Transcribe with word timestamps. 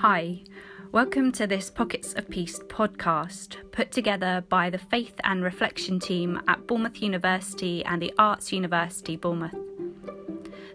Hi, 0.00 0.40
welcome 0.92 1.30
to 1.32 1.46
this 1.46 1.68
Pockets 1.68 2.14
of 2.14 2.30
Peace 2.30 2.58
podcast 2.58 3.56
put 3.70 3.92
together 3.92 4.42
by 4.48 4.70
the 4.70 4.78
Faith 4.78 5.20
and 5.24 5.44
Reflection 5.44 6.00
team 6.00 6.40
at 6.48 6.66
Bournemouth 6.66 7.02
University 7.02 7.84
and 7.84 8.00
the 8.00 8.14
Arts 8.18 8.50
University 8.50 9.16
Bournemouth. 9.16 9.54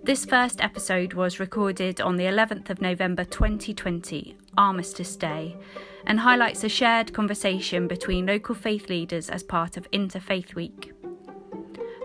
This 0.04 0.26
first 0.26 0.62
episode 0.62 1.16
was 1.16 1.40
recorded 1.40 2.00
on 2.00 2.18
the 2.18 2.26
11th 2.26 2.70
of 2.70 2.82
November 2.82 3.24
2020, 3.26 4.38
Armistice 4.60 5.16
Day, 5.16 5.58
and 6.06 6.20
highlights 6.20 6.64
a 6.64 6.70
shared 6.70 7.12
conversation 7.12 7.88
between 7.88 8.28
local 8.28 8.54
faith 8.54 8.90
leaders 8.90 9.32
as 9.32 9.42
part 9.42 9.76
of 9.76 9.90
Interfaith 9.90 10.54
Week. 10.54 10.94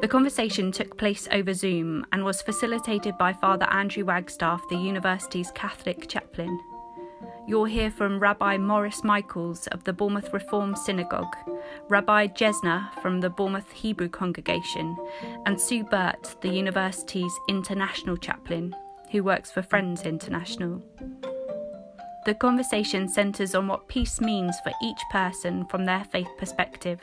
The 0.00 0.08
conversation 0.08 0.72
took 0.72 0.96
place 0.96 1.28
over 1.30 1.52
Zoom 1.52 2.06
and 2.12 2.24
was 2.24 2.40
facilitated 2.40 3.18
by 3.18 3.34
Father 3.34 3.66
Andrew 3.68 4.06
Wagstaff, 4.06 4.66
the 4.70 4.78
university's 4.78 5.50
Catholic 5.50 6.08
chaplain. 6.08 6.58
You'll 7.50 7.64
hear 7.64 7.90
from 7.90 8.20
Rabbi 8.20 8.58
Morris 8.58 9.02
Michaels 9.02 9.66
of 9.72 9.82
the 9.82 9.92
Bournemouth 9.92 10.32
Reform 10.32 10.76
Synagogue, 10.76 11.34
Rabbi 11.88 12.28
Jesner 12.28 12.94
from 13.02 13.18
the 13.18 13.28
Bournemouth 13.28 13.72
Hebrew 13.72 14.08
Congregation, 14.08 14.96
and 15.46 15.60
Sue 15.60 15.82
Burt, 15.82 16.36
the 16.42 16.48
university's 16.48 17.32
international 17.48 18.16
chaplain, 18.16 18.72
who 19.10 19.24
works 19.24 19.50
for 19.50 19.62
Friends 19.62 20.02
International. 20.02 20.80
The 22.24 22.34
conversation 22.34 23.08
centres 23.08 23.56
on 23.56 23.66
what 23.66 23.88
peace 23.88 24.20
means 24.20 24.54
for 24.62 24.70
each 24.80 25.00
person 25.10 25.66
from 25.66 25.86
their 25.86 26.04
faith 26.04 26.30
perspective 26.38 27.00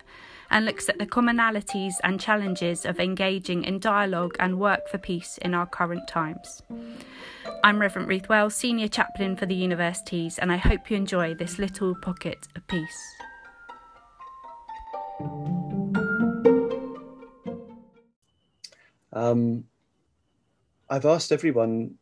and 0.50 0.66
looks 0.66 0.90
at 0.90 1.00
the 1.00 1.06
commonalities 1.06 1.96
and 2.04 2.20
challenges 2.20 2.86
of 2.86 3.00
engaging 3.00 3.64
in 3.64 3.80
dialogue 3.80 4.36
and 4.40 4.60
work 4.60 4.88
for 4.88 4.98
peace 4.98 5.38
in 5.40 5.54
our 5.54 5.66
current 5.66 6.08
times. 6.08 6.62
I'm 7.64 7.80
Reverend 7.80 8.08
Ruth 8.08 8.30
Wells, 8.30 8.56
Senior 8.56 8.88
Chaplain 8.88 9.36
for 9.36 9.46
the 9.46 9.56
universities, 9.56 10.38
and 10.38 10.52
I 10.52 10.58
hope 10.58 10.90
you 10.90 10.98
enjoy 10.98 11.34
this 11.34 11.60
little 11.60 11.96
pocket 11.96 12.48
of 12.56 12.68
peace. 12.68 13.16
Um, 19.14 19.64
I've 20.90 21.06
asked 21.06 21.32
everyone, 21.32 21.96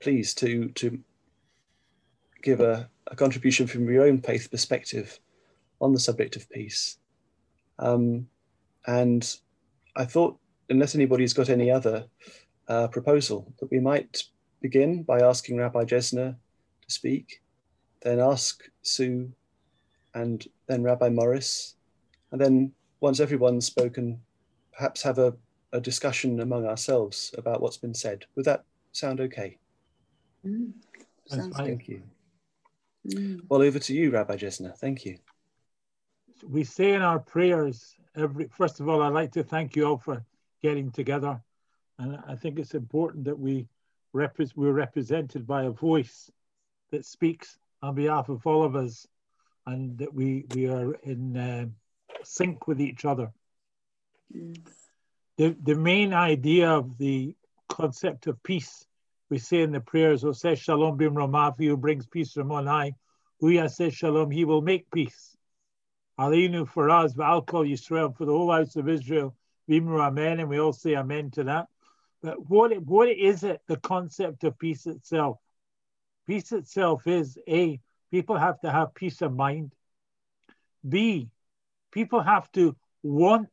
please, 0.00 0.34
to 0.34 0.68
to 0.70 0.98
give 2.42 2.60
a, 2.60 2.88
a, 3.08 3.16
contribution 3.16 3.66
from 3.66 3.88
your 3.90 4.04
own 4.04 4.20
faith 4.20 4.50
perspective 4.50 5.18
on 5.80 5.92
the 5.92 6.00
subject 6.00 6.36
of 6.36 6.48
peace. 6.50 6.98
Um, 7.78 8.26
and 8.86 9.36
I 9.96 10.04
thought, 10.04 10.38
unless 10.68 10.94
anybody's 10.94 11.32
got 11.32 11.48
any 11.48 11.70
other 11.70 12.06
uh, 12.68 12.88
proposal, 12.88 13.52
that 13.60 13.70
we 13.70 13.80
might 13.80 14.22
begin 14.60 15.02
by 15.02 15.20
asking 15.20 15.58
Rabbi 15.58 15.84
Jesner 15.84 16.34
to 16.34 16.92
speak, 16.92 17.42
then 18.02 18.20
ask 18.20 18.62
Sue, 18.82 19.30
and 20.14 20.46
then 20.66 20.82
Rabbi 20.82 21.08
Morris, 21.08 21.76
and 22.30 22.40
then 22.40 22.72
once 23.00 23.20
everyone's 23.20 23.66
spoken, 23.66 24.20
perhaps 24.72 25.02
have 25.02 25.18
a, 25.18 25.34
a 25.72 25.80
discussion 25.80 26.40
among 26.40 26.66
ourselves 26.66 27.34
about 27.36 27.60
what's 27.60 27.76
been 27.76 27.94
said. 27.94 28.24
Would 28.36 28.44
that 28.46 28.64
sound 28.92 29.20
okay? 29.20 29.58
Mm, 30.46 30.72
sounds 31.26 31.56
Thank 31.56 31.88
you. 31.88 32.02
Mm. 33.06 33.40
Well, 33.48 33.62
over 33.62 33.78
to 33.78 33.94
you, 33.94 34.10
Rabbi 34.10 34.36
Jesner. 34.36 34.76
Thank 34.78 35.04
you. 35.04 35.18
We 36.42 36.64
say 36.64 36.92
in 36.92 37.02
our 37.02 37.18
prayers 37.18 37.94
every. 38.16 38.48
First 38.48 38.80
of 38.80 38.88
all, 38.88 39.02
I'd 39.02 39.12
like 39.12 39.32
to 39.32 39.42
thank 39.42 39.76
you 39.76 39.84
all 39.86 39.98
for 39.98 40.24
getting 40.62 40.90
together, 40.90 41.40
and 41.98 42.18
I 42.26 42.34
think 42.36 42.58
it's 42.58 42.74
important 42.74 43.24
that 43.24 43.38
we 43.38 43.68
repre- 44.14 44.52
we're 44.56 44.72
represented 44.72 45.46
by 45.46 45.64
a 45.64 45.70
voice 45.70 46.30
that 46.90 47.04
speaks 47.04 47.58
on 47.82 47.94
behalf 47.94 48.28
of 48.28 48.46
all 48.46 48.64
of 48.64 48.76
us, 48.76 49.06
and 49.66 49.96
that 49.98 50.12
we 50.12 50.44
we 50.54 50.68
are 50.68 50.94
in 51.02 51.36
uh, 51.36 51.66
sync 52.22 52.66
with 52.66 52.80
each 52.80 53.04
other. 53.04 53.30
The 54.30 55.56
the 55.62 55.76
main 55.76 56.12
idea 56.12 56.70
of 56.70 56.98
the 56.98 57.34
concept 57.68 58.26
of 58.26 58.42
peace 58.42 58.86
we 59.32 59.38
say 59.38 59.62
in 59.62 59.72
the 59.72 59.80
prayers, 59.80 60.24
Oseh 60.24 60.58
Shalom 60.58 60.98
Bimromav, 60.98 61.54
who 61.56 61.74
brings 61.74 62.06
peace 62.06 62.32
from 62.32 62.52
on 62.52 62.66
high. 62.66 62.92
Hu 63.40 63.46
ya'aseh 63.46 63.90
Shalom, 63.90 64.30
he 64.30 64.44
will 64.44 64.60
make 64.60 64.90
peace. 64.90 65.38
Aleinu 66.18 66.68
for 66.68 66.90
us, 66.90 67.14
kol 67.14 67.64
Yisrael 67.64 68.16
for 68.16 68.24
the 68.24 68.32
whole 68.32 68.52
house 68.52 68.76
of 68.76 68.88
Israel. 68.88 69.34
Vimru 69.68 70.00
Amen, 70.00 70.40
and 70.40 70.48
we 70.48 70.58
all 70.58 70.72
say 70.72 70.96
Amen 70.96 71.30
to 71.32 71.44
that. 71.44 71.68
But 72.22 72.48
what, 72.48 72.76
what 72.82 73.08
is 73.08 73.42
it, 73.44 73.60
the 73.66 73.76
concept 73.76 74.44
of 74.44 74.58
peace 74.58 74.86
itself? 74.86 75.38
Peace 76.26 76.52
itself 76.52 77.06
is 77.06 77.38
A, 77.48 77.80
people 78.10 78.36
have 78.36 78.60
to 78.60 78.70
have 78.70 78.94
peace 78.94 79.22
of 79.22 79.34
mind. 79.34 79.74
B, 80.88 81.30
people 81.90 82.20
have 82.20 82.50
to 82.52 82.76
want 83.02 83.48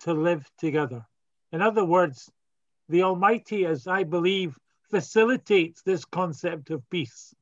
to 0.00 0.14
live 0.14 0.48
together. 0.58 1.04
In 1.52 1.62
other 1.62 1.84
words, 1.84 2.30
the 2.88 3.02
Almighty, 3.02 3.66
as 3.66 3.86
I 3.86 4.04
believe, 4.04 4.58
facilitates 4.90 5.82
this 5.82 6.04
concept 6.04 6.70
of 6.70 6.88
peace. 6.90 7.34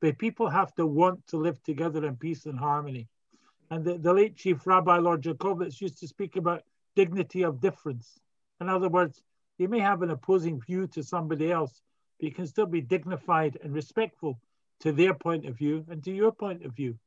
But 0.00 0.18
people 0.18 0.48
have 0.48 0.74
to 0.74 0.86
want 0.86 1.26
to 1.28 1.36
live 1.36 1.62
together 1.62 2.04
in 2.06 2.16
peace 2.16 2.46
and 2.46 2.58
harmony. 2.58 3.08
And 3.70 3.84
the, 3.84 3.98
the 3.98 4.12
late 4.12 4.36
Chief 4.36 4.66
Rabbi 4.66 4.98
Lord 4.98 5.22
Jakobovits 5.22 5.80
used 5.80 5.98
to 6.00 6.08
speak 6.08 6.36
about 6.36 6.64
dignity 6.96 7.42
of 7.42 7.60
difference. 7.60 8.18
In 8.60 8.68
other 8.68 8.88
words, 8.88 9.22
you 9.58 9.68
may 9.68 9.78
have 9.78 10.02
an 10.02 10.10
opposing 10.10 10.60
view 10.60 10.86
to 10.88 11.02
somebody 11.02 11.52
else, 11.52 11.80
but 12.18 12.26
you 12.26 12.34
can 12.34 12.46
still 12.46 12.66
be 12.66 12.80
dignified 12.80 13.58
and 13.62 13.72
respectful 13.72 14.40
to 14.80 14.92
their 14.92 15.14
point 15.14 15.46
of 15.46 15.56
view 15.56 15.84
and 15.88 16.02
to 16.04 16.10
your 16.10 16.32
point 16.32 16.64
of 16.64 16.74
view. 16.74 16.98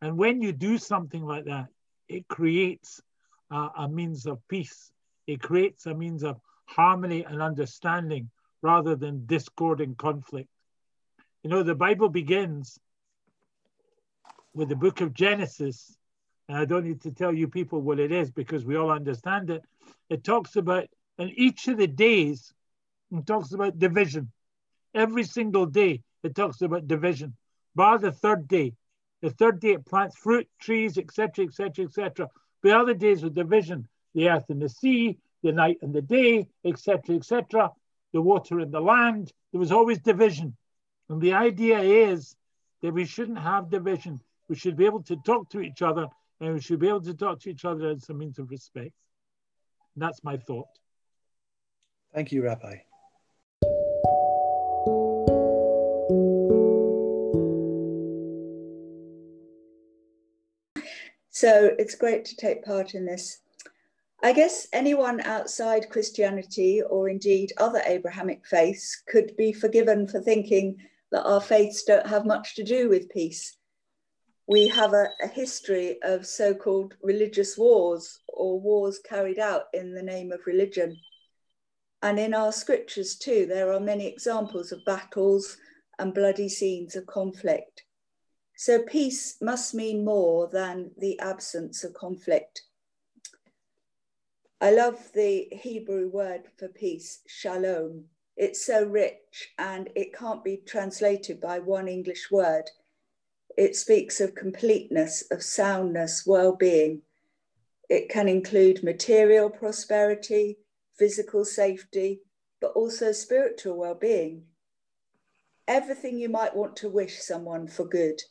And 0.00 0.16
when 0.16 0.40
you 0.40 0.52
do 0.52 0.78
something 0.78 1.24
like 1.24 1.44
that, 1.44 1.68
it 2.08 2.28
creates 2.28 3.02
uh, 3.50 3.68
a 3.76 3.88
means 3.88 4.26
of 4.26 4.38
peace. 4.48 4.92
It 5.26 5.42
creates 5.42 5.86
a 5.86 5.94
means 5.94 6.24
of 6.24 6.40
harmony 6.66 7.24
and 7.24 7.42
understanding 7.42 8.30
rather 8.62 8.96
than 8.96 9.26
discord 9.26 9.80
and 9.80 9.96
conflict. 9.96 10.48
You 11.42 11.50
know, 11.50 11.62
the 11.62 11.74
Bible 11.74 12.08
begins 12.08 12.78
with 14.58 14.68
the 14.68 14.76
book 14.76 15.00
of 15.00 15.14
Genesis, 15.14 15.96
and 16.48 16.58
I 16.58 16.64
don't 16.64 16.84
need 16.84 17.02
to 17.02 17.12
tell 17.12 17.32
you 17.32 17.48
people 17.48 17.80
what 17.80 18.00
it 18.00 18.12
is 18.12 18.30
because 18.30 18.64
we 18.64 18.76
all 18.76 18.90
understand 18.90 19.50
it. 19.50 19.62
It 20.10 20.24
talks 20.24 20.56
about, 20.56 20.88
in 21.18 21.30
each 21.30 21.68
of 21.68 21.78
the 21.78 21.86
days, 21.86 22.52
it 23.10 23.26
talks 23.26 23.52
about 23.52 23.78
division. 23.78 24.32
Every 24.94 25.24
single 25.24 25.66
day, 25.66 26.02
it 26.22 26.34
talks 26.34 26.60
about 26.60 26.88
division, 26.88 27.36
bar 27.74 27.98
the 27.98 28.12
third 28.12 28.48
day. 28.48 28.74
The 29.22 29.30
third 29.30 29.60
day, 29.60 29.72
it 29.72 29.86
plants 29.86 30.16
fruit, 30.16 30.48
trees, 30.60 30.98
etc., 30.98 31.44
etc., 31.44 31.84
etc. 31.84 32.28
The 32.62 32.76
other 32.76 32.94
days 32.94 33.22
with 33.22 33.34
division, 33.34 33.88
the 34.14 34.28
earth 34.28 34.50
and 34.50 34.60
the 34.60 34.68
sea, 34.68 35.18
the 35.42 35.52
night 35.52 35.78
and 35.82 35.94
the 35.94 36.02
day, 36.02 36.48
etc., 36.64 37.16
etc 37.16 37.70
the 38.12 38.20
water 38.20 38.58
and 38.58 38.72
the 38.72 38.80
land. 38.80 39.32
There 39.52 39.60
was 39.60 39.72
always 39.72 39.98
division. 40.00 40.56
And 41.08 41.20
the 41.20 41.34
idea 41.34 41.80
is 41.80 42.36
that 42.82 42.92
we 42.92 43.04
shouldn't 43.04 43.38
have 43.38 43.70
division. 43.70 44.20
We 44.48 44.56
should 44.56 44.76
be 44.76 44.86
able 44.86 45.02
to 45.04 45.16
talk 45.16 45.50
to 45.50 45.60
each 45.60 45.82
other 45.82 46.06
and 46.40 46.54
we 46.54 46.60
should 46.60 46.78
be 46.78 46.88
able 46.88 47.02
to 47.02 47.14
talk 47.14 47.40
to 47.40 47.50
each 47.50 47.64
other 47.64 47.90
as 47.90 48.08
a 48.08 48.14
means 48.14 48.38
of 48.38 48.50
respect. 48.50 48.92
And 49.94 50.02
that's 50.02 50.24
my 50.24 50.36
thought. 50.36 50.68
Thank 52.14 52.32
you, 52.32 52.42
Rabbi. 52.44 52.76
So 61.30 61.70
it's 61.78 61.94
great 61.94 62.24
to 62.24 62.36
take 62.36 62.64
part 62.64 62.94
in 62.94 63.04
this 63.04 63.40
I 64.20 64.32
guess 64.32 64.66
anyone 64.72 65.20
outside 65.20 65.90
Christianity 65.90 66.82
or 66.82 67.08
indeed 67.08 67.52
other 67.56 67.80
Abrahamic 67.86 68.44
faiths 68.44 69.00
could 69.06 69.36
be 69.36 69.52
forgiven 69.52 70.08
for 70.08 70.20
thinking 70.20 70.78
that 71.12 71.24
our 71.24 71.40
faiths 71.40 71.84
don't 71.84 72.06
have 72.06 72.26
much 72.26 72.56
to 72.56 72.64
do 72.64 72.88
with 72.88 73.10
peace. 73.10 73.57
We 74.48 74.68
have 74.68 74.94
a, 74.94 75.10
a 75.22 75.28
history 75.28 75.98
of 76.02 76.26
so 76.26 76.54
called 76.54 76.94
religious 77.02 77.58
wars 77.58 78.20
or 78.28 78.58
wars 78.58 78.98
carried 78.98 79.38
out 79.38 79.64
in 79.74 79.92
the 79.92 80.02
name 80.02 80.32
of 80.32 80.46
religion. 80.46 80.96
And 82.02 82.18
in 82.18 82.32
our 82.32 82.50
scriptures, 82.50 83.16
too, 83.16 83.44
there 83.44 83.70
are 83.74 83.80
many 83.80 84.06
examples 84.06 84.72
of 84.72 84.86
battles 84.86 85.58
and 85.98 86.14
bloody 86.14 86.48
scenes 86.48 86.96
of 86.96 87.06
conflict. 87.06 87.82
So, 88.56 88.82
peace 88.82 89.36
must 89.42 89.74
mean 89.74 90.02
more 90.02 90.48
than 90.48 90.92
the 90.96 91.20
absence 91.20 91.84
of 91.84 91.92
conflict. 91.92 92.62
I 94.62 94.70
love 94.70 95.12
the 95.12 95.48
Hebrew 95.52 96.08
word 96.08 96.44
for 96.56 96.68
peace, 96.68 97.20
shalom. 97.26 98.06
It's 98.38 98.64
so 98.64 98.84
rich 98.86 99.52
and 99.58 99.90
it 99.94 100.16
can't 100.16 100.42
be 100.42 100.62
translated 100.64 101.38
by 101.38 101.58
one 101.58 101.86
English 101.86 102.30
word. 102.30 102.70
It 103.58 103.76
speaks 103.76 104.20
of 104.22 104.36
completeness, 104.36 105.24
of 105.32 105.42
soundness, 105.42 106.24
well 106.24 106.56
being. 106.56 107.02
It 107.90 108.08
can 108.08 108.28
include 108.28 108.84
material 108.84 109.50
prosperity, 109.50 110.58
physical 110.98 111.44
safety, 111.44 112.20
but 112.60 112.72
also 112.72 113.12
spiritual 113.12 113.76
well 113.76 113.96
being. 113.96 114.44
everything 115.68 116.18
you 116.18 116.28
might 116.28 116.56
want 116.56 116.76
to 116.76 116.88
wish 116.88 117.20
someone 117.20 117.68
for 117.68 117.84
good. 117.84 118.22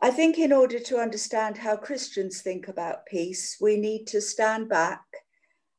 I 0.00 0.10
think 0.10 0.38
in 0.38 0.52
order 0.52 0.80
to 0.80 0.98
understand 0.98 1.58
how 1.58 1.76
Christians 1.76 2.42
think 2.42 2.68
about 2.68 3.06
peace, 3.06 3.56
we 3.60 3.76
need 3.76 4.06
to 4.08 4.20
stand 4.20 4.68
back 4.68 5.02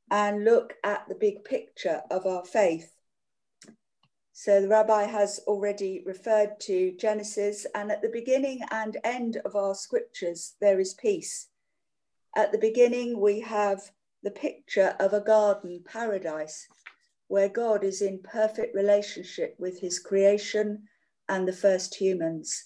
and 0.10 0.46
look 0.46 0.76
at 0.84 1.06
the 1.10 1.16
big 1.16 1.44
picture 1.44 2.04
of 2.10 2.26
our 2.26 2.46
faith. 2.46 2.95
So 4.38 4.60
the 4.60 4.68
rabbi 4.68 5.04
has 5.04 5.40
already 5.48 6.04
referred 6.06 6.60
to 6.64 6.92
Genesis, 6.98 7.66
and 7.74 7.90
at 7.90 8.02
the 8.02 8.10
beginning 8.10 8.60
and 8.70 8.98
end 9.02 9.38
of 9.46 9.56
our 9.56 9.74
scriptures, 9.74 10.56
there 10.60 10.78
is 10.78 10.94
peace. 10.94 11.48
At 12.36 12.52
the 12.52 12.58
beginning, 12.58 13.22
we 13.22 13.40
have 13.40 13.94
the 14.24 14.32
picture 14.32 14.94
of 15.00 15.14
a 15.14 15.22
garden 15.22 15.86
paradise 15.86 16.68
where 17.30 17.48
God 17.48 17.86
is 17.86 18.02
in 18.02 18.20
perfect 18.24 18.76
relationship 18.76 19.56
with 19.58 19.80
his 19.80 20.00
creation 20.00 20.90
and 21.30 21.48
the 21.48 21.54
first 21.54 21.96
humans. 21.96 22.62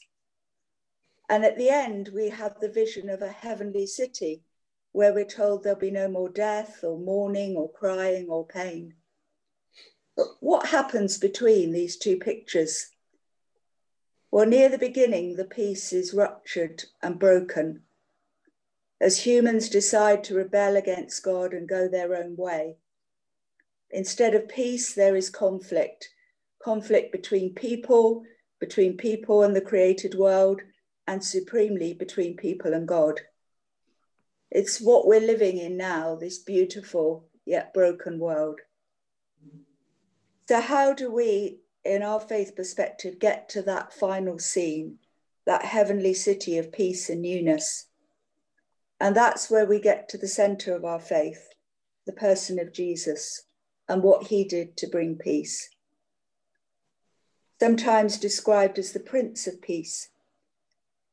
And 1.29 1.45
at 1.45 1.55
the 1.55 1.69
end, 1.69 2.09
we 2.15 2.29
have 2.29 2.59
the 2.59 2.71
vision 2.71 3.09
of 3.09 3.21
a 3.21 3.29
heavenly 3.29 3.85
city 3.85 4.41
where 4.91 5.13
we're 5.13 5.23
told 5.23 5.63
there'll 5.63 5.77
be 5.77 5.91
no 5.91 6.07
more 6.07 6.29
death 6.29 6.83
or 6.83 6.97
mourning 6.97 7.55
or 7.55 7.71
crying 7.71 8.27
or 8.27 8.47
pain. 8.47 8.95
What 10.39 10.67
happens 10.67 11.17
between 11.17 11.71
these 11.71 11.97
two 11.97 12.17
pictures? 12.17 12.91
Well, 14.31 14.45
near 14.45 14.69
the 14.69 14.77
beginning, 14.77 15.35
the 15.35 15.45
peace 15.45 15.91
is 15.91 16.13
ruptured 16.13 16.83
and 17.01 17.17
broken 17.19 17.83
as 19.01 19.25
humans 19.25 19.69
decide 19.69 20.23
to 20.25 20.35
rebel 20.35 20.75
against 20.75 21.23
God 21.23 21.53
and 21.53 21.67
go 21.67 21.87
their 21.87 22.15
own 22.15 22.35
way. 22.35 22.77
Instead 23.91 24.35
of 24.35 24.49
peace, 24.49 24.93
there 24.93 25.15
is 25.15 25.29
conflict 25.29 26.09
conflict 26.61 27.13
between 27.13 27.55
people, 27.55 28.23
between 28.59 28.97
people 28.97 29.43
and 29.43 29.55
the 29.55 29.61
created 29.61 30.13
world, 30.13 30.61
and 31.07 31.23
supremely 31.23 31.93
between 31.93 32.35
people 32.35 32.73
and 32.73 32.85
God. 32.85 33.21
It's 34.51 34.81
what 34.81 35.07
we're 35.07 35.21
living 35.21 35.57
in 35.57 35.77
now, 35.77 36.15
this 36.15 36.39
beautiful 36.39 37.29
yet 37.45 37.73
broken 37.73 38.19
world. 38.19 38.59
So, 40.49 40.61
how 40.61 40.93
do 40.93 41.11
we, 41.11 41.59
in 41.85 42.01
our 42.01 42.19
faith 42.19 42.55
perspective, 42.55 43.19
get 43.19 43.49
to 43.49 43.61
that 43.61 43.93
final 43.93 44.39
scene, 44.39 44.97
that 45.45 45.63
heavenly 45.63 46.15
city 46.15 46.57
of 46.57 46.71
peace 46.71 47.07
and 47.07 47.21
newness? 47.21 47.85
And 48.99 49.15
that's 49.15 49.51
where 49.51 49.67
we 49.67 49.79
get 49.79 50.09
to 50.09 50.17
the 50.17 50.27
center 50.27 50.75
of 50.75 50.83
our 50.83 50.99
faith, 50.99 51.49
the 52.07 52.13
person 52.13 52.57
of 52.57 52.73
Jesus 52.73 53.43
and 53.87 54.01
what 54.01 54.29
he 54.29 54.43
did 54.43 54.75
to 54.77 54.87
bring 54.87 55.17
peace. 55.17 55.69
Sometimes 57.59 58.17
described 58.17 58.79
as 58.79 58.91
the 58.91 58.99
Prince 58.99 59.45
of 59.45 59.61
Peace. 59.61 60.09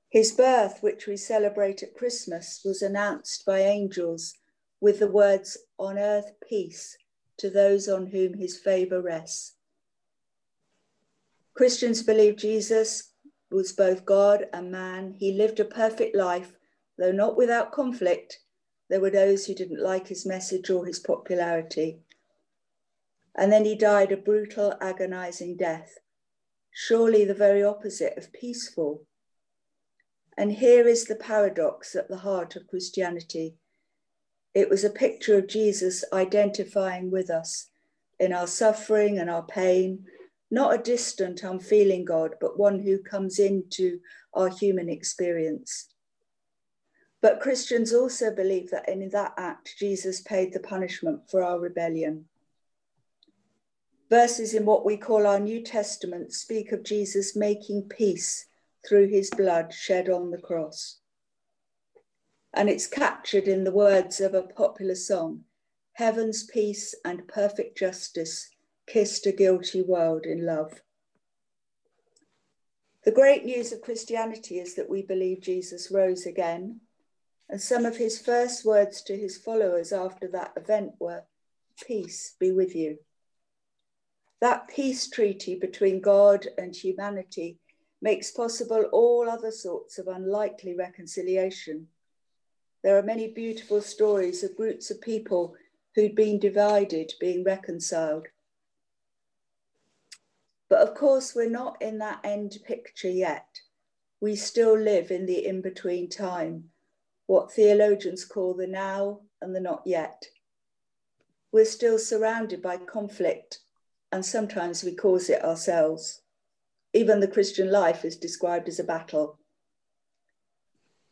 His 0.09 0.33
birth, 0.33 0.79
which 0.83 1.06
we 1.06 1.19
celebrate 1.19 1.83
at 1.83 1.94
Christmas, 1.94 2.62
was 2.65 2.81
announced 2.81 3.44
by 3.44 3.59
angels 3.59 4.33
with 4.81 4.99
the 4.99 5.11
words, 5.11 5.59
On 5.79 5.99
earth 5.99 6.33
peace 6.49 6.97
to 7.38 7.50
those 7.50 7.88
on 7.88 8.06
whom 8.06 8.35
his 8.35 8.59
favour 8.59 9.00
rests. 9.00 9.55
Christians 11.55 12.03
believe 12.03 12.37
Jesus 12.37 13.12
was 13.50 13.73
both 13.73 14.05
God 14.05 14.47
and 14.53 14.71
man. 14.71 15.15
He 15.19 15.33
lived 15.33 15.61
a 15.61 15.65
perfect 15.65 16.15
life, 16.15 16.53
though 16.99 17.12
not 17.12 17.37
without 17.37 17.73
conflict. 17.73 18.41
There 18.88 19.00
were 19.00 19.11
those 19.11 19.47
who 19.47 19.55
didn't 19.55 19.83
like 19.83 20.09
his 20.09 20.27
message 20.27 20.71
or 20.71 20.85
his 20.85 20.99
popularity 20.99 22.00
and 23.37 23.53
then 23.53 23.65
he 23.65 23.75
died 23.75 24.12
a 24.12 24.17
brutal, 24.17 24.75
agonizing 24.81 25.56
death, 25.56 25.99
surely 26.71 27.25
the 27.25 27.35
very 27.35 27.62
opposite 27.62 28.17
of 28.17 28.33
peaceful. 28.33 29.06
And 30.38 30.53
here 30.53 30.88
is 30.88 31.05
the 31.05 31.17
paradox 31.17 31.94
at 31.94 32.09
the 32.09 32.19
heart 32.19 32.56
of 32.56 32.67
Christianity. 32.67 33.56
It 34.56 34.70
was 34.70 34.85
a 34.85 34.91
picture 34.91 35.37
of 35.37 35.49
Jesus 35.49 36.03
identifying 36.14 37.11
with 37.11 37.29
us 37.29 37.69
in 38.19 38.32
our 38.32 38.47
suffering 38.47 39.19
and 39.19 39.29
our 39.29 39.43
pain, 39.43 40.06
not 40.50 40.75
a 40.75 40.82
distant, 40.82 41.43
unfeeling 41.43 42.06
God, 42.06 42.37
but 42.41 42.58
one 42.58 42.81
who 42.81 42.97
comes 42.97 43.38
into 43.38 44.00
our 44.32 44.49
human 44.49 44.88
experience. 44.88 45.93
But 47.20 47.41
Christians 47.41 47.93
also 47.93 48.35
believe 48.35 48.70
that 48.70 48.88
in 48.88 49.06
that 49.11 49.35
act, 49.37 49.75
Jesus 49.79 50.23
paid 50.23 50.55
the 50.55 50.61
punishment 50.61 51.29
for 51.31 51.43
our 51.43 51.61
rebellion. 51.61 52.25
Verses 54.09 54.55
in 54.55 54.64
what 54.64 54.87
we 54.87 54.97
call 54.97 55.26
our 55.26 55.38
New 55.38 55.62
Testament 55.62 56.32
speak 56.32 56.73
of 56.73 56.82
Jesus 56.82 57.37
making 57.37 57.91
peace 57.91 58.47
through 58.88 59.09
his 59.09 59.29
blood 59.29 59.75
shed 59.75 60.09
on 60.09 60.31
the 60.31 60.41
cross. 60.41 61.00
And 62.56 62.70
it's 62.70 62.87
captured 62.87 63.49
in 63.49 63.64
the 63.64 63.70
words 63.70 64.19
of 64.19 64.32
a 64.32 64.41
popular 64.41 64.94
song 64.94 65.44
Heaven's 65.93 66.44
peace 66.44 66.94
and 67.05 67.29
perfect 67.29 67.76
justice 67.76 68.49
kissed 68.87 69.26
a 69.26 69.32
guilty 69.32 69.82
world 69.82 70.25
in 70.25 70.47
love. 70.47 70.81
The 73.05 73.12
great 73.12 73.44
news 73.44 73.73
of 73.73 73.82
Christianity 73.82 74.58
is 74.58 74.75
that 74.75 74.88
we 74.88 75.03
believe 75.03 75.41
Jesus 75.41 75.91
rose 75.91 76.25
again. 76.25 76.81
And 77.49 77.61
some 77.61 77.85
of 77.85 77.99
his 77.99 78.19
first 78.19 78.64
words 78.64 79.02
to 79.02 79.17
his 79.17 79.37
followers 79.37 79.93
after 79.93 80.26
that 80.29 80.52
event 80.56 80.93
were, 80.99 81.25
Peace 81.87 82.37
be 82.41 82.52
with 82.52 82.75
you. 82.75 82.99
That 84.41 84.69
peace 84.69 85.09
treaty 85.11 85.59
between 85.59 86.00
God 86.00 86.47
and 86.56 86.75
humanity 86.75 87.59
makes 88.00 88.31
possible 88.31 88.85
all 88.93 89.29
other 89.29 89.50
sorts 89.50 89.99
of 89.99 90.09
unlikely 90.09 90.75
reconciliation. 90.75 91.88
There 92.87 92.97
are 92.97 93.03
many 93.03 93.27
beautiful 93.27 93.83
stories 93.83 94.44
of 94.44 94.56
groups 94.56 94.93
of 94.93 95.00
people 95.00 95.56
who'd 95.97 96.15
been 96.15 96.38
divided 96.38 97.15
being 97.19 97.43
reconciled. 97.43 98.29
But 100.69 100.87
of 100.87 100.94
course, 100.94 101.35
we're 101.35 101.50
not 101.50 101.83
in 101.83 101.99
that 101.99 102.21
end 102.23 102.59
picture 102.65 103.11
yet. 103.11 103.59
We 104.21 104.37
still 104.37 104.79
live 104.79 105.11
in 105.11 105.27
the 105.27 105.44
in 105.44 105.62
between 105.62 106.09
time, 106.09 106.71
what 107.27 107.53
theologians 107.53 108.25
call 108.25 108.55
the 108.55 108.69
now 108.69 109.23
and 109.43 109.53
the 109.53 109.59
not 109.59 109.83
yet. 109.85 110.27
We're 111.50 111.65
still 111.65 111.99
surrounded 111.99 112.62
by 112.62 112.77
conflict 112.77 113.62
and 114.12 114.25
sometimes 114.25 114.85
we 114.85 114.95
cause 114.95 115.28
it 115.28 115.43
ourselves. 115.43 116.21
Even 116.93 117.19
the 117.19 117.26
Christian 117.26 117.69
life 117.69 118.05
is 118.05 118.16
described 118.16 118.69
as 118.69 118.78
a 118.78 118.85
battle. 118.85 119.40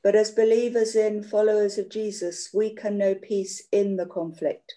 But 0.05 0.15
as 0.15 0.31
believers 0.31 0.95
in 0.95 1.23
followers 1.23 1.79
of 1.79 1.89
Jesus, 1.89 2.51
we 2.53 2.75
can 2.75 2.99
know 2.99 3.15
peace 3.15 3.67
in 3.73 3.97
the 3.97 4.05
conflict. 4.05 4.75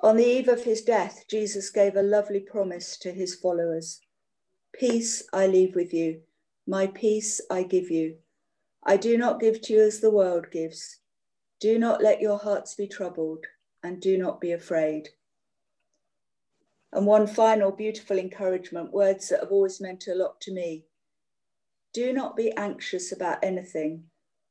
On 0.00 0.16
the 0.16 0.26
eve 0.26 0.48
of 0.48 0.64
his 0.64 0.82
death, 0.82 1.24
Jesus 1.28 1.70
gave 1.70 1.94
a 1.94 2.02
lovely 2.02 2.40
promise 2.40 2.98
to 2.98 3.12
his 3.12 3.36
followers 3.36 4.00
Peace 4.72 5.22
I 5.32 5.46
leave 5.46 5.76
with 5.76 5.94
you, 5.94 6.22
my 6.66 6.88
peace 6.88 7.40
I 7.48 7.62
give 7.62 7.90
you. 7.90 8.16
I 8.82 8.96
do 8.96 9.16
not 9.16 9.40
give 9.40 9.60
to 9.62 9.72
you 9.74 9.82
as 9.82 10.00
the 10.00 10.10
world 10.10 10.50
gives. 10.50 10.98
Do 11.60 11.78
not 11.78 12.02
let 12.02 12.20
your 12.20 12.38
hearts 12.38 12.74
be 12.74 12.88
troubled, 12.88 13.44
and 13.84 14.00
do 14.00 14.18
not 14.18 14.40
be 14.40 14.50
afraid. 14.50 15.10
And 16.92 17.06
one 17.06 17.28
final 17.28 17.70
beautiful 17.70 18.18
encouragement, 18.18 18.92
words 18.92 19.28
that 19.28 19.40
have 19.40 19.52
always 19.52 19.80
meant 19.80 20.08
a 20.08 20.14
lot 20.14 20.40
to 20.40 20.52
me. 20.52 20.86
Do 21.92 22.12
not 22.12 22.36
be 22.36 22.52
anxious 22.56 23.10
about 23.10 23.42
anything, 23.42 24.04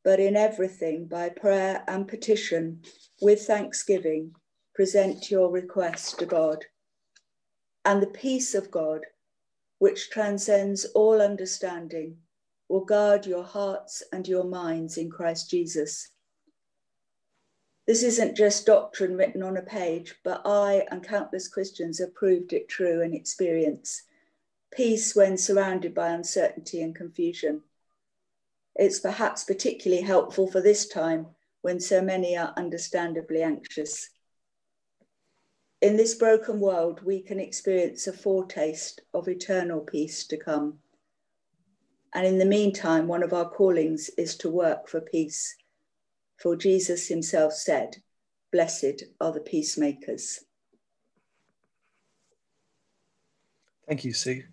but 0.04 0.20
in 0.20 0.36
everything, 0.36 1.08
by 1.08 1.30
prayer 1.30 1.84
and 1.88 2.08
petition, 2.08 2.82
with 3.22 3.42
thanksgiving, 3.42 4.36
present 4.76 5.32
your 5.32 5.50
requests 5.50 6.14
to 6.18 6.26
God. 6.26 6.66
And 7.86 8.02
the 8.02 8.08
peace 8.08 8.56
of 8.56 8.72
God, 8.72 9.06
which 9.78 10.10
transcends 10.10 10.86
all 10.96 11.22
understanding, 11.22 12.18
will 12.68 12.84
guard 12.84 13.26
your 13.26 13.44
hearts 13.44 14.04
and 14.12 14.28
your 14.28 14.44
minds 14.44 14.98
in 14.98 15.10
Christ 15.10 15.50
Jesus. 15.50 16.12
This 17.88 18.04
isn't 18.04 18.38
just 18.38 18.66
doctrine 18.66 19.16
written 19.16 19.42
on 19.42 19.58
a 19.58 19.62
page, 19.62 20.14
but 20.24 20.42
I 20.46 20.86
and 20.92 21.04
countless 21.04 21.48
Christians 21.48 22.00
have 22.00 22.14
proved 22.14 22.54
it 22.54 22.70
true 22.70 23.02
in 23.02 23.14
experience. 23.14 24.04
Peace 24.72 25.16
when 25.16 25.38
surrounded 25.38 25.94
by 25.94 26.10
uncertainty 26.10 26.82
and 26.82 26.96
confusion. 26.96 27.64
It's 28.76 29.00
perhaps 29.00 29.44
particularly 29.44 30.04
helpful 30.04 30.50
for 30.50 30.62
this 30.62 30.88
time 30.88 31.28
when 31.62 31.80
so 31.80 32.02
many 32.02 32.38
are 32.38 32.54
understandably 32.56 33.42
anxious. 33.42 34.10
In 35.82 35.98
this 35.98 36.16
broken 36.16 36.60
world, 36.60 37.02
we 37.04 37.22
can 37.22 37.40
experience 37.40 38.08
a 38.08 38.14
foretaste 38.14 39.02
of 39.14 39.28
eternal 39.28 39.82
peace 39.82 40.28
to 40.28 40.38
come. 40.38 40.80
And 42.14 42.26
in 42.26 42.38
the 42.38 42.46
meantime, 42.46 43.08
one 43.08 43.24
of 43.24 43.34
our 43.34 43.50
callings 43.50 44.10
is 44.18 44.36
to 44.38 44.50
work 44.50 44.88
for 44.88 45.02
peace 45.02 45.56
for 46.40 46.56
Jesus 46.56 47.08
himself 47.08 47.54
said, 47.54 47.98
Blessed 48.52 49.04
are 49.20 49.34
the 49.34 49.42
peacemakers. 49.42 50.40
Thank 53.88 54.06
you, 54.06 54.14
Sue. 54.14 54.44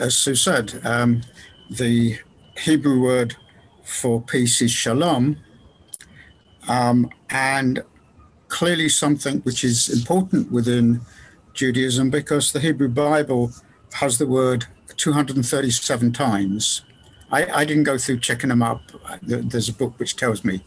As 0.00 0.16
Sue 0.16 0.34
said, 0.34 0.80
um, 0.84 1.22
the 1.70 2.18
Hebrew 2.58 3.00
word 3.02 3.36
for 3.84 4.20
peace 4.20 4.62
is 4.62 4.70
shalom, 4.70 5.36
um, 6.68 7.10
and 7.28 7.82
clearly 8.48 8.88
something 8.88 9.40
which 9.40 9.62
is 9.62 9.88
important 9.88 10.50
within 10.50 11.00
Judaism 11.54 12.10
because 12.10 12.52
the 12.52 12.60
Hebrew 12.60 12.88
Bible 12.88 13.52
has 13.94 14.18
the 14.18 14.26
word 14.26 14.66
237 14.96 16.12
times. 16.12 16.82
I, 17.30 17.46
I 17.46 17.64
didn't 17.64 17.84
go 17.84 17.98
through 17.98 18.20
checking 18.20 18.48
them 18.48 18.62
up. 18.62 18.82
There's 19.22 19.68
a 19.68 19.72
book 19.74 19.98
which 19.98 20.16
tells 20.16 20.44
me. 20.44 20.64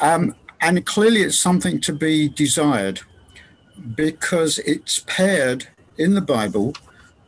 Um, 0.00 0.34
and 0.60 0.84
clearly 0.86 1.22
it's 1.22 1.38
something 1.38 1.80
to 1.82 1.92
be 1.92 2.28
desired 2.28 3.00
because 3.94 4.58
it's 4.60 5.00
paired 5.06 5.68
in 5.96 6.14
the 6.14 6.20
Bible 6.20 6.74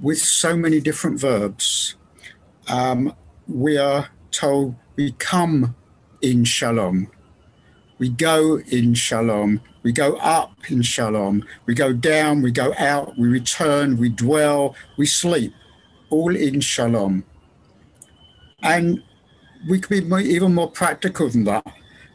with 0.01 0.19
so 0.19 0.57
many 0.57 0.81
different 0.81 1.21
verbs. 1.21 1.95
Um, 2.69 3.15
we 3.47 3.77
are 3.77 4.09
told 4.31 4.77
we 4.97 5.13
come 5.13 5.75
in 6.23 6.45
shalom, 6.45 7.11
we 7.99 8.09
go 8.09 8.59
in 8.61 8.95
shalom, 8.95 9.61
we 9.83 9.93
go 9.93 10.17
up 10.17 10.53
in 10.71 10.83
shalom, 10.83 11.45
we 11.67 11.75
go 11.75 11.93
down, 11.93 12.43
we 12.43 12.51
go 12.51 12.73
out, 12.79 13.19
we 13.19 13.29
return, 13.29 13.97
we 13.97 14.09
dwell, 14.09 14.75
we 14.97 15.07
sleep, 15.07 15.53
all 16.11 16.35
in 16.35 16.61
shalom. 16.61 17.25
And 18.63 19.03
we 19.69 19.81
could 19.81 20.09
be 20.09 20.17
even 20.17 20.55
more 20.55 20.71
practical 20.71 21.29
than 21.29 21.45
that 21.45 21.67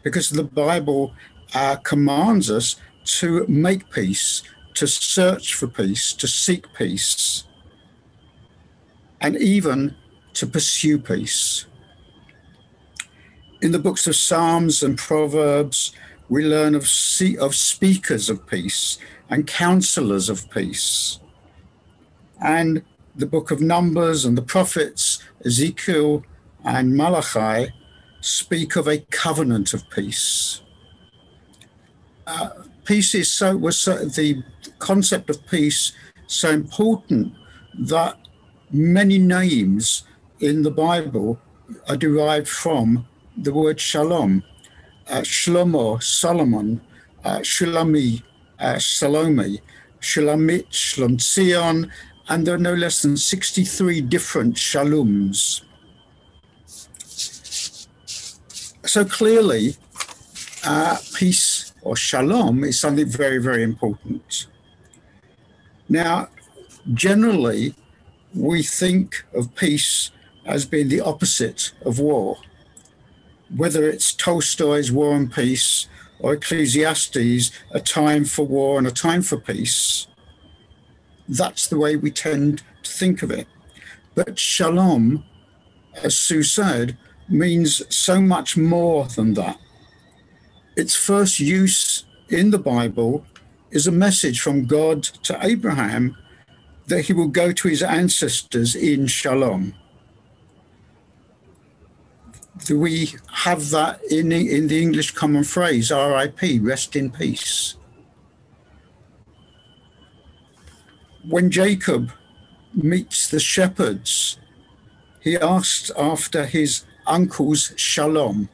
because 0.03 0.29
the 0.29 0.43
Bible 0.43 1.13
uh, 1.53 1.75
commands 1.77 2.49
us 2.49 2.77
to 3.05 3.45
make 3.47 3.89
peace, 3.91 4.43
to 4.75 4.87
search 4.87 5.53
for 5.53 5.67
peace, 5.67 6.13
to 6.13 6.27
seek 6.27 6.71
peace 6.73 7.45
and 9.21 9.35
even 9.37 9.95
to 10.33 10.47
pursue 10.47 10.97
peace. 10.99 11.65
In 13.61 13.71
the 13.71 13.79
books 13.79 14.05
of 14.07 14.15
Psalms 14.15 14.83
and 14.83 14.97
Proverbs, 14.97 15.93
we 16.29 16.45
learn 16.45 16.75
of, 16.75 16.87
of 17.39 17.55
speakers 17.55 18.29
of 18.29 18.45
peace 18.47 18.97
and 19.29 19.47
counselors 19.47 20.29
of 20.29 20.49
peace. 20.49 21.19
And 22.41 22.83
the 23.15 23.25
book 23.25 23.51
of 23.51 23.61
Numbers 23.61 24.25
and 24.25 24.37
the 24.37 24.41
prophets, 24.41 25.19
Ezekiel 25.45 26.23
and 26.63 26.95
Malachi, 26.95 27.71
speak 28.21 28.75
of 28.75 28.87
a 28.87 28.99
covenant 29.11 29.73
of 29.73 29.89
peace. 29.89 30.61
Uh, 32.27 32.49
peace 32.83 33.15
is 33.15 33.31
so 33.31 33.55
was 33.55 33.77
so, 33.77 34.05
the 34.05 34.43
concept 34.79 35.29
of 35.29 35.45
peace 35.47 35.93
so 36.27 36.49
important 36.49 37.33
that 37.79 38.17
many 38.71 39.17
names 39.17 40.03
in 40.39 40.63
the 40.63 40.71
Bible 40.71 41.39
are 41.87 41.97
derived 41.97 42.47
from 42.47 43.07
the 43.37 43.53
word 43.53 43.79
shalom. 43.79 44.43
Uh, 45.07 45.21
Shlomo, 45.21 46.01
Solomon, 46.01 46.81
uh, 47.23 47.39
Shulami, 47.39 48.23
uh, 48.59 48.79
Salome, 48.79 49.61
Shulamit, 50.01 50.67
Shlomtzion, 50.69 51.89
and 52.27 52.45
there 52.45 52.55
are 52.55 52.59
no 52.59 52.73
less 52.73 53.01
than 53.01 53.17
63 53.17 54.01
different 54.01 54.55
shaloms. 54.55 55.61
So 58.85 59.05
clearly, 59.05 59.75
uh, 60.63 60.97
peace 61.13 61.73
or 61.81 61.95
shalom 61.95 62.63
is 62.63 62.79
something 62.79 63.07
very, 63.07 63.37
very 63.37 63.63
important. 63.63 64.47
Now, 65.87 66.29
generally, 66.93 67.75
we 68.35 68.61
think 68.61 69.25
of 69.33 69.55
peace 69.55 70.11
as 70.45 70.65
being 70.65 70.89
the 70.89 71.01
opposite 71.01 71.71
of 71.85 71.99
war. 71.99 72.37
Whether 73.55 73.87
it's 73.87 74.13
Tolstoy's 74.13 74.91
War 74.91 75.15
and 75.15 75.31
Peace 75.31 75.87
or 76.19 76.33
Ecclesiastes, 76.33 77.51
a 77.71 77.79
time 77.79 78.25
for 78.25 78.45
war 78.45 78.77
and 78.77 78.87
a 78.87 78.91
time 78.91 79.21
for 79.21 79.37
peace, 79.37 80.07
that's 81.27 81.67
the 81.67 81.79
way 81.79 81.95
we 81.95 82.11
tend 82.11 82.63
to 82.83 82.91
think 82.91 83.23
of 83.23 83.31
it. 83.31 83.47
But 84.13 84.37
shalom, 84.37 85.23
as 86.03 86.17
Sue 86.17 86.43
said, 86.43 86.97
means 87.27 87.81
so 87.95 88.21
much 88.21 88.57
more 88.57 89.05
than 89.05 89.33
that. 89.33 89.59
Its 90.75 90.95
first 90.95 91.39
use 91.39 92.05
in 92.29 92.51
the 92.51 92.59
Bible 92.59 93.25
is 93.71 93.87
a 93.87 93.91
message 93.91 94.41
from 94.41 94.65
God 94.65 95.03
to 95.03 95.37
Abraham 95.41 96.17
that 96.87 97.01
he 97.01 97.13
will 97.13 97.27
go 97.27 97.51
to 97.51 97.67
his 97.67 97.81
ancestors 97.81 98.75
in 98.75 99.07
shalom. 99.07 99.73
Do 102.65 102.79
we 102.79 103.13
have 103.31 103.69
that 103.71 104.03
in, 104.09 104.31
in 104.31 104.67
the 104.67 104.81
English 104.81 105.11
common 105.11 105.43
phrase, 105.43 105.91
RIP, 105.91 106.61
rest 106.61 106.95
in 106.95 107.11
peace? 107.11 107.75
When 111.27 111.49
Jacob 111.49 112.11
meets 112.73 113.29
the 113.29 113.39
shepherds, 113.39 114.39
he 115.21 115.37
asks 115.37 115.91
after 115.97 116.45
his 116.45 116.85
uncle's 117.07 117.73
shalom, 117.75 118.47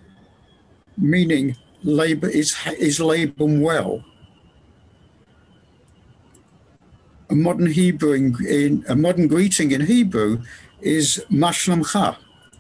meaning 0.98 1.58
Laban 1.84 2.32
is, 2.32 2.56
is 2.80 3.00
Laban 3.00 3.62
well? 3.62 4.04
A 7.32 7.36
modern 7.36 7.68
Hebrew 7.68 8.12
in, 8.12 8.46
in, 8.46 8.86
a 8.90 8.96
modern 8.96 9.30
greeting 9.30 9.72
in 9.72 9.80
Hebrew 9.86 10.42
is 10.82 11.26
Ma 11.30 11.52
shlomcha. 11.52 12.18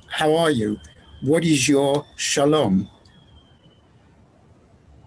How 0.07 0.33
are 0.33 0.49
you? 0.49 0.79
What 1.21 1.43
is 1.43 1.67
your 1.67 2.05
shalom? 2.15 2.89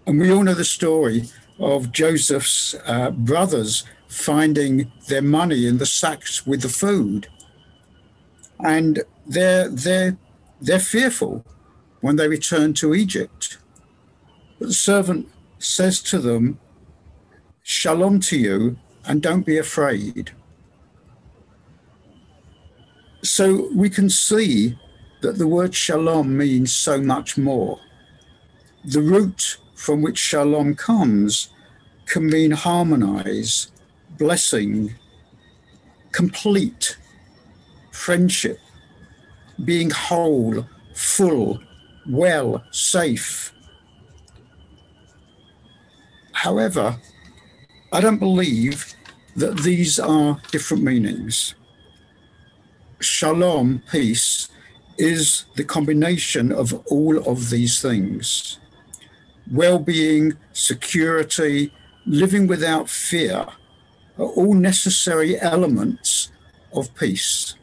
And 0.07 0.21
we 0.21 0.31
all 0.31 0.43
know 0.43 0.53
the 0.53 0.67
story 0.67 1.31
of 1.59 1.93
Joseph's 1.93 2.75
uh, 2.85 3.11
brothers 3.13 3.85
finding 4.07 4.93
their 5.09 5.23
money 5.23 5.67
in 5.67 5.79
the 5.79 5.87
sacks 5.87 6.47
with 6.47 6.61
the 6.61 6.69
food. 6.69 7.29
And 8.61 9.03
they're, 9.27 9.71
they're, 9.71 10.19
they're 10.61 10.79
fearful 10.79 11.43
when 12.03 12.17
they 12.17 12.29
return 12.29 12.75
to 12.75 12.95
Egypt. 12.95 13.57
But 14.59 14.69
the 14.69 14.75
servant 14.75 15.27
says 15.59 16.03
to 16.03 16.19
them, 16.19 16.59
Shalom 17.63 18.21
to 18.21 18.37
you, 18.37 18.77
and 19.07 19.23
don't 19.23 19.47
be 19.47 19.59
afraid. 19.59 20.33
So 23.23 23.69
we 23.75 23.89
can 23.89 24.11
see 24.11 24.79
that 25.23 25.39
the 25.39 25.49
word 25.49 25.75
shalom 25.75 26.37
means 26.37 26.73
so 26.73 27.01
much 27.01 27.39
more. 27.39 27.81
The 28.85 29.01
root 29.01 29.59
from 29.75 30.03
which 30.03 30.19
shalom 30.19 30.75
comes 30.75 31.49
can 32.07 32.27
mean 32.27 32.51
harmonize, 32.51 33.73
blessing, 34.19 34.95
complete, 36.13 36.99
friendship, 37.91 38.59
being 39.65 39.91
whole, 39.91 40.67
full, 40.95 41.61
well, 42.09 42.63
safe. 42.71 43.53
However, 46.33 47.01
I 47.95 48.01
don't 48.01 48.19
believe 48.19 48.93
that 49.37 49.59
these 49.59 50.01
are 50.01 50.41
different 50.51 50.83
meanings. 50.83 51.55
Shalom, 52.99 53.85
peace, 53.89 54.49
is 54.99 55.45
the 55.55 55.63
combination 55.63 56.51
of 56.51 56.75
all 56.87 57.17
of 57.19 57.51
these 57.51 57.81
things 57.81 58.59
well 59.53 59.79
being, 59.79 60.33
security, 60.53 61.73
living 62.05 62.49
without 62.49 62.89
fear 62.89 63.47
are 64.19 64.27
all 64.39 64.55
necessary 64.55 65.39
elements 65.39 66.33
of 66.73 66.93
peace. 66.97 67.55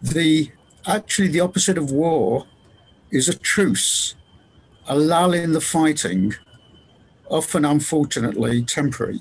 The 0.00 0.52
actually 0.86 1.28
the 1.28 1.40
opposite 1.40 1.78
of 1.78 1.90
war 1.90 2.46
is 3.10 3.28
a 3.28 3.36
truce, 3.36 4.14
a 4.86 4.96
lull 4.96 5.32
in 5.32 5.54
the 5.54 5.60
fighting 5.60 6.34
often 7.34 7.64
unfortunately 7.64 8.62
temporary. 8.62 9.20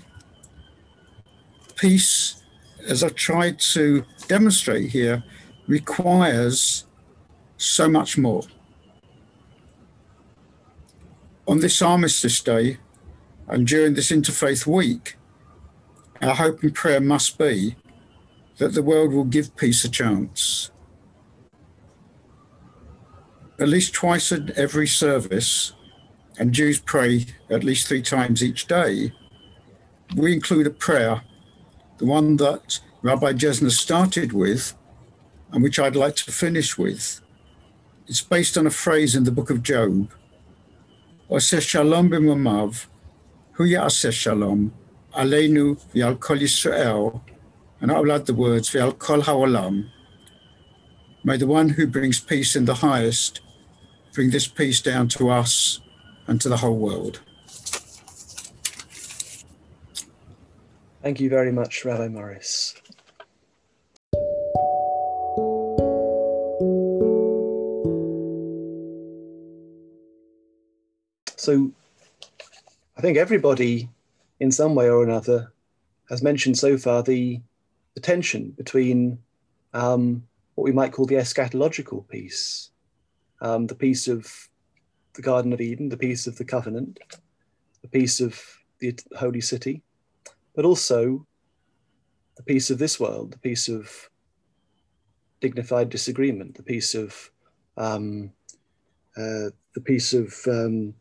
Peace, 1.76 2.44
as 2.88 3.04
I've 3.04 3.16
tried 3.16 3.58
to 3.60 4.06
demonstrate 4.28 4.92
here, 4.92 5.24
requires 5.66 6.86
so 7.58 7.90
much 7.90 8.18
more. 8.18 8.44
On 11.48 11.60
this 11.60 11.82
Armistice 11.82 12.40
Day 12.40 12.78
and 13.48 13.66
during 13.66 13.96
this 13.96 14.12
Interfaith 14.12 14.68
Week, 14.68 15.18
our 16.22 16.36
hope 16.36 16.62
and 16.62 16.74
prayer 16.74 17.02
must 17.02 17.40
be 17.40 17.76
that 18.58 18.74
the 18.74 18.84
world 18.84 19.12
will 19.12 19.26
give 19.26 19.56
peace 19.56 19.84
a 19.84 19.90
chance. 19.90 20.70
at 23.60 23.70
least 23.70 23.94
twice 23.94 24.32
in 24.32 24.52
every 24.56 24.88
service, 24.88 25.74
and 26.38 26.54
Jews 26.54 26.80
pray 26.80 27.26
at 27.50 27.64
least 27.64 27.88
three 27.88 28.02
times 28.02 28.44
each 28.44 28.68
day, 28.68 29.14
we 30.16 30.34
include 30.34 30.68
a 30.68 30.72
prayer, 30.72 31.22
the 31.98 32.06
one 32.06 32.38
that 32.38 32.80
Rabbi 33.02 33.34
Jesner 33.34 33.72
started 33.72 34.34
with, 34.34 34.76
and 35.52 35.64
which 35.64 35.80
I'd 35.80 35.96
like 35.96 36.16
to 36.18 36.32
finish 36.32 36.78
with. 36.78 37.22
It's 38.08 38.22
based 38.22 38.58
on 38.58 38.68
a 38.68 38.72
phrase 38.72 39.16
in 39.16 39.24
the 39.24 39.32
book 39.32 39.50
of 39.50 39.64
Job. 39.64 40.12
Oseh 41.30 41.62
shalom 41.62 42.10
hu 42.12 43.64
ya'aseh 43.64 44.12
shalom, 44.12 44.74
aleinu 45.16 45.80
v'al 45.94 47.22
and 47.82 47.92
I'll 47.92 48.12
add 48.12 48.26
the 48.26 48.34
words 48.34 48.70
v'al 48.72 48.94
ha'olam. 49.24 49.90
May 51.24 51.38
the 51.38 51.48
one 51.48 51.70
who 51.70 51.88
brings 51.88 52.20
peace 52.20 52.56
in 52.56 52.66
the 52.66 52.76
highest 52.76 53.42
bring 54.14 54.30
this 54.30 54.48
peace 54.48 54.82
down 54.82 55.08
to 55.10 55.30
us 55.30 55.80
and 56.28 56.40
to 56.42 56.50
the 56.50 56.58
whole 56.58 56.78
world. 56.78 57.22
Thank 61.02 61.20
you 61.20 61.30
very 61.30 61.52
much, 61.52 61.84
Rabbi 61.84 62.08
Morris. 62.08 62.76
So, 71.36 71.72
I 72.96 73.02
think 73.02 73.18
everybody, 73.18 73.90
in 74.40 74.50
some 74.50 74.76
way 74.76 74.90
or 74.90 75.04
another, 75.04 75.52
has 76.10 76.24
mentioned 76.24 76.58
so 76.58 76.78
far 76.78 77.04
the, 77.04 77.42
the 77.96 78.00
tension 78.00 78.52
between 78.52 79.18
um, 79.74 80.24
what 80.56 80.64
we 80.64 80.72
might 80.72 80.94
call 80.94 81.06
the 81.06 81.16
eschatological 81.16 82.08
peace, 82.08 82.70
um, 83.42 83.68
the 83.68 83.76
peace 83.76 84.08
of 84.08 84.50
the 85.16 85.22
Garden 85.22 85.54
of 85.54 85.62
Eden, 85.62 85.90
the 85.90 85.98
peace 85.98 86.28
of 86.28 86.38
the 86.38 86.46
covenant, 86.46 87.00
the 87.82 87.88
peace 87.88 88.20
of 88.20 88.42
the 88.80 88.98
holy 89.18 89.42
city, 89.42 89.84
but 90.56 90.66
also 90.66 91.26
the 92.38 92.44
peace 92.44 92.70
of 92.70 92.80
this 92.80 93.00
world, 93.00 93.32
the 93.32 93.40
peace 93.40 93.68
of 93.68 94.10
dignified 95.40 95.90
disagreement, 95.90 96.56
the 96.56 96.64
peace 96.64 96.96
of 96.96 97.30
um, 97.78 98.32
uh, 99.18 99.50
the 99.76 99.82
peace 99.84 100.14
of 100.14 100.34
um, 100.48 100.94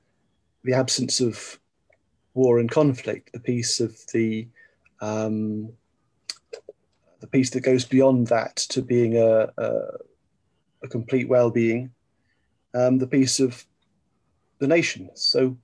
the 0.65 0.75
absence 0.75 1.21
of 1.21 1.59
war 2.35 2.59
and 2.59 2.71
conflict, 2.71 3.33
the 3.33 3.41
peace 3.41 3.81
of 3.81 3.97
the 4.13 4.49
um, 5.01 5.73
the 7.21 7.27
peace 7.27 7.51
that 7.51 7.61
goes 7.61 7.85
beyond 7.85 8.27
that 8.27 8.57
to 8.57 8.83
being 8.83 9.17
a, 9.17 9.49
a, 9.57 9.81
a 10.83 10.89
complete 10.89 11.29
well-being, 11.29 11.91
um, 12.75 12.99
the 12.99 13.07
peace 13.07 13.39
of 13.39 13.65
the 14.63 14.69
nation. 14.69 15.11
So 15.15 15.57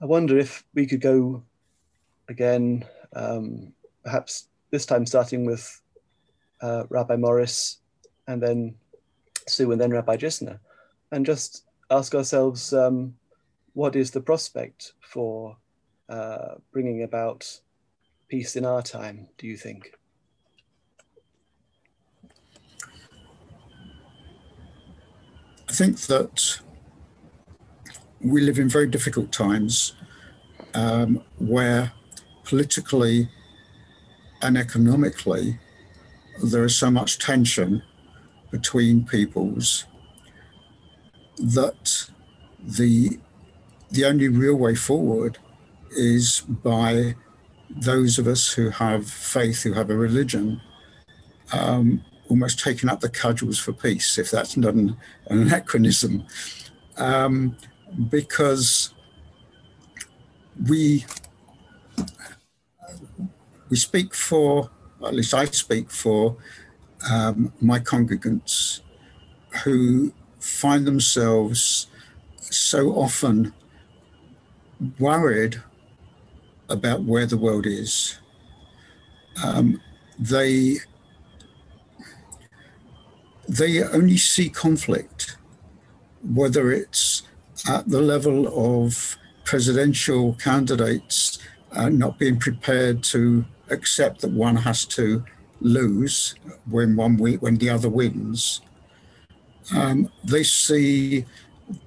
I 0.00 0.06
wonder 0.06 0.38
if 0.38 0.64
we 0.74 0.86
could 0.86 1.00
go 1.00 1.42
again, 2.28 2.86
um, 3.16 3.72
perhaps 4.04 4.46
this 4.70 4.86
time 4.86 5.04
starting 5.04 5.44
with 5.44 5.82
uh, 6.62 6.84
Rabbi 6.88 7.16
Morris 7.16 7.78
and 8.28 8.40
then 8.40 8.76
Sue 9.48 9.72
and 9.72 9.80
then 9.80 9.90
Rabbi 9.90 10.16
Jesner, 10.16 10.60
and 11.10 11.26
just 11.26 11.64
ask 11.90 12.14
ourselves 12.14 12.72
um, 12.72 13.16
what 13.72 13.96
is 13.96 14.12
the 14.12 14.20
prospect 14.20 14.92
for 15.00 15.56
uh, 16.08 16.54
bringing 16.70 17.02
about 17.02 17.44
peace 18.28 18.54
in 18.54 18.64
our 18.64 18.82
time, 18.82 19.26
do 19.36 19.48
you 19.48 19.56
think? 19.56 19.92
I 25.68 25.72
think 25.72 25.98
that 26.02 26.60
we 28.22 28.40
live 28.40 28.58
in 28.58 28.68
very 28.68 28.86
difficult 28.86 29.32
times 29.32 29.94
um, 30.74 31.22
where 31.38 31.92
politically 32.44 33.28
and 34.42 34.56
economically 34.56 35.58
there 36.42 36.64
is 36.64 36.76
so 36.76 36.90
much 36.90 37.18
tension 37.18 37.82
between 38.50 39.04
peoples 39.06 39.86
that 41.38 42.10
the 42.60 43.18
the 43.90 44.04
only 44.04 44.28
real 44.28 44.54
way 44.54 44.74
forward 44.74 45.38
is 45.90 46.40
by 46.40 47.14
those 47.68 48.18
of 48.18 48.26
us 48.28 48.52
who 48.52 48.70
have 48.70 49.08
faith, 49.08 49.62
who 49.62 49.72
have 49.72 49.90
a 49.90 49.96
religion, 49.96 50.60
um, 51.52 52.04
almost 52.28 52.60
taking 52.60 52.88
up 52.88 53.00
the 53.00 53.08
cudgels 53.08 53.58
for 53.58 53.72
peace, 53.72 54.16
if 54.16 54.30
that's 54.30 54.56
not 54.56 54.74
an, 54.74 54.96
an 55.26 55.42
anachronism, 55.42 56.24
um, 56.98 57.56
because 58.08 58.94
we 60.68 61.04
we 63.68 63.76
speak 63.76 64.14
for, 64.14 64.70
at 65.06 65.14
least 65.14 65.32
I 65.32 65.44
speak 65.46 65.90
for 65.90 66.36
um, 67.08 67.52
my 67.60 67.78
congregants 67.78 68.80
who 69.64 70.12
find 70.40 70.86
themselves 70.86 71.86
so 72.40 72.90
often 72.90 73.54
worried 74.98 75.62
about 76.68 77.04
where 77.04 77.26
the 77.26 77.36
world 77.36 77.66
is. 77.66 78.18
Um, 79.42 79.80
they 80.18 80.78
they 83.48 83.82
only 83.82 84.16
see 84.16 84.48
conflict, 84.48 85.36
whether 86.22 86.70
it's 86.70 87.22
at 87.68 87.88
the 87.88 88.00
level 88.00 88.46
of 88.82 89.16
presidential 89.44 90.34
candidates 90.34 91.38
uh, 91.72 91.88
not 91.88 92.18
being 92.18 92.38
prepared 92.38 93.02
to 93.02 93.44
accept 93.70 94.20
that 94.20 94.30
one 94.30 94.56
has 94.56 94.84
to 94.84 95.24
lose 95.60 96.34
when 96.68 96.96
one 96.96 97.18
when 97.18 97.56
the 97.56 97.70
other 97.70 97.88
wins. 97.88 98.60
Um, 99.74 100.10
they 100.24 100.42
see 100.42 101.26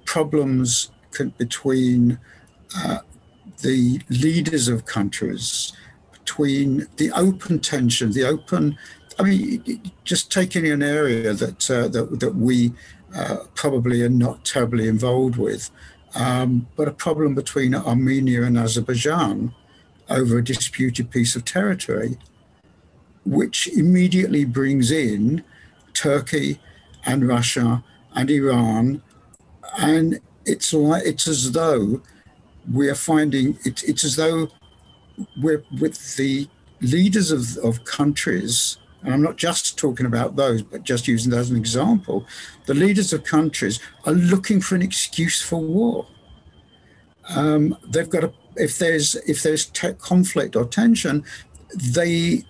problems 0.04 0.90
between 1.38 2.18
uh, 2.76 2.98
the 3.62 4.00
leaders 4.08 4.68
of 4.68 4.86
countries, 4.86 5.72
between 6.12 6.86
the 6.96 7.10
open 7.12 7.60
tension, 7.60 8.12
the 8.12 8.24
open 8.24 8.78
I 9.18 9.22
mean, 9.22 9.92
just 10.04 10.32
taking 10.32 10.66
an 10.66 10.82
area 10.82 11.32
that 11.34 11.70
uh, 11.70 11.88
that, 11.88 12.20
that 12.20 12.34
we 12.34 12.72
uh, 13.14 13.36
probably 13.54 14.02
are 14.02 14.08
not 14.08 14.44
terribly 14.44 14.88
involved 14.88 15.36
with, 15.36 15.70
um, 16.14 16.66
but 16.76 16.88
a 16.88 16.92
problem 16.92 17.34
between 17.34 17.74
Armenia 17.74 18.42
and 18.42 18.58
Azerbaijan 18.58 19.54
over 20.08 20.38
a 20.38 20.44
disputed 20.44 21.10
piece 21.10 21.34
of 21.36 21.44
territory, 21.44 22.18
which 23.24 23.68
immediately 23.68 24.44
brings 24.44 24.90
in 24.90 25.42
Turkey 25.92 26.60
and 27.04 27.26
Russia 27.26 27.84
and 28.14 28.30
Iran, 28.30 29.02
and 29.78 30.20
it's 30.44 30.72
like 30.72 31.04
it's 31.04 31.26
as 31.26 31.52
though 31.52 32.02
we 32.72 32.88
are 32.88 32.94
finding 32.94 33.58
it, 33.64 33.82
it's 33.84 34.04
as 34.04 34.16
though 34.16 34.48
we're 35.40 35.64
with 35.80 36.16
the 36.16 36.48
leaders 36.80 37.30
of, 37.30 37.56
of 37.58 37.84
countries 37.84 38.78
and 39.04 39.12
I'm 39.12 39.22
not 39.22 39.36
just 39.36 39.78
talking 39.78 40.06
about 40.06 40.36
those, 40.36 40.62
but 40.62 40.82
just 40.82 41.06
using 41.06 41.30
that 41.32 41.38
as 41.38 41.50
an 41.50 41.58
example, 41.58 42.26
the 42.64 42.72
leaders 42.72 43.12
of 43.12 43.22
countries 43.22 43.78
are 44.06 44.14
looking 44.14 44.62
for 44.62 44.74
an 44.74 44.82
excuse 44.82 45.42
for 45.42 45.60
war. 45.60 46.06
Um, 47.28 47.76
they've 47.86 48.08
got 48.08 48.24
a, 48.24 48.32
if 48.56 48.78
there's 48.78 49.14
if 49.26 49.42
there's 49.42 49.70
conflict 49.98 50.56
or 50.56 50.64
tension, 50.64 51.24
they 51.74 52.44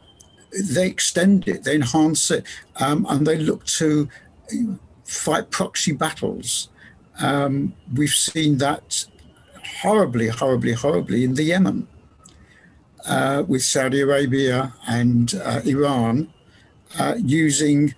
they 0.70 0.86
extend 0.86 1.48
it, 1.48 1.64
they 1.64 1.74
enhance 1.74 2.30
it, 2.30 2.46
um, 2.76 3.04
and 3.10 3.26
they 3.26 3.38
look 3.38 3.64
to 3.66 4.08
fight 5.04 5.50
proxy 5.50 5.92
battles. 5.92 6.68
Um, 7.18 7.74
we've 7.94 8.10
seen 8.10 8.58
that 8.58 9.06
horribly, 9.82 10.28
horribly, 10.28 10.72
horribly 10.72 11.24
in 11.24 11.34
the 11.34 11.44
Yemen. 11.44 11.88
Uh, 13.06 13.44
with 13.46 13.62
Saudi 13.62 14.00
Arabia 14.00 14.72
and 14.86 15.34
uh, 15.34 15.60
Iran 15.66 16.32
uh, 16.98 17.14
using 17.18 17.94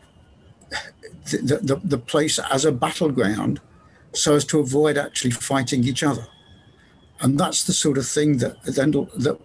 the, 1.31 1.59
the, 1.63 1.81
the 1.83 1.99
place 1.99 2.39
as 2.39 2.65
a 2.65 2.73
battleground 2.73 3.61
so 4.13 4.35
as 4.35 4.45
to 4.47 4.61
avoid 4.61 4.97
actually 4.97 5.31
fighting 5.31 5.85
each 5.85 6.03
other. 6.03 6.27
And 7.21 7.39
that's 7.39 7.65
the 7.65 7.73
sort 7.73 7.99
of 7.99 8.07
thing 8.07 8.39
that 8.39 8.63
that 8.65 9.39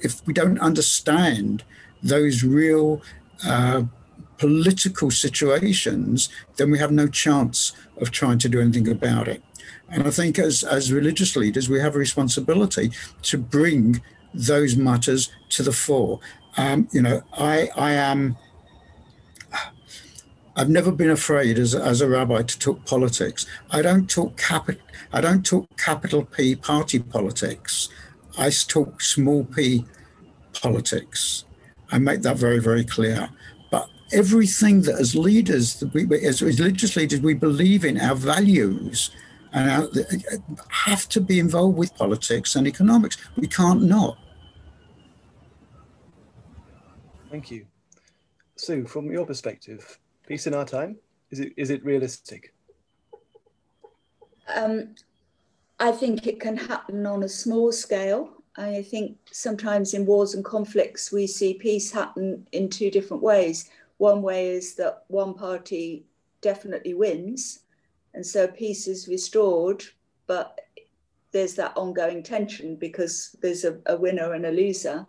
if 0.00 0.24
we 0.26 0.32
don't 0.32 0.58
understand 0.60 1.64
those 2.02 2.42
real 2.42 3.02
uh, 3.44 3.82
political 4.38 5.10
situations, 5.10 6.28
then 6.56 6.70
we 6.70 6.78
have 6.78 6.92
no 6.92 7.08
chance 7.08 7.72
of 8.00 8.10
trying 8.10 8.38
to 8.38 8.48
do 8.48 8.60
anything 8.60 8.88
about 8.88 9.28
it. 9.28 9.42
And 9.88 10.06
I 10.06 10.10
think 10.10 10.38
as, 10.38 10.62
as 10.62 10.92
religious 10.92 11.36
leaders, 11.36 11.68
we 11.68 11.80
have 11.80 11.94
a 11.94 11.98
responsibility 11.98 12.90
to 13.22 13.38
bring 13.38 14.02
those 14.34 14.76
matters 14.76 15.30
to 15.50 15.62
the 15.62 15.72
fore. 15.72 16.20
Um, 16.56 16.88
you 16.92 17.02
know, 17.02 17.22
I, 17.32 17.70
I 17.76 17.92
am 17.92 18.36
I've 20.56 20.70
never 20.70 20.90
been 20.90 21.10
afraid 21.10 21.58
as, 21.58 21.74
as 21.74 22.00
a 22.00 22.08
rabbi 22.08 22.42
to 22.42 22.58
talk 22.58 22.86
politics. 22.86 23.44
I 23.70 23.82
don't 23.82 24.08
talk 24.08 24.38
capital. 24.38 24.80
I 25.12 25.20
don't 25.20 25.44
talk 25.44 25.76
capital 25.76 26.24
P 26.24 26.56
party 26.56 26.98
politics. 26.98 27.90
I 28.38 28.50
talk 28.50 29.02
small 29.02 29.44
p 29.44 29.84
politics. 30.54 31.44
I 31.92 31.98
make 31.98 32.22
that 32.22 32.38
very 32.38 32.58
very 32.58 32.84
clear. 32.84 33.28
But 33.70 33.88
everything 34.12 34.82
that 34.82 34.98
as 34.98 35.14
leaders, 35.14 35.74
that 35.80 35.92
we, 35.92 36.04
as, 36.26 36.40
as 36.40 36.58
religious 36.58 36.96
leaders, 36.96 37.20
we 37.20 37.34
believe 37.34 37.84
in 37.84 38.00
our 38.00 38.14
values 38.14 39.10
and 39.52 39.70
our, 39.70 39.82
uh, 39.84 40.00
uh, 40.32 40.62
have 40.68 41.06
to 41.10 41.20
be 41.20 41.38
involved 41.38 41.76
with 41.76 41.94
politics 41.94 42.56
and 42.56 42.66
economics. 42.66 43.16
We 43.36 43.46
can't 43.46 43.82
not. 43.82 44.18
Thank 47.30 47.50
you. 47.50 47.66
Sue, 48.56 48.86
from 48.86 49.10
your 49.10 49.26
perspective, 49.26 49.98
peace 50.26 50.46
in 50.46 50.54
our 50.54 50.64
time, 50.64 50.96
is 51.30 51.40
it 51.40 51.52
is 51.56 51.70
it 51.70 51.84
realistic? 51.84 52.52
Um, 54.54 54.94
I 55.78 55.92
think 55.92 56.26
it 56.26 56.40
can 56.40 56.56
happen 56.56 57.06
on 57.06 57.22
a 57.22 57.28
small 57.28 57.72
scale. 57.72 58.30
I 58.56 58.82
think 58.82 59.18
sometimes 59.32 59.94
in 59.94 60.06
wars 60.06 60.34
and 60.34 60.44
conflicts, 60.44 61.12
we 61.12 61.26
see 61.26 61.54
peace 61.54 61.90
happen 61.90 62.46
in 62.52 62.68
two 62.68 62.90
different 62.90 63.22
ways. 63.22 63.70
One 63.98 64.22
way 64.22 64.50
is 64.50 64.74
that 64.76 65.04
one 65.08 65.34
party 65.34 66.06
definitely 66.40 66.94
wins, 66.94 67.60
and 68.14 68.24
so 68.24 68.46
peace 68.46 68.88
is 68.88 69.08
restored, 69.08 69.84
but 70.26 70.60
there's 71.32 71.54
that 71.54 71.76
ongoing 71.76 72.22
tension 72.22 72.76
because 72.76 73.36
there's 73.42 73.64
a, 73.64 73.78
a 73.86 73.96
winner 73.96 74.32
and 74.32 74.46
a 74.46 74.50
loser. 74.50 75.06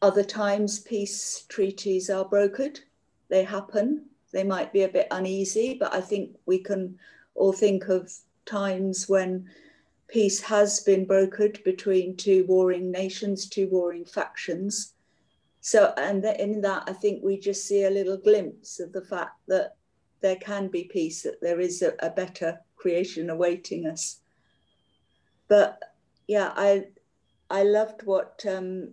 Other 0.00 0.24
times, 0.24 0.80
peace 0.80 1.44
treaties 1.48 2.10
are 2.10 2.24
brokered. 2.24 2.80
They 3.32 3.44
happen. 3.44 4.10
They 4.30 4.44
might 4.44 4.74
be 4.74 4.82
a 4.82 4.90
bit 4.90 5.08
uneasy, 5.10 5.72
but 5.80 5.94
I 5.94 6.02
think 6.02 6.36
we 6.44 6.58
can 6.58 6.98
all 7.34 7.54
think 7.54 7.88
of 7.88 8.12
times 8.44 9.08
when 9.08 9.48
peace 10.06 10.38
has 10.42 10.80
been 10.80 11.06
brokered 11.06 11.64
between 11.64 12.14
two 12.14 12.44
warring 12.46 12.90
nations, 12.90 13.48
two 13.48 13.68
warring 13.70 14.04
factions. 14.04 14.92
So, 15.62 15.94
and 15.96 16.22
in 16.26 16.60
that, 16.60 16.82
I 16.86 16.92
think 16.92 17.24
we 17.24 17.38
just 17.38 17.66
see 17.66 17.84
a 17.84 17.90
little 17.90 18.18
glimpse 18.18 18.80
of 18.80 18.92
the 18.92 19.00
fact 19.00 19.38
that 19.48 19.76
there 20.20 20.36
can 20.36 20.68
be 20.68 20.84
peace, 20.84 21.22
that 21.22 21.40
there 21.40 21.58
is 21.58 21.80
a, 21.80 21.94
a 22.00 22.10
better 22.10 22.60
creation 22.76 23.30
awaiting 23.30 23.86
us. 23.86 24.20
But 25.48 25.80
yeah, 26.28 26.52
I 26.54 26.88
I 27.48 27.62
loved 27.62 28.02
what 28.02 28.44
um, 28.46 28.92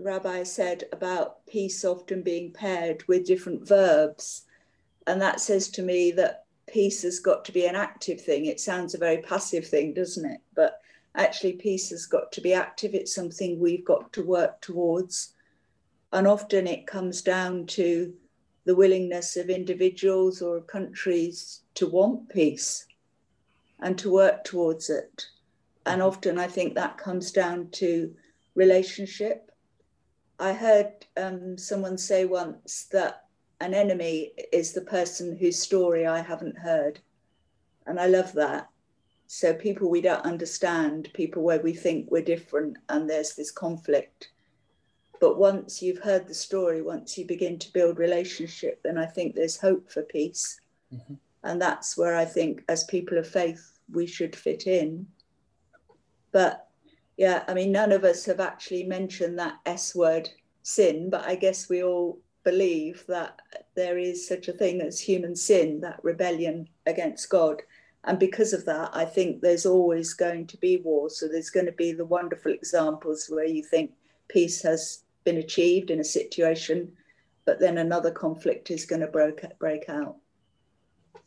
Rabbi 0.00 0.42
said 0.44 0.84
about 0.92 1.46
peace 1.46 1.84
often 1.84 2.22
being 2.22 2.52
paired 2.52 3.06
with 3.06 3.26
different 3.26 3.66
verbs. 3.66 4.42
And 5.06 5.20
that 5.20 5.40
says 5.40 5.68
to 5.70 5.82
me 5.82 6.10
that 6.12 6.44
peace 6.66 7.02
has 7.02 7.18
got 7.18 7.44
to 7.44 7.52
be 7.52 7.66
an 7.66 7.76
active 7.76 8.20
thing. 8.20 8.46
It 8.46 8.60
sounds 8.60 8.94
a 8.94 8.98
very 8.98 9.18
passive 9.18 9.66
thing, 9.66 9.94
doesn't 9.94 10.24
it? 10.24 10.40
But 10.54 10.80
actually, 11.14 11.54
peace 11.54 11.90
has 11.90 12.06
got 12.06 12.32
to 12.32 12.40
be 12.40 12.54
active. 12.54 12.94
It's 12.94 13.14
something 13.14 13.58
we've 13.58 13.84
got 13.84 14.12
to 14.14 14.24
work 14.24 14.60
towards. 14.60 15.34
And 16.12 16.26
often 16.26 16.66
it 16.66 16.86
comes 16.86 17.22
down 17.22 17.66
to 17.66 18.12
the 18.64 18.74
willingness 18.74 19.36
of 19.36 19.50
individuals 19.50 20.42
or 20.42 20.60
countries 20.60 21.62
to 21.74 21.86
want 21.86 22.28
peace 22.28 22.86
and 23.80 23.98
to 23.98 24.10
work 24.10 24.44
towards 24.44 24.90
it. 24.90 25.26
And 25.86 26.00
mm-hmm. 26.00 26.08
often 26.08 26.38
I 26.38 26.46
think 26.46 26.74
that 26.74 26.98
comes 26.98 27.32
down 27.32 27.70
to 27.72 28.14
relationship 28.54 29.49
I 30.40 30.54
heard 30.54 31.06
um, 31.18 31.58
someone 31.58 31.98
say 31.98 32.24
once 32.24 32.86
that 32.92 33.26
an 33.60 33.74
enemy 33.74 34.32
is 34.52 34.72
the 34.72 34.80
person 34.80 35.36
whose 35.36 35.58
story 35.58 36.06
I 36.06 36.20
haven't 36.20 36.56
heard. 36.56 36.98
And 37.86 38.00
I 38.00 38.06
love 38.06 38.32
that. 38.32 38.68
So, 39.26 39.52
people 39.52 39.90
we 39.90 40.00
don't 40.00 40.24
understand, 40.24 41.10
people 41.12 41.42
where 41.42 41.60
we 41.60 41.74
think 41.74 42.10
we're 42.10 42.22
different 42.22 42.78
and 42.88 43.08
there's 43.08 43.34
this 43.34 43.50
conflict. 43.50 44.30
But 45.20 45.38
once 45.38 45.82
you've 45.82 46.02
heard 46.02 46.26
the 46.26 46.34
story, 46.34 46.80
once 46.80 47.18
you 47.18 47.26
begin 47.26 47.58
to 47.58 47.72
build 47.72 47.98
relationship, 47.98 48.80
then 48.82 48.96
I 48.96 49.06
think 49.06 49.34
there's 49.34 49.60
hope 49.60 49.90
for 49.90 50.02
peace. 50.02 50.58
Mm-hmm. 50.92 51.14
And 51.44 51.60
that's 51.60 51.98
where 51.98 52.16
I 52.16 52.24
think, 52.24 52.64
as 52.68 52.84
people 52.84 53.18
of 53.18 53.28
faith, 53.28 53.78
we 53.92 54.06
should 54.06 54.34
fit 54.34 54.66
in. 54.66 55.06
But 56.32 56.69
yeah, 57.20 57.44
I 57.46 57.52
mean, 57.52 57.70
none 57.70 57.92
of 57.92 58.02
us 58.02 58.24
have 58.24 58.40
actually 58.40 58.84
mentioned 58.84 59.38
that 59.38 59.58
S 59.66 59.94
word, 59.94 60.30
sin, 60.62 61.10
but 61.10 61.22
I 61.26 61.34
guess 61.34 61.68
we 61.68 61.82
all 61.82 62.18
believe 62.44 63.04
that 63.08 63.38
there 63.76 63.98
is 63.98 64.26
such 64.26 64.48
a 64.48 64.54
thing 64.54 64.80
as 64.80 64.98
human 64.98 65.36
sin, 65.36 65.82
that 65.82 66.02
rebellion 66.02 66.66
against 66.86 67.28
God. 67.28 67.60
And 68.04 68.18
because 68.18 68.54
of 68.54 68.64
that, 68.64 68.88
I 68.94 69.04
think 69.04 69.42
there's 69.42 69.66
always 69.66 70.14
going 70.14 70.46
to 70.46 70.56
be 70.56 70.78
war. 70.78 71.10
So 71.10 71.28
there's 71.28 71.50
going 71.50 71.66
to 71.66 71.72
be 71.72 71.92
the 71.92 72.06
wonderful 72.06 72.52
examples 72.52 73.26
where 73.28 73.44
you 73.44 73.62
think 73.62 73.90
peace 74.28 74.62
has 74.62 75.02
been 75.24 75.36
achieved 75.36 75.90
in 75.90 76.00
a 76.00 76.04
situation, 76.04 76.90
but 77.44 77.60
then 77.60 77.76
another 77.76 78.12
conflict 78.12 78.70
is 78.70 78.86
going 78.86 79.02
to 79.02 79.06
break, 79.06 79.44
break 79.58 79.90
out. 79.90 80.16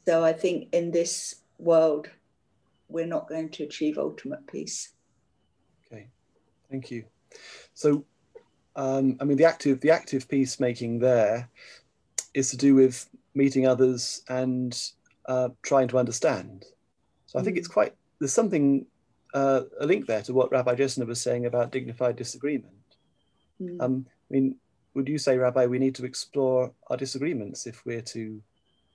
So 0.08 0.26
I 0.26 0.34
think 0.34 0.70
in 0.74 0.90
this 0.90 1.36
world, 1.60 2.10
we're 2.90 3.06
not 3.06 3.30
going 3.30 3.50
to 3.50 3.64
achieve 3.66 4.00
ultimate 4.00 4.48
peace. 4.48 4.90
Thank 6.74 6.90
you. 6.90 7.04
So, 7.76 8.04
um, 8.76 9.18
I 9.22 9.26
mean, 9.26 9.38
the 9.38 9.46
active 9.46 9.80
the 9.80 9.92
active 9.92 10.28
peacemaking 10.28 10.98
there 10.98 11.48
is 12.34 12.50
to 12.50 12.58
do 12.58 12.74
with 12.74 13.08
meeting 13.36 13.68
others 13.68 14.24
and 14.28 14.76
uh, 15.28 15.50
trying 15.62 15.88
to 15.90 16.00
understand. 16.00 16.66
So 17.28 17.38
I 17.38 17.44
think 17.44 17.58
it's 17.58 17.68
mm. 17.68 17.74
quite 17.74 17.94
there's 18.18 18.34
something 18.34 18.88
uh, 19.36 19.62
a 19.80 19.86
link 19.86 20.08
there 20.08 20.24
to 20.24 20.34
what 20.34 20.52
Rabbi 20.52 20.74
Jesner 20.74 21.06
was 21.06 21.22
saying 21.22 21.46
about 21.46 21.72
dignified 21.72 22.16
disagreement. 22.16 22.74
Mm. 23.62 23.80
Um, 23.80 24.06
I 24.10 24.34
mean, 24.34 24.56
would 24.96 25.08
you 25.08 25.20
say, 25.20 25.38
Rabbi, 25.38 25.68
we 25.68 25.78
need 25.78 25.94
to 25.94 26.06
explore 26.06 26.74
our 26.88 26.98
disagreements 26.98 27.68
if 27.68 27.86
we're 27.86 28.02
to 28.02 28.42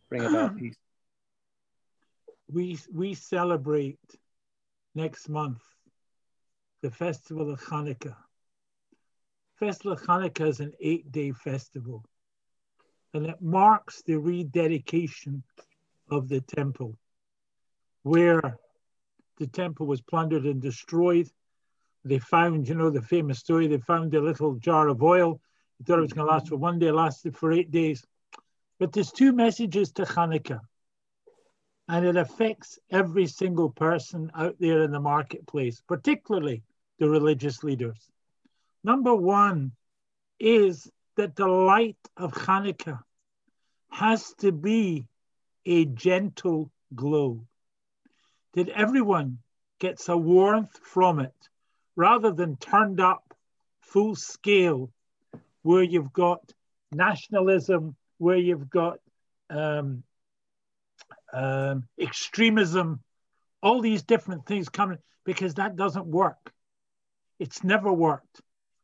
bring 0.08 0.24
about 0.24 0.56
peace? 0.56 0.74
We 2.52 2.76
we 2.92 3.14
celebrate 3.14 4.00
next 4.96 5.28
month 5.28 5.62
the 6.82 6.90
festival 6.90 7.50
of 7.50 7.60
Hanukkah. 7.60 8.16
Festival 9.56 9.92
of 9.92 10.02
Hanukkah 10.02 10.46
is 10.46 10.60
an 10.60 10.72
eight-day 10.80 11.32
festival, 11.32 12.04
and 13.12 13.26
it 13.26 13.40
marks 13.40 14.02
the 14.02 14.16
rededication 14.16 15.42
of 16.10 16.28
the 16.28 16.40
temple, 16.40 16.96
where 18.02 18.58
the 19.38 19.46
temple 19.46 19.86
was 19.86 20.00
plundered 20.00 20.44
and 20.44 20.62
destroyed. 20.62 21.28
They 22.04 22.20
found, 22.20 22.68
you 22.68 22.74
know, 22.74 22.90
the 22.90 23.02
famous 23.02 23.40
story. 23.40 23.66
They 23.66 23.78
found 23.78 24.14
a 24.14 24.20
little 24.20 24.54
jar 24.54 24.88
of 24.88 25.02
oil. 25.02 25.40
They 25.78 25.84
thought 25.84 25.98
it 25.98 26.02
was 26.02 26.12
going 26.12 26.26
to 26.26 26.32
last 26.32 26.48
for 26.48 26.56
one 26.56 26.78
day. 26.78 26.88
It 26.88 26.94
lasted 26.94 27.36
for 27.36 27.52
eight 27.52 27.70
days. 27.70 28.04
But 28.78 28.92
there's 28.92 29.10
two 29.10 29.32
messages 29.32 29.90
to 29.92 30.02
Hanukkah 30.04 30.60
and 31.88 32.04
it 32.04 32.16
affects 32.16 32.78
every 32.90 33.26
single 33.26 33.70
person 33.70 34.30
out 34.34 34.56
there 34.60 34.82
in 34.82 34.90
the 34.90 35.00
marketplace, 35.00 35.82
particularly 35.88 36.62
the 36.98 37.08
religious 37.08 37.62
leaders. 37.62 37.98
Number 38.84 39.14
one 39.14 39.72
is 40.38 40.90
that 41.16 41.36
the 41.36 41.46
light 41.46 41.96
of 42.16 42.32
Hanukkah 42.32 43.00
has 43.90 44.34
to 44.38 44.52
be 44.52 45.06
a 45.66 45.84
gentle 45.84 46.70
glow, 46.94 47.46
that 48.54 48.68
everyone 48.68 49.38
gets 49.78 50.08
a 50.08 50.16
warmth 50.16 50.78
from 50.82 51.20
it 51.20 51.34
rather 51.96 52.30
than 52.30 52.56
turned 52.56 53.00
up 53.00 53.34
full 53.80 54.14
scale 54.14 54.90
where 55.62 55.82
you've 55.82 56.12
got 56.12 56.40
nationalism, 56.92 57.96
where 58.18 58.36
you've 58.36 58.70
got 58.70 58.98
um, 59.50 60.02
um, 61.32 61.84
extremism, 62.00 63.02
all 63.62 63.80
these 63.80 64.02
different 64.02 64.46
things 64.46 64.68
coming, 64.68 64.98
because 65.24 65.54
that 65.54 65.76
doesn't 65.76 66.06
work. 66.06 66.52
It's 67.38 67.62
never 67.64 67.92
worked. 67.92 68.40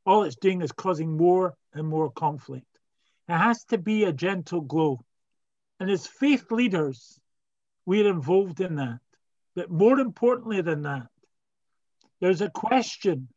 All 0.06 0.24
it's 0.24 0.36
doing 0.36 0.62
is 0.62 0.72
causing 0.72 1.16
more 1.16 1.54
and 1.72 1.88
more 1.88 2.10
conflict. 2.10 2.66
It 3.28 3.36
has 3.36 3.64
to 3.66 3.78
be 3.78 4.04
a 4.04 4.12
gentle 4.12 4.60
glow. 4.60 5.00
And 5.80 5.90
as 5.90 6.06
faith 6.06 6.50
leaders, 6.50 7.18
we're 7.86 8.08
involved 8.08 8.60
in 8.60 8.76
that. 8.76 9.00
But 9.56 9.70
more 9.70 9.98
importantly 9.98 10.60
than 10.60 10.82
that, 10.82 11.08
there's 12.20 12.40
a 12.40 12.50
question 12.50 13.28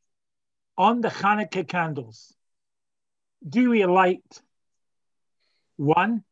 on 0.77 1.01
the 1.01 1.09
Hanukkah 1.09 1.67
candles. 1.67 2.33
Do 3.47 3.69
we 3.69 3.85
light 3.85 4.41
one? 5.77 6.23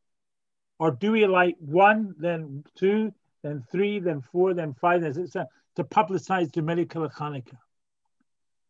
Or 0.78 0.92
do 0.92 1.14
we 1.14 1.26
light 1.26 1.56
one, 1.60 2.16
then 2.18 2.66
two, 2.76 3.14
then 3.44 3.64
three, 3.72 4.00
then 4.00 4.22
four, 4.22 4.54
then 4.54 4.74
five, 4.74 5.04
as 5.04 5.18
it's 5.18 5.32
to 5.34 5.84
publicize 5.84 6.52
the 6.52 6.62
miracle 6.62 7.04
of 7.04 7.14
Hanukkah? 7.14 7.58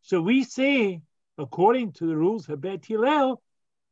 So 0.06 0.20
we 0.20 0.44
say, 0.44 1.02
according 1.36 1.90
to 1.94 2.06
the 2.06 2.16
rules 2.16 2.48
of 2.48 2.60
Bet 2.60 2.86
Hillel, 2.86 3.42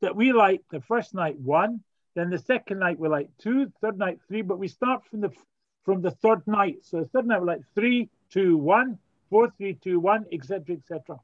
that 0.00 0.14
we 0.14 0.32
light 0.32 0.62
the 0.70 0.80
first 0.80 1.12
night 1.12 1.36
one, 1.40 1.82
Then 2.14 2.30
the 2.30 2.38
second 2.38 2.78
night 2.78 3.00
we're 3.00 3.08
like 3.08 3.36
two, 3.38 3.72
third 3.80 3.98
night 3.98 4.20
three, 4.28 4.42
but 4.42 4.60
we 4.60 4.68
start 4.68 5.04
from 5.06 5.22
the 5.22 5.32
from 5.82 6.02
the 6.02 6.12
third 6.12 6.46
night. 6.46 6.78
So 6.82 7.00
the 7.00 7.06
third 7.06 7.26
night 7.26 7.40
we're 7.40 7.54
like 7.54 7.64
three, 7.74 8.10
two, 8.30 8.56
one, 8.56 8.96
four, 9.28 9.50
three, 9.58 9.74
two, 9.74 9.98
one, 9.98 10.24
etc., 10.30 10.76
etc. 10.76 11.18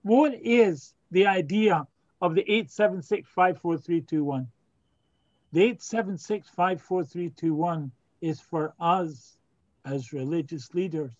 What 0.00 0.32
is 0.32 0.94
the 1.10 1.26
idea 1.26 1.86
of 2.22 2.34
the 2.34 2.50
eight 2.50 2.70
seven 2.70 3.02
six 3.02 3.28
five 3.28 3.60
four 3.60 3.76
three 3.76 4.00
two 4.00 4.24
one? 4.24 4.48
The 5.52 5.62
eight 5.62 5.82
seven 5.82 6.16
six 6.16 6.48
five 6.48 6.80
four 6.80 7.04
three 7.04 7.28
two 7.28 7.54
one 7.54 7.92
is 8.22 8.40
for 8.40 8.72
us 8.80 9.36
as 9.84 10.14
religious 10.14 10.72
leaders 10.72 11.12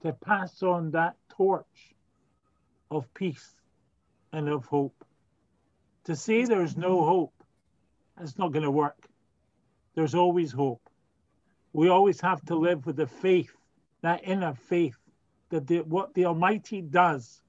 to 0.00 0.12
pass 0.12 0.60
on 0.64 0.90
that 0.90 1.14
torch 1.28 1.94
of 2.92 3.12
peace 3.14 3.54
and 4.32 4.48
of 4.48 4.66
hope. 4.66 5.04
To 6.04 6.16
say 6.16 6.44
there's 6.44 6.76
no 6.76 7.04
hope, 7.04 7.34
it's 8.20 8.38
not 8.38 8.52
going 8.52 8.64
to 8.64 8.70
work. 8.70 9.06
There's 9.94 10.14
always 10.14 10.52
hope. 10.52 10.82
We 11.72 11.88
always 11.88 12.20
have 12.20 12.44
to 12.46 12.54
live 12.54 12.84
with 12.86 12.96
the 12.96 13.06
faith, 13.06 13.52
that 14.02 14.22
inner 14.24 14.54
faith, 14.54 14.96
that 15.50 15.66
the, 15.66 15.80
what 15.80 16.14
the 16.14 16.26
Almighty 16.26 16.82
does, 16.82 17.40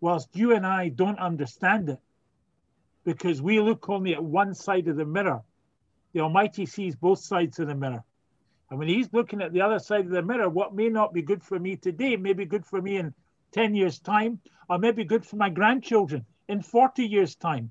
whilst 0.00 0.28
you 0.34 0.54
and 0.54 0.66
I 0.66 0.88
don't 0.88 1.18
understand 1.18 1.88
it, 1.88 1.98
because 3.04 3.40
we 3.40 3.60
look 3.60 3.88
only 3.88 4.14
at 4.14 4.22
one 4.22 4.54
side 4.54 4.88
of 4.88 4.96
the 4.96 5.04
mirror, 5.04 5.42
the 6.12 6.20
Almighty 6.20 6.66
sees 6.66 6.96
both 6.96 7.20
sides 7.20 7.58
of 7.58 7.68
the 7.68 7.74
mirror. 7.74 8.02
And 8.70 8.78
when 8.78 8.88
He's 8.88 9.12
looking 9.12 9.42
at 9.42 9.52
the 9.52 9.62
other 9.62 9.78
side 9.78 10.06
of 10.06 10.10
the 10.10 10.22
mirror, 10.22 10.48
what 10.48 10.74
may 10.74 10.88
not 10.88 11.12
be 11.12 11.22
good 11.22 11.42
for 11.42 11.58
me 11.58 11.76
today 11.76 12.16
may 12.16 12.32
be 12.32 12.44
good 12.44 12.66
for 12.66 12.80
me 12.80 12.96
in 12.96 13.14
10 13.52 13.74
years' 13.74 13.98
time, 13.98 14.40
or 14.68 14.78
maybe 14.78 15.04
good 15.04 15.24
for 15.24 15.36
my 15.36 15.50
grandchildren 15.50 16.24
in 16.48 16.62
40 16.62 17.04
years' 17.06 17.34
time. 17.34 17.70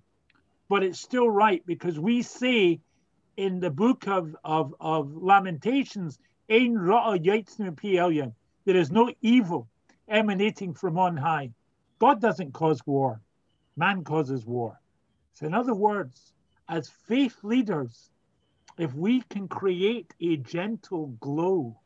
But 0.68 0.84
it's 0.84 1.00
still 1.00 1.30
right 1.30 1.66
because 1.66 2.00
we 2.00 2.22
say 2.22 2.80
in 3.38 3.60
the 3.60 3.72
book 3.72 4.08
of, 4.08 4.36
of, 4.44 4.76
of 4.80 5.16
Lamentations, 5.16 6.20
Ein 6.50 6.76
there 8.66 8.76
is 8.76 8.92
no 8.92 9.14
evil 9.22 9.68
emanating 10.08 10.74
from 10.74 10.98
on 10.98 11.16
high. 11.16 11.52
God 12.00 12.22
doesn't 12.22 12.54
cause 12.54 12.86
war, 12.86 13.22
man 13.78 14.04
causes 14.04 14.46
war. 14.46 14.80
So, 15.34 15.46
in 15.46 15.54
other 15.54 15.74
words, 15.74 16.34
as 16.68 16.90
faith 16.90 17.38
leaders, 17.44 18.10
if 18.78 18.94
we 18.94 19.22
can 19.22 19.48
create 19.48 20.14
a 20.22 20.38
gentle 20.38 21.08
glow 21.20 21.80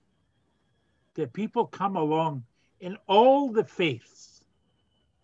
that 1.15 1.33
people 1.33 1.65
come 1.67 1.95
along 1.95 2.43
in 2.83 2.97
all 3.07 3.49
the 3.49 3.63
faiths 3.63 4.43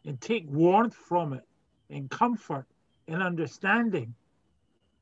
and 0.05 0.21
take 0.21 0.45
warmth 0.47 0.95
from 0.95 1.33
it 1.33 1.43
and 1.89 2.09
comfort 2.09 2.65
and 3.09 3.21
understanding, 3.21 4.15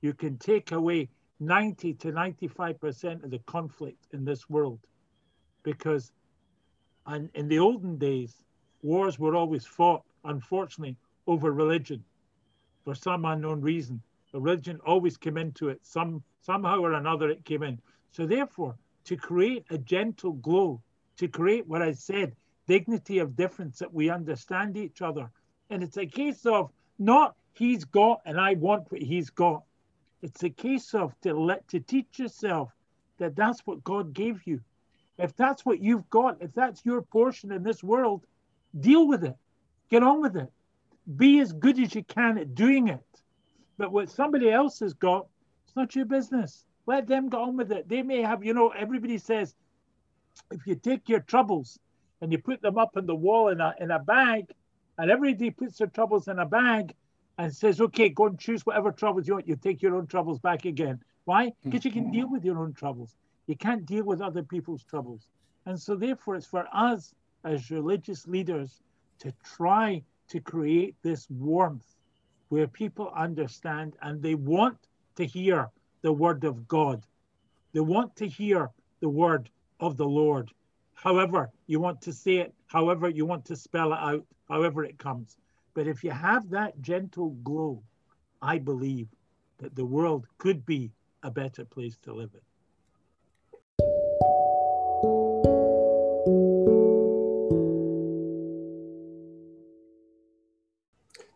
you 0.02 0.12
can 0.12 0.39
take 0.39 0.72
away 0.72 1.08
90 1.39 1.93
to 1.93 2.12
95% 2.12 3.24
of 3.24 3.30
the 3.30 3.38
conflict 3.46 4.08
in 4.12 4.26
this 4.26 4.50
world. 4.50 4.80
Because 5.62 6.12
and 7.06 7.30
in 7.36 7.48
the 7.48 7.60
olden 7.60 8.00
days, 8.00 8.41
wars 8.82 9.20
were 9.20 9.36
always 9.36 9.67
fought, 9.67 10.02
unfortunately, 10.24 10.98
over 11.28 11.52
religion 11.52 12.04
for 12.84 12.96
some 12.96 13.24
unknown 13.26 13.62
reason. 13.62 14.02
The 14.34 14.41
religion 14.41 14.80
always 14.84 15.15
came 15.15 15.38
into 15.38 15.70
it, 15.70 15.80
some 15.84 16.24
somehow 16.41 16.80
or 16.80 16.93
another 16.93 17.30
it 17.30 17.46
came 17.46 17.62
in. 17.62 17.80
So 18.10 18.26
therefore, 18.26 18.76
to 19.04 19.15
create 19.15 19.63
a 19.70 19.78
gentle 19.78 20.34
glow, 20.34 20.82
to 21.17 21.28
create 21.28 21.67
what 21.67 21.84
I 21.84 21.91
said, 21.91 22.36
dignity 22.67 23.19
of 23.19 23.36
difference, 23.36 23.80
that 23.80 23.93
we 23.93 24.10
understand 24.10 24.77
each 24.77 25.01
other. 25.01 25.30
And 25.69 25.84
it's 25.84 25.97
a 25.97 26.06
case 26.06 26.45
of 26.45 26.71
not 26.99 27.36
he's 27.53 27.84
got 27.86 28.21
and 28.25 28.39
I 28.39 28.53
want 28.53 28.91
what 28.91 29.01
he's 29.01 29.30
got. 29.30 29.63
It's 30.21 30.43
a 30.43 30.49
case 30.49 30.93
of 30.93 31.13
to 31.21 31.34
let 31.34 31.67
to 31.69 31.80
teach 31.80 32.19
yourself 32.19 32.71
that 33.17 33.36
that's 33.36 33.62
what 33.65 33.84
God 33.84 34.13
gave 34.13 34.45
you. 34.45 34.62
If 35.17 35.36
that's 35.36 35.65
what 35.65 35.82
you've 35.82 36.10
got, 36.10 36.41
if 36.41 36.53
that's 36.53 36.86
your 36.86 37.01
portion 37.01 37.51
in 37.51 37.63
this 37.63 37.84
world, 37.84 38.25
deal 38.80 39.08
with 39.08 39.23
it. 39.23 39.36
Get 39.89 40.03
on 40.03 40.21
with 40.21 40.36
it. 40.36 40.51
Be 41.15 41.39
as 41.39 41.53
good 41.53 41.80
as 41.80 41.95
you 41.95 42.03
can 42.03 42.38
at 42.38 42.53
doing 42.53 42.89
it. 42.89 43.03
But 43.77 43.91
what 43.91 44.10
somebody 44.10 44.51
else 44.51 44.80
has 44.80 44.93
got, 44.93 45.27
it's 45.65 45.75
not 45.75 45.95
your 45.95 46.06
business. 46.06 46.65
Let 46.86 47.08
them 47.08 47.30
get 47.30 47.39
on 47.39 47.58
with 47.58 47.71
it. 47.71 47.88
They 47.88 48.01
may 48.01 48.21
have, 48.21 48.43
you 48.43 48.53
know, 48.53 48.69
everybody 48.69 49.17
says 49.17 49.56
if 50.51 50.65
you 50.65 50.75
take 50.75 51.10
your 51.10 51.19
troubles 51.21 51.80
and 52.21 52.32
you 52.32 52.38
put 52.38 52.62
them 52.62 52.77
up 52.77 52.91
on 52.95 53.06
the 53.06 53.15
wall 53.15 53.49
in 53.49 53.62
a 53.62 53.73
in 53.80 53.91
a 53.91 53.99
bag, 53.99 54.53
and 54.97 55.12
everybody 55.12 55.51
puts 55.51 55.77
their 55.77 55.88
troubles 55.88 56.27
in 56.27 56.39
a 56.39 56.45
bag, 56.45 56.93
and 57.38 57.53
says, 57.53 57.80
okay, 57.80 58.10
go 58.10 58.27
and 58.27 58.39
choose 58.39 58.65
whatever 58.65 58.91
troubles 58.91 59.27
you 59.27 59.36
want. 59.36 59.47
You 59.47 59.56
take 59.56 59.82
your 59.82 59.95
own 59.95 60.08
troubles 60.08 60.39
back 60.39 60.65
again. 60.65 60.99
Why? 61.25 61.53
Because 61.63 61.86
you 61.86 61.91
can 61.91 62.06
mm-hmm. 62.06 62.13
deal 62.13 62.32
with 62.32 62.43
your 62.45 62.60
own 62.60 62.73
troubles. 62.73 63.15
You 63.47 63.56
can't 63.56 63.86
deal 63.86 64.03
with 64.03 64.21
other 64.21 64.43
people's 64.43 64.84
troubles. 64.84 65.27
And 65.65 65.80
so, 65.80 65.95
therefore, 65.95 66.36
it's 66.36 66.47
for 66.47 66.67
us 66.73 67.13
as 67.43 67.69
religious 67.69 68.27
leaders 68.27 68.82
to 69.19 69.34
try 69.43 70.01
to 70.30 70.39
create 70.39 70.95
this 71.03 71.30
warmth 71.30 71.86
where 72.49 72.67
people 72.67 73.12
understand 73.15 73.93
and 74.01 74.21
they 74.21 74.36
want 74.36 74.77
to 75.15 75.25
hear 75.25 75.69
the 76.01 76.12
word 76.12 76.43
of 76.43 76.67
God. 76.67 77.03
They 77.73 77.80
want 77.80 78.15
to 78.17 78.27
hear 78.27 78.71
the 79.01 79.10
word 79.10 79.49
of 79.80 79.97
the 79.97 80.08
Lord. 80.08 80.51
However, 80.98 81.52
you 81.68 81.80
want 81.80 82.02
to 82.02 82.12
say 82.12 82.38
it, 82.38 82.54
however, 82.66 83.08
you 83.08 83.26
want 83.26 83.46
to 83.46 83.56
spell 83.56 83.94
it 83.94 84.00
out, 84.00 84.26
however 84.50 84.84
it 84.84 84.98
comes. 84.98 85.38
But 85.76 85.88
if 85.88 86.04
you 86.04 86.10
have 86.10 86.50
that 86.50 86.82
gentle 86.82 87.30
glow, 87.44 87.84
I 88.42 88.58
believe 88.58 89.08
that 89.60 89.76
the 89.76 89.86
world 89.86 90.26
could 90.40 90.66
be 90.66 90.92
a 91.22 91.30
better 91.30 91.66
place 91.66 91.98
to 92.02 92.14
live 92.14 92.32
in. 92.34 92.42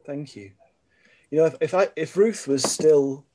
Thank 0.08 0.36
you. 0.36 0.52
You 1.30 1.38
know, 1.38 1.46
if, 1.46 1.56
if 1.62 1.74
I 1.76 1.90
if 1.96 2.18
Ruth 2.18 2.48
was 2.48 2.64
still 2.64 3.26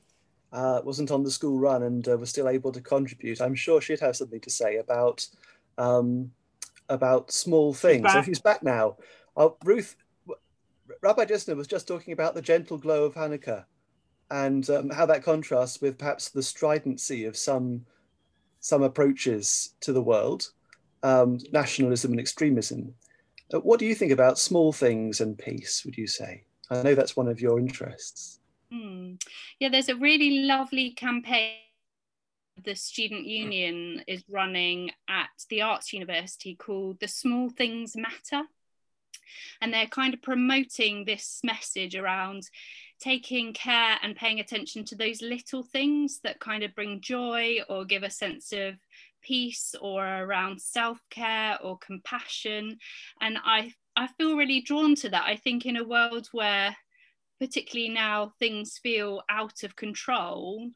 uh, 0.53 0.81
wasn't 0.85 1.12
on 1.12 1.23
the 1.23 1.31
school 1.31 1.59
run 1.59 1.85
and 1.85 2.07
uh, 2.09 2.19
was 2.19 2.31
still 2.31 2.49
able 2.49 2.73
to 2.73 2.81
contribute, 2.81 3.41
I'm 3.41 3.55
sure 3.55 3.81
she'd 3.81 4.01
have 4.01 4.17
something 4.17 4.41
to 4.41 4.51
say 4.51 4.79
about 4.79 5.27
um, 5.79 6.31
about 6.89 7.31
small 7.31 7.75
things. 7.75 8.12
So 8.12 8.23
she's 8.23 8.41
back 8.41 8.62
now. 8.62 8.97
Uh, 9.37 9.51
Ruth, 9.65 9.97
Rabbi 11.03 11.25
Jesner 11.25 11.57
was 11.57 11.67
just 11.67 11.89
talking 11.89 12.12
about 12.12 12.35
the 12.35 12.43
gentle 12.43 12.79
glow 12.79 13.05
of 13.05 13.15
Hanukkah 13.15 13.65
and 14.31 14.69
um, 14.71 14.91
how 14.91 15.07
that 15.07 15.23
contrasts 15.23 15.81
with 15.81 15.99
perhaps 15.99 16.31
the 16.31 16.43
stridency 16.43 17.25
of 17.25 17.37
some 17.37 17.85
some 18.61 18.83
approaches 18.83 19.75
to 19.81 19.93
the 19.93 20.03
world, 20.03 20.51
um, 21.05 21.39
nationalism 21.53 22.11
and 22.11 22.19
extremism. 22.19 22.93
Uh, 23.55 23.61
what 23.61 23.79
do 23.79 23.87
you 23.87 23.95
think 23.95 24.11
about 24.11 24.41
small 24.41 24.73
things 24.73 25.21
and 25.21 25.39
peace? 25.39 25.85
Would 25.85 25.97
you 25.97 26.09
say? 26.09 26.43
I 26.71 26.83
know 26.83 26.95
that's 26.97 27.17
one 27.17 27.29
of 27.29 27.41
your 27.41 27.61
interests. 27.61 28.41
Mm. 28.73 29.23
Yeah, 29.61 29.69
there's 29.69 29.89
a 29.89 29.95
really 29.95 30.41
lovely 30.41 30.91
campaign 30.91 31.59
the 32.64 32.75
student 32.75 33.23
hmm. 33.23 33.29
union 33.29 34.05
is 34.07 34.25
running 34.29 34.90
at 35.09 35.29
the 35.51 35.62
arts 35.62 35.92
university 35.92 36.55
called 36.55 36.99
the 37.01 37.09
small 37.09 37.51
things 37.51 37.97
matter. 37.97 38.42
And 39.61 39.73
they're 39.73 39.87
kind 39.87 40.14
of 40.14 40.23
promoting 40.23 41.05
this 41.05 41.40
message 41.42 41.97
around 41.97 42.45
taking 43.01 43.53
care 43.53 43.99
and 44.03 44.16
paying 44.16 44.40
attention 44.40 44.85
to 44.85 44.95
those 44.95 45.21
little 45.21 45.62
things 45.62 46.21
that 46.23 46.40
kind 46.40 46.62
of 46.62 46.75
bring 46.75 47.01
joy 47.01 47.59
or 47.69 47.85
give 47.85 48.05
a 48.05 48.11
sense 48.11 48.53
of 48.53 48.75
peace 49.23 49.75
or 49.81 50.07
around 50.07 50.61
self-care 50.62 51.59
or 51.62 51.79
compassion. 51.79 52.79
And 53.21 53.38
i 53.45 53.73
i 53.97 54.07
feel 54.07 54.37
really 54.37 54.61
drawn 54.61 54.95
to 54.97 55.09
that. 55.11 55.25
I 55.27 55.37
think 55.37 55.66
in 55.66 55.77
a 55.77 55.85
world 55.85 56.29
where 56.33 56.77
particularly 57.40 57.92
now 57.92 58.33
things 58.38 58.79
feel 58.79 59.23
out 59.29 59.62
of 59.62 59.77
control 59.77 60.71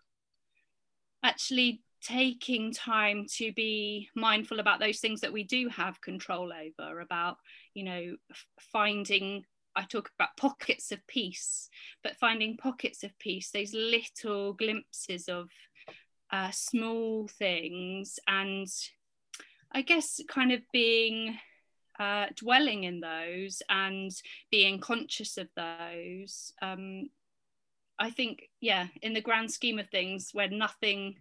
actually 1.22 1.82
taking 2.02 2.72
time 2.72 3.26
to 3.28 3.52
be 3.52 4.08
mindful 4.14 4.60
about 4.60 4.80
those 4.80 5.00
things 5.00 5.20
that 5.20 5.32
we 5.32 5.44
do 5.44 5.68
have 5.68 6.00
control 6.00 6.50
over 6.52 7.00
about 7.00 7.36
you 7.74 7.84
know 7.84 8.16
finding 8.72 9.44
i 9.76 9.82
talk 9.82 10.10
about 10.18 10.36
pockets 10.38 10.92
of 10.92 11.06
peace 11.06 11.68
but 12.02 12.16
finding 12.16 12.56
pockets 12.56 13.02
of 13.02 13.10
peace 13.18 13.50
those 13.50 13.74
little 13.74 14.54
glimpses 14.54 15.28
of 15.28 15.50
uh, 16.32 16.50
small 16.52 17.28
things 17.28 18.18
and 18.26 18.68
i 19.72 19.82
guess 19.82 20.20
kind 20.28 20.52
of 20.52 20.60
being 20.72 21.36
uh, 21.98 22.26
dwelling 22.34 22.84
in 22.84 23.00
those 23.00 23.62
and 23.68 24.10
being 24.50 24.80
conscious 24.80 25.36
of 25.36 25.48
those 25.54 26.52
um, 26.62 27.10
i 28.00 28.10
think 28.10 28.48
yeah 28.60 28.88
in 29.02 29.12
the 29.12 29.20
grand 29.20 29.50
scheme 29.50 29.78
of 29.78 29.88
things 29.90 30.30
where 30.32 30.48
nothing 30.48 31.14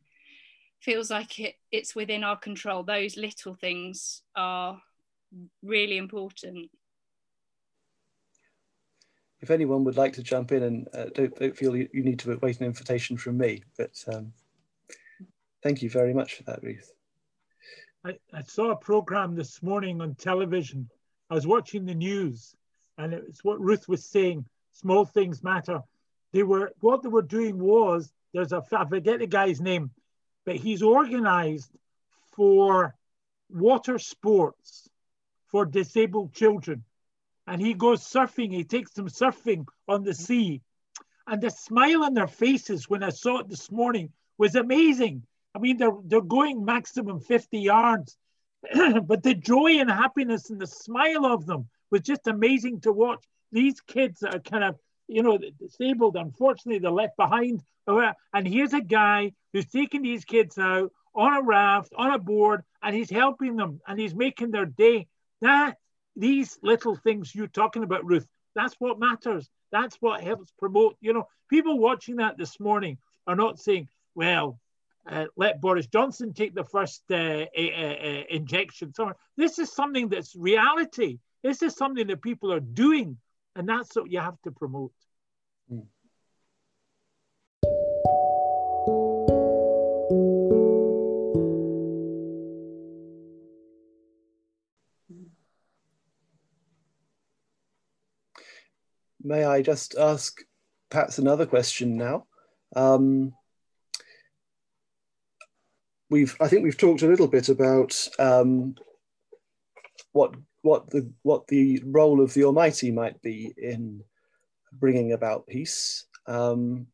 feels 0.80 1.12
like 1.12 1.40
it, 1.40 1.56
it's 1.72 1.96
within 1.96 2.24
our 2.24 2.38
control. 2.38 2.84
Those 2.84 3.18
little 3.18 3.54
things 3.54 4.22
are 4.36 4.82
really 5.64 5.98
important. 5.98 6.70
if 9.42 9.52
anyone 9.52 9.86
would 9.86 9.96
like 9.96 10.12
to 10.14 10.24
jump 10.24 10.52
in 10.52 10.64
and 10.64 10.88
uh, 10.94 11.06
don't, 11.14 11.34
don't 11.40 11.56
feel 11.56 11.74
you, 11.74 11.88
you, 11.94 12.04
need 12.04 12.20
to 12.20 12.38
wait 12.42 12.60
an 12.60 12.66
invitation 12.66 13.16
from 13.16 13.38
me, 13.38 13.64
but 13.78 13.92
um, 14.14 14.34
thank 15.64 15.82
you 15.82 15.90
very 15.90 16.14
much 16.14 16.36
for 16.36 16.44
that, 16.44 16.62
Ruth. 16.62 16.92
I, 18.06 18.18
I 18.34 18.42
saw 18.44 18.72
a 18.72 18.76
program 18.76 19.36
this 19.36 19.64
morning 19.64 20.02
on 20.02 20.16
television. 20.16 20.90
I 21.30 21.36
was 21.36 21.48
watching 21.48 21.86
the 21.86 21.96
news 21.96 22.54
and 22.98 23.14
it's 23.14 23.42
what 23.42 23.62
Ruth 23.62 23.88
was 23.88 24.04
saying, 24.04 24.46
small 24.74 25.06
things 25.06 25.42
matter. 25.42 25.80
They 26.32 26.44
were, 26.44 26.72
what 26.80 27.02
they 27.02 27.10
were 27.10 27.22
doing 27.22 27.60
was, 27.60 28.12
there's 28.34 28.52
a, 28.52 28.64
I 28.72 28.86
forget 28.86 29.20
the 29.20 29.28
guy's 29.28 29.60
name, 29.60 29.92
but 30.46 30.56
he's 30.56 30.84
organized 30.84 31.72
for 32.34 32.96
water 33.50 33.98
sports 33.98 34.90
for 35.48 35.66
disabled 35.66 36.34
children. 36.34 36.84
And 37.48 37.60
he 37.60 37.74
goes 37.74 38.02
surfing, 38.02 38.54
he 38.54 38.64
takes 38.64 38.92
them 38.92 39.08
surfing 39.08 39.66
on 39.88 40.04
the 40.04 40.14
sea. 40.14 40.62
And 41.26 41.42
the 41.42 41.50
smile 41.50 42.04
on 42.04 42.14
their 42.14 42.28
faces 42.28 42.90
when 42.90 43.04
I 43.04 43.10
saw 43.10 43.40
it 43.40 43.50
this 43.50 43.72
morning 43.72 44.12
was 44.38 44.56
amazing. 44.56 45.24
I 45.56 45.60
mean, 45.60 45.78
they're, 45.78 45.92
they're 46.06 46.22
going 46.22 46.64
maximum 46.64 47.20
50 47.20 47.60
yards, 47.60 48.18
but 49.04 49.24
the 49.24 49.34
joy 49.34 49.80
and 49.80 49.90
happiness 49.90 50.50
and 50.50 50.62
the 50.62 50.68
smile 50.68 51.26
of 51.26 51.46
them 51.46 51.68
was 51.92 52.02
just 52.02 52.28
amazing 52.28 52.82
to 52.82 52.92
watch. 52.92 53.24
These 53.52 53.82
kids 53.82 54.20
that 54.20 54.36
are 54.36 54.40
kind 54.40 54.64
of, 54.64 54.76
you 55.10 55.24
know, 55.24 55.38
disabled, 55.60 56.16
unfortunately, 56.16 56.80
they're 56.80 56.92
left 56.92 57.18
behind. 57.18 57.62
And 57.88 58.48
here's 58.48 58.74
a 58.74 58.82
guy 58.82 59.34
who's 59.52 59.66
taking 59.66 60.04
these 60.04 60.24
kids 60.24 60.58
out 60.58 60.92
on 61.16 61.36
a 61.36 61.42
raft, 61.42 61.92
on 61.98 62.14
a 62.14 62.20
board, 62.20 62.64
and 62.82 62.96
he's 62.96 63.10
helping 63.10 63.56
them 63.56 63.82
and 63.88 64.00
he's 64.00 64.16
making 64.16 64.52
their 64.52 64.66
day. 64.66 65.08
That 65.42 65.78
these 66.16 66.58
little 66.62 66.96
things 66.96 67.34
you're 67.34 67.48
talking 67.48 67.84
about, 67.84 68.06
Ruth, 68.06 68.28
that's 68.56 68.76
what 68.80 69.00
matters. 69.00 69.50
That's 69.72 69.96
what 70.00 70.22
helps 70.22 70.52
promote. 70.58 70.98
You 71.02 71.14
know, 71.14 71.28
people 71.50 71.80
watching 71.80 72.18
that 72.18 72.38
this 72.38 72.60
morning 72.60 72.98
are 73.26 73.36
not 73.36 73.60
saying, 73.60 73.88
well, 74.16 74.60
uh, 75.10 75.26
let 75.36 75.62
Boris 75.62 75.88
Johnson 75.88 76.34
take 76.34 76.54
the 76.54 76.64
first 76.64 77.04
uh, 77.10 77.46
injection. 78.30 78.94
This 79.38 79.58
is 79.58 79.74
something 79.74 80.10
that's 80.10 80.36
reality. 80.36 81.20
This 81.42 81.64
is 81.64 81.76
something 81.76 82.06
that 82.08 82.22
people 82.22 82.52
are 82.54 82.60
doing, 82.60 83.18
and 83.60 83.68
that's 83.68 83.94
what 83.94 84.10
you 84.10 84.22
have 84.22 84.42
to 84.42 84.52
promote. 84.52 84.94
Mm. 85.70 85.86
may 99.22 99.44
I 99.44 99.62
just 99.62 99.96
ask 99.98 100.42
perhaps 100.90 101.18
another 101.18 101.46
question 101.46 101.98
now? 101.98 102.26
Um, 102.78 103.34
we've, 106.10 106.38
I 106.40 106.48
think 106.48 106.64
we've 106.64 106.78
talked 106.78 107.02
a 107.02 107.08
little 107.08 107.28
bit 107.28 107.50
about 107.50 108.08
um, 108.18 108.76
what 110.14 110.34
what 110.62 110.90
the 110.90 111.12
what 111.24 111.48
the 111.48 111.82
role 111.86 112.22
of 112.22 112.34
the 112.34 112.44
Almighty 112.44 112.92
might 112.92 113.22
be 113.22 113.54
in 113.58 114.04
bringing 114.74 115.14
about 115.14 115.48
peace. 115.48 116.06
Um, 116.28 116.88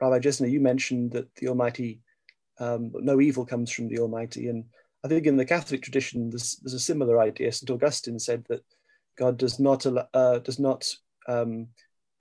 Rabbi 0.00 0.20
Jesner, 0.20 0.50
you 0.50 0.60
mentioned 0.60 1.12
that 1.12 1.34
the 1.36 1.48
Almighty, 1.48 2.00
um, 2.60 2.92
no 2.94 3.20
evil 3.20 3.44
comes 3.44 3.70
from 3.70 3.88
the 3.88 3.98
Almighty, 3.98 4.48
and 4.48 4.64
I 5.04 5.08
think 5.08 5.26
in 5.26 5.36
the 5.36 5.44
Catholic 5.44 5.82
tradition, 5.82 6.30
there's, 6.30 6.56
there's 6.62 6.74
a 6.74 6.80
similar 6.80 7.20
idea. 7.20 7.52
St. 7.52 7.70
Augustine 7.70 8.18
said 8.18 8.44
that 8.48 8.64
God 9.16 9.36
does 9.36 9.58
not 9.58 9.84
uh, 9.86 10.38
does 10.38 10.58
not 10.58 10.86
um, 11.28 11.68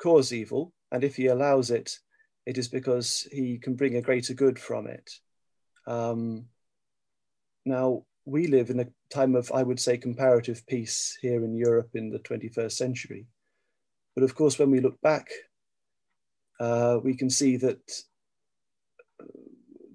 cause 0.02 0.34
evil, 0.34 0.74
and 0.92 1.04
if 1.04 1.16
he 1.16 1.28
allows 1.28 1.72
it, 1.72 1.98
it 2.46 2.58
is 2.58 2.68
because 2.68 3.28
he 3.32 3.58
can 3.58 3.76
bring 3.76 3.96
a 3.96 4.02
greater 4.02 4.34
good 4.34 4.58
from 4.58 4.88
it. 4.88 5.12
Um, 5.86 6.46
now, 7.66 8.06
we 8.28 8.46
live 8.46 8.70
in 8.70 8.82
a 8.82 8.88
time 9.10 9.36
of, 9.36 9.50
I 9.54 9.64
would 9.64 9.80
say, 9.80 9.98
comparative 9.98 10.68
peace 10.68 11.18
here 11.22 11.46
in 11.46 11.56
Europe 11.56 11.92
in 11.94 12.10
the 12.10 12.20
21st 12.20 12.74
century. 12.74 13.26
But 14.16 14.26
of 14.26 14.36
course, 14.36 14.60
when 14.60 14.70
we 14.70 14.82
look 14.82 15.00
back, 15.00 15.30
uh, 16.60 17.00
we 17.02 17.16
can 17.16 17.30
see 17.30 17.56
that 17.56 17.80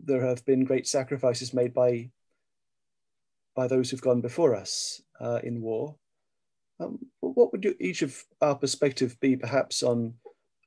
there 0.02 0.24
have 0.26 0.42
been 0.46 0.64
great 0.64 0.86
sacrifices 0.86 1.52
made 1.52 1.74
by, 1.74 2.10
by 3.54 3.66
those 3.66 3.90
who've 3.90 4.00
gone 4.00 4.22
before 4.22 4.54
us 4.54 5.02
uh, 5.20 5.40
in 5.44 5.60
war. 5.60 5.96
Um, 6.80 7.00
what 7.20 7.52
would 7.52 7.64
you, 7.64 7.76
each 7.80 8.00
of 8.00 8.24
our 8.40 8.54
perspective 8.54 9.14
be 9.20 9.36
perhaps 9.36 9.82
on, 9.82 10.14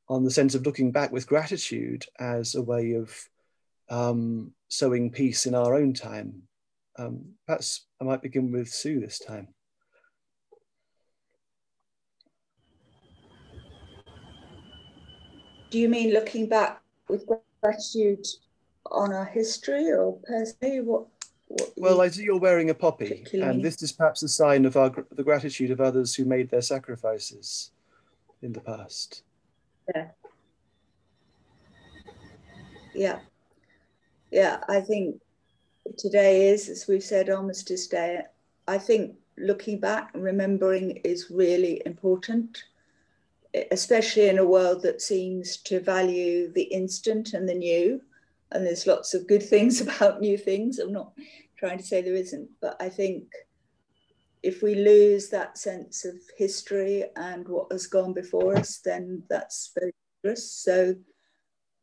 on 0.08 0.24
the 0.24 0.30
sense 0.30 0.54
of 0.54 0.68
looking 0.68 0.92
back 0.92 1.12
with 1.12 1.26
gratitude 1.26 2.06
as 2.20 2.54
a 2.54 2.62
way 2.62 2.94
of 2.94 3.12
um, 3.90 4.52
sowing 4.68 5.10
peace 5.10 5.48
in 5.48 5.56
our 5.56 5.74
own 5.74 5.96
time? 5.96 6.44
Um, 6.98 7.34
perhaps 7.46 7.86
I 8.02 8.06
might 8.06 8.22
begin 8.22 8.52
with 8.52 8.70
Sue 8.70 9.00
this 9.00 9.20
time. 9.20 9.50
Do 15.70 15.80
you 15.80 15.90
mean 15.90 16.14
looking 16.14 16.48
back 16.48 16.82
with 17.10 17.28
gratitude 17.62 18.26
on 18.92 19.12
our 19.12 19.26
history 19.26 19.92
or 19.92 20.18
personally? 20.26 20.80
What 20.80 21.08
well, 21.78 22.02
I 22.02 22.08
see 22.08 22.24
you're 22.24 22.40
wearing 22.40 22.70
a 22.70 22.74
poppy, 22.74 23.26
and 23.34 23.64
this 23.64 23.82
is 23.84 23.92
perhaps 23.92 24.24
a 24.24 24.28
sign 24.28 24.66
of 24.66 24.78
our, 24.78 24.92
the 25.12 25.24
gratitude 25.24 25.72
of 25.72 25.80
others 25.80 26.16
who 26.16 26.26
made 26.26 26.50
their 26.50 26.62
sacrifices 26.62 27.72
in 28.42 28.54
the 28.54 28.62
past. 28.62 29.24
Yeah. 29.94 30.08
Yeah. 32.96 33.20
Yeah, 34.32 34.58
I 34.68 34.82
think 34.82 35.22
today 35.98 36.50
is, 36.50 36.70
as 36.70 36.88
we've 36.88 37.04
said, 37.04 37.30
Armistice 37.30 37.88
Day. 37.88 38.22
I 38.68 38.78
think 38.78 39.16
looking 39.38 39.80
back 39.80 40.12
remembering 40.14 40.98
is 41.04 41.30
really 41.30 41.82
important, 41.86 42.64
especially 43.72 44.30
in 44.30 44.40
a 44.40 44.46
world 44.46 44.82
that 44.84 45.02
seems 45.02 45.58
to 45.58 45.80
value 45.80 46.52
the 46.52 46.64
instant 46.64 47.34
and 47.34 47.48
the 47.48 47.54
new 47.54 48.02
and 48.52 48.66
there's 48.66 48.88
lots 48.88 49.14
of 49.14 49.28
good 49.28 49.44
things 49.50 49.82
about 49.82 50.22
new 50.22 50.38
things. 50.38 50.80
I'm 50.80 50.92
not 50.92 51.14
trying 51.58 51.78
to 51.78 51.84
say 51.84 52.02
there 52.02 52.16
isn't, 52.16 52.50
but 52.62 52.76
I 52.80 52.90
think 52.90 53.26
if 54.44 54.62
we 54.62 54.76
lose 54.76 55.30
that 55.30 55.58
sense 55.58 56.06
of 56.06 56.16
history 56.38 57.06
and 57.16 57.48
what 57.48 57.72
has 57.72 57.88
gone 57.88 58.14
before 58.14 58.56
us, 58.56 58.78
then 58.78 59.24
that's 59.30 59.72
very 59.78 59.92
dangerous. 60.24 60.52
So, 60.52 60.96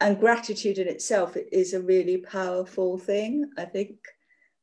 and 0.03 0.19
gratitude 0.19 0.79
in 0.79 0.89
itself 0.89 1.37
is 1.53 1.75
a 1.75 1.81
really 1.81 2.19
powerful 2.19 2.99
thing. 2.99 3.49
I 3.57 3.65
think, 3.65 3.95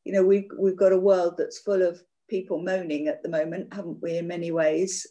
you 0.03 0.11
know, 0.11 0.23
we've 0.23 0.49
we've 0.59 0.75
got 0.75 0.91
a 0.91 0.99
world 0.99 1.35
that's 1.37 1.59
full 1.59 1.81
of 1.81 2.01
people 2.29 2.61
moaning 2.61 3.07
at 3.07 3.23
the 3.23 3.29
moment, 3.29 3.73
haven't 3.73 4.01
we? 4.01 4.17
In 4.17 4.27
many 4.27 4.51
ways, 4.51 5.07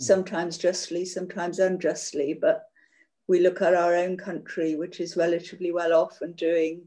mm. 0.00 0.02
sometimes 0.02 0.56
justly, 0.56 1.04
sometimes 1.04 1.58
unjustly, 1.58 2.32
but 2.40 2.64
we 3.28 3.40
look 3.40 3.60
at 3.60 3.74
our 3.74 3.94
own 3.94 4.16
country, 4.16 4.74
which 4.74 5.00
is 5.00 5.18
relatively 5.18 5.70
well 5.70 5.92
off 5.92 6.22
and 6.22 6.34
doing 6.34 6.82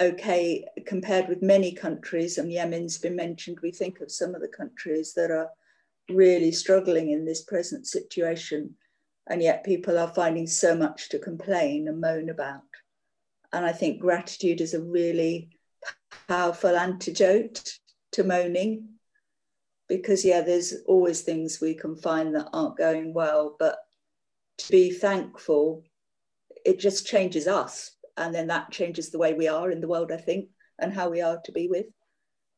okay 0.00 0.64
compared 0.86 1.28
with 1.28 1.42
many 1.42 1.70
countries, 1.72 2.38
and 2.38 2.50
Yemen's 2.50 2.96
been 2.96 3.14
mentioned, 3.14 3.58
we 3.62 3.72
think 3.72 4.00
of 4.00 4.10
some 4.10 4.34
of 4.34 4.40
the 4.40 4.48
countries 4.48 5.12
that 5.14 5.30
are 5.30 5.50
really 6.08 6.50
struggling 6.50 7.10
in 7.10 7.26
this 7.26 7.42
present 7.42 7.86
situation, 7.86 8.74
and 9.28 9.42
yet 9.42 9.64
people 9.64 9.98
are 9.98 10.12
finding 10.12 10.46
so 10.46 10.74
much 10.74 11.08
to 11.10 11.18
complain 11.18 11.88
and 11.88 12.00
moan 12.00 12.28
about. 12.28 12.62
And 13.52 13.64
I 13.64 13.72
think 13.72 14.00
gratitude 14.00 14.60
is 14.60 14.74
a 14.74 14.80
really 14.80 15.50
powerful 16.28 16.76
antidote 16.76 17.78
to 18.12 18.24
moaning 18.24 18.88
because, 19.88 20.24
yeah, 20.24 20.40
there's 20.40 20.74
always 20.86 21.20
things 21.20 21.60
we 21.60 21.74
can 21.74 21.96
find 21.96 22.34
that 22.34 22.48
aren't 22.52 22.78
going 22.78 23.12
well, 23.12 23.56
but 23.58 23.76
to 24.58 24.70
be 24.70 24.90
thankful, 24.90 25.84
it 26.64 26.78
just 26.78 27.06
changes 27.06 27.46
us. 27.46 27.92
And 28.16 28.34
then 28.34 28.46
that 28.48 28.70
changes 28.70 29.10
the 29.10 29.18
way 29.18 29.34
we 29.34 29.48
are 29.48 29.70
in 29.70 29.80
the 29.80 29.88
world, 29.88 30.12
I 30.12 30.16
think, 30.16 30.48
and 30.78 30.92
how 30.92 31.08
we 31.10 31.20
are 31.20 31.40
to 31.44 31.52
be 31.52 31.68
with. 31.68 31.86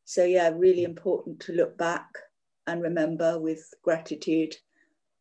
So, 0.05 0.25
yeah, 0.25 0.51
really 0.55 0.85
important 0.85 1.41
to 1.41 1.53
look 1.53 1.79
back 1.79 2.07
and 2.67 2.83
remember 2.83 3.39
with 3.39 3.62
gratitude. 3.83 4.55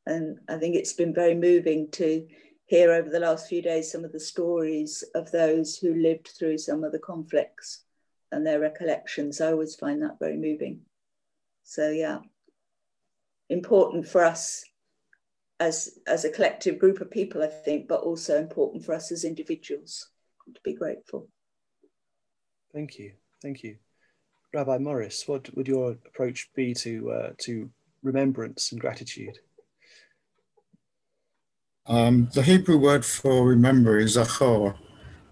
And 0.05 0.39
I 0.49 0.57
think 0.57 0.75
it's 0.75 0.93
been 0.93 1.13
very 1.13 1.35
moving 1.35 1.89
to 1.91 2.27
hear 2.65 2.91
over 2.91 3.09
the 3.09 3.19
last 3.19 3.47
few 3.47 3.61
days 3.61 3.91
some 3.91 4.03
of 4.03 4.11
the 4.11 4.19
stories 4.19 5.03
of 5.15 5.31
those 5.31 5.77
who 5.77 5.93
lived 5.93 6.29
through 6.37 6.57
some 6.57 6.83
of 6.83 6.91
the 6.91 6.99
conflicts 6.99 7.83
and 8.31 8.45
their 8.45 8.59
recollections. 8.59 9.39
I 9.39 9.51
always 9.51 9.75
find 9.75 10.01
that 10.01 10.19
very 10.19 10.37
moving. 10.37 10.81
So, 11.63 11.89
yeah, 11.89 12.19
important 13.49 14.07
for 14.07 14.23
us 14.23 14.63
as 15.59 15.99
as 16.07 16.25
a 16.25 16.31
collective 16.31 16.79
group 16.79 16.99
of 16.99 17.11
people, 17.11 17.41
I 17.41 17.47
think, 17.47 17.87
but 17.87 18.01
also 18.01 18.37
important 18.37 18.83
for 18.83 18.93
us 18.93 19.11
as 19.11 19.23
individuals 19.23 20.09
to 20.53 20.59
be 20.63 20.73
grateful. 20.73 21.29
Thank 22.73 22.97
you, 22.99 23.13
thank 23.41 23.63
you, 23.63 23.77
Rabbi 24.53 24.77
Morris. 24.79 25.27
What 25.27 25.55
would 25.55 25.67
your 25.67 25.91
approach 25.91 26.49
be 26.55 26.73
to 26.75 27.11
uh, 27.11 27.29
to 27.39 27.69
remembrance 28.01 28.71
and 28.71 28.81
gratitude? 28.81 29.39
Um, 31.87 32.29
the 32.33 32.43
Hebrew 32.43 32.77
word 32.77 33.03
for 33.03 33.45
remember 33.45 33.97
is 33.97 34.15
zachor, 34.15 34.75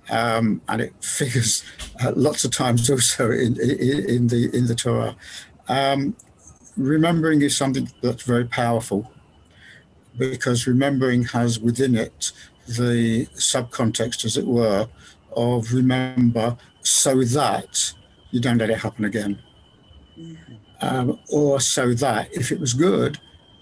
um, 0.09 0.61
and 0.67 0.81
it 0.81 0.93
figures 1.03 1.63
uh, 2.03 2.11
lots 2.15 2.43
of 2.43 2.51
times 2.51 2.89
also 2.89 3.31
in, 3.31 3.59
in, 3.61 4.09
in 4.09 4.27
the 4.27 4.49
in 4.53 4.67
the 4.67 4.75
Torah. 4.75 5.15
Um, 5.69 6.15
remembering 6.75 7.41
is 7.41 7.55
something 7.55 7.89
that's 8.01 8.23
very 8.23 8.45
powerful 8.45 9.09
because 10.17 10.67
remembering 10.67 11.23
has 11.23 11.59
within 11.59 11.95
it 11.95 12.33
the 12.67 13.27
subcontext, 13.27 14.25
as 14.25 14.35
it 14.35 14.45
were, 14.45 14.87
of 15.35 15.71
remember 15.71 16.57
so 16.81 17.23
that 17.23 17.93
you 18.31 18.41
don't 18.41 18.57
let 18.57 18.69
it 18.69 18.79
happen 18.79 19.05
again. 19.05 19.41
Um, 20.81 21.19
or 21.31 21.61
so 21.61 21.93
that 21.93 22.33
if 22.33 22.51
it 22.51 22.59
was 22.59 22.73
good, 22.73 23.19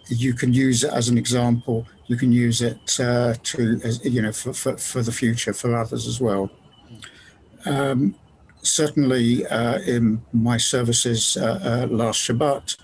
you 0.08 0.34
can 0.34 0.54
use 0.54 0.84
it 0.84 0.92
as 0.92 1.10
an 1.10 1.18
example. 1.18 1.86
You 2.10 2.18
can 2.18 2.32
use 2.32 2.62
it 2.62 3.00
uh, 3.00 3.36
to, 3.42 3.80
as, 3.84 4.04
you 4.04 4.22
know, 4.22 4.32
for, 4.32 4.52
for, 4.52 4.78
for, 4.78 5.02
the 5.04 5.12
future 5.12 5.54
for 5.54 5.76
others 5.76 6.08
as 6.08 6.20
well. 6.20 6.50
Um, 7.66 8.16
certainly, 8.64 9.46
uh, 9.46 9.80
in 9.82 10.22
my 10.34 10.58
services 10.58 11.38
uh, 11.38 11.60
uh 11.64 11.88
last 11.96 12.20
Shabbat, 12.28 12.78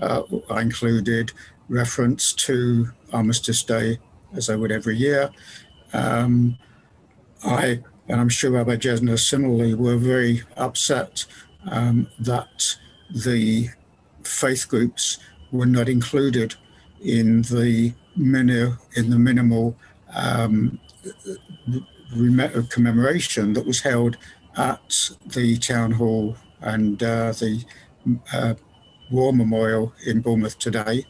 uh, 0.00 0.22
I 0.50 0.62
included 0.62 1.32
reference 1.68 2.32
to 2.46 2.90
Armistice 3.12 3.62
Day, 3.62 3.98
as 4.34 4.50
I 4.50 4.56
would 4.56 4.72
every 4.72 4.96
year. 4.96 5.30
Um, 5.92 6.58
I 7.44 7.82
and 8.08 8.20
I'm 8.20 8.28
sure 8.28 8.50
Rabbi 8.50 8.76
Jesner 8.76 9.18
similarly 9.18 9.74
were 9.74 9.96
very 9.96 10.42
upset 10.56 11.24
um, 11.70 12.08
that 12.18 12.76
the 13.10 13.68
faith 14.24 14.68
groups 14.68 15.18
were 15.52 15.66
not 15.66 15.88
included 15.88 16.54
in 17.00 17.42
the 17.42 17.94
in 18.16 19.10
the 19.10 19.18
minimal 19.18 19.76
um, 20.14 20.78
commemoration 22.70 23.52
that 23.54 23.66
was 23.66 23.80
held 23.80 24.16
at 24.56 25.10
the 25.26 25.56
town 25.58 25.92
hall 25.92 26.36
and 26.60 27.02
uh, 27.02 27.32
the 27.32 27.64
uh, 28.32 28.54
war 29.10 29.32
memorial 29.32 29.92
in 30.06 30.20
Bournemouth 30.20 30.58
today. 30.58 31.06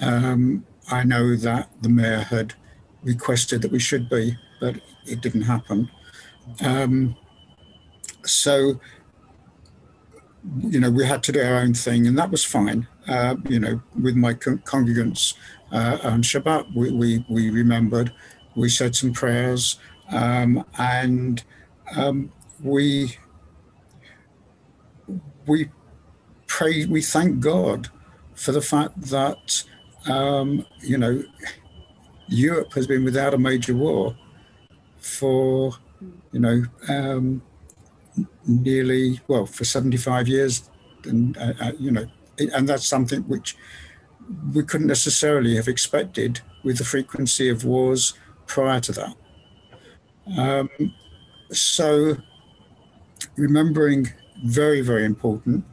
Um, 0.00 0.64
I 0.90 1.04
know 1.04 1.36
that 1.36 1.70
the 1.80 1.88
mayor 1.88 2.20
had 2.20 2.54
requested 3.02 3.62
that 3.62 3.72
we 3.72 3.78
should 3.78 4.08
be, 4.08 4.36
but 4.60 4.76
it 5.06 5.20
didn't 5.20 5.42
happen. 5.42 5.90
Um, 6.60 7.16
so, 8.24 8.80
you 10.60 10.80
know, 10.80 10.90
we 10.90 11.06
had 11.06 11.22
to 11.24 11.32
do 11.32 11.40
our 11.40 11.56
own 11.56 11.74
thing, 11.74 12.06
and 12.06 12.18
that 12.18 12.30
was 12.30 12.44
fine. 12.44 12.86
Uh, 13.06 13.36
you 13.48 13.58
know, 13.58 13.80
with 14.00 14.16
my 14.16 14.34
con- 14.34 14.58
congregants 14.58 15.34
uh, 15.72 15.98
on 16.02 16.22
Shabbat, 16.22 16.74
we, 16.74 16.90
we, 16.90 17.24
we, 17.28 17.50
remembered, 17.50 18.12
we 18.54 18.68
said 18.68 18.94
some 18.94 19.12
prayers, 19.12 19.78
um, 20.10 20.64
and 20.78 21.42
um, 21.96 22.30
we 22.62 23.16
we 25.46 25.70
pray, 26.46 26.84
we 26.84 27.02
thank 27.02 27.40
God 27.40 27.88
for 28.34 28.52
the 28.52 28.60
fact 28.60 29.00
that 29.02 29.64
um, 30.06 30.66
you 30.80 30.98
know 30.98 31.22
Europe 32.28 32.72
has 32.74 32.86
been 32.86 33.04
without 33.04 33.34
a 33.34 33.38
major 33.38 33.74
war 33.74 34.16
for 34.98 35.72
you 36.32 36.40
know 36.40 36.62
um, 36.88 37.42
nearly 38.46 39.20
well 39.28 39.46
for 39.46 39.64
75 39.64 40.28
years 40.28 40.70
and 41.04 41.36
uh, 41.36 41.52
uh, 41.60 41.72
you 41.78 41.90
know 41.90 42.06
and 42.38 42.68
that's 42.68 42.86
something 42.86 43.22
which 43.22 43.56
we 44.54 44.62
couldn't 44.62 44.86
necessarily 44.86 45.56
have 45.56 45.68
expected 45.68 46.40
with 46.62 46.78
the 46.78 46.84
frequency 46.84 47.48
of 47.48 47.64
wars 47.64 48.14
prior 48.46 48.80
to 48.80 48.92
that. 48.92 49.14
Um, 50.38 50.70
so 51.50 52.16
remembering 53.36 54.12
very 54.44 54.80
very 54.80 55.04
important. 55.04 55.64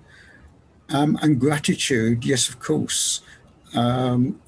Um, 0.89 1.17
and 1.21 1.39
gratitude 1.39 2.25
yes 2.25 2.49
of 2.49 2.59
course. 2.59 3.21
Um, 3.75 4.41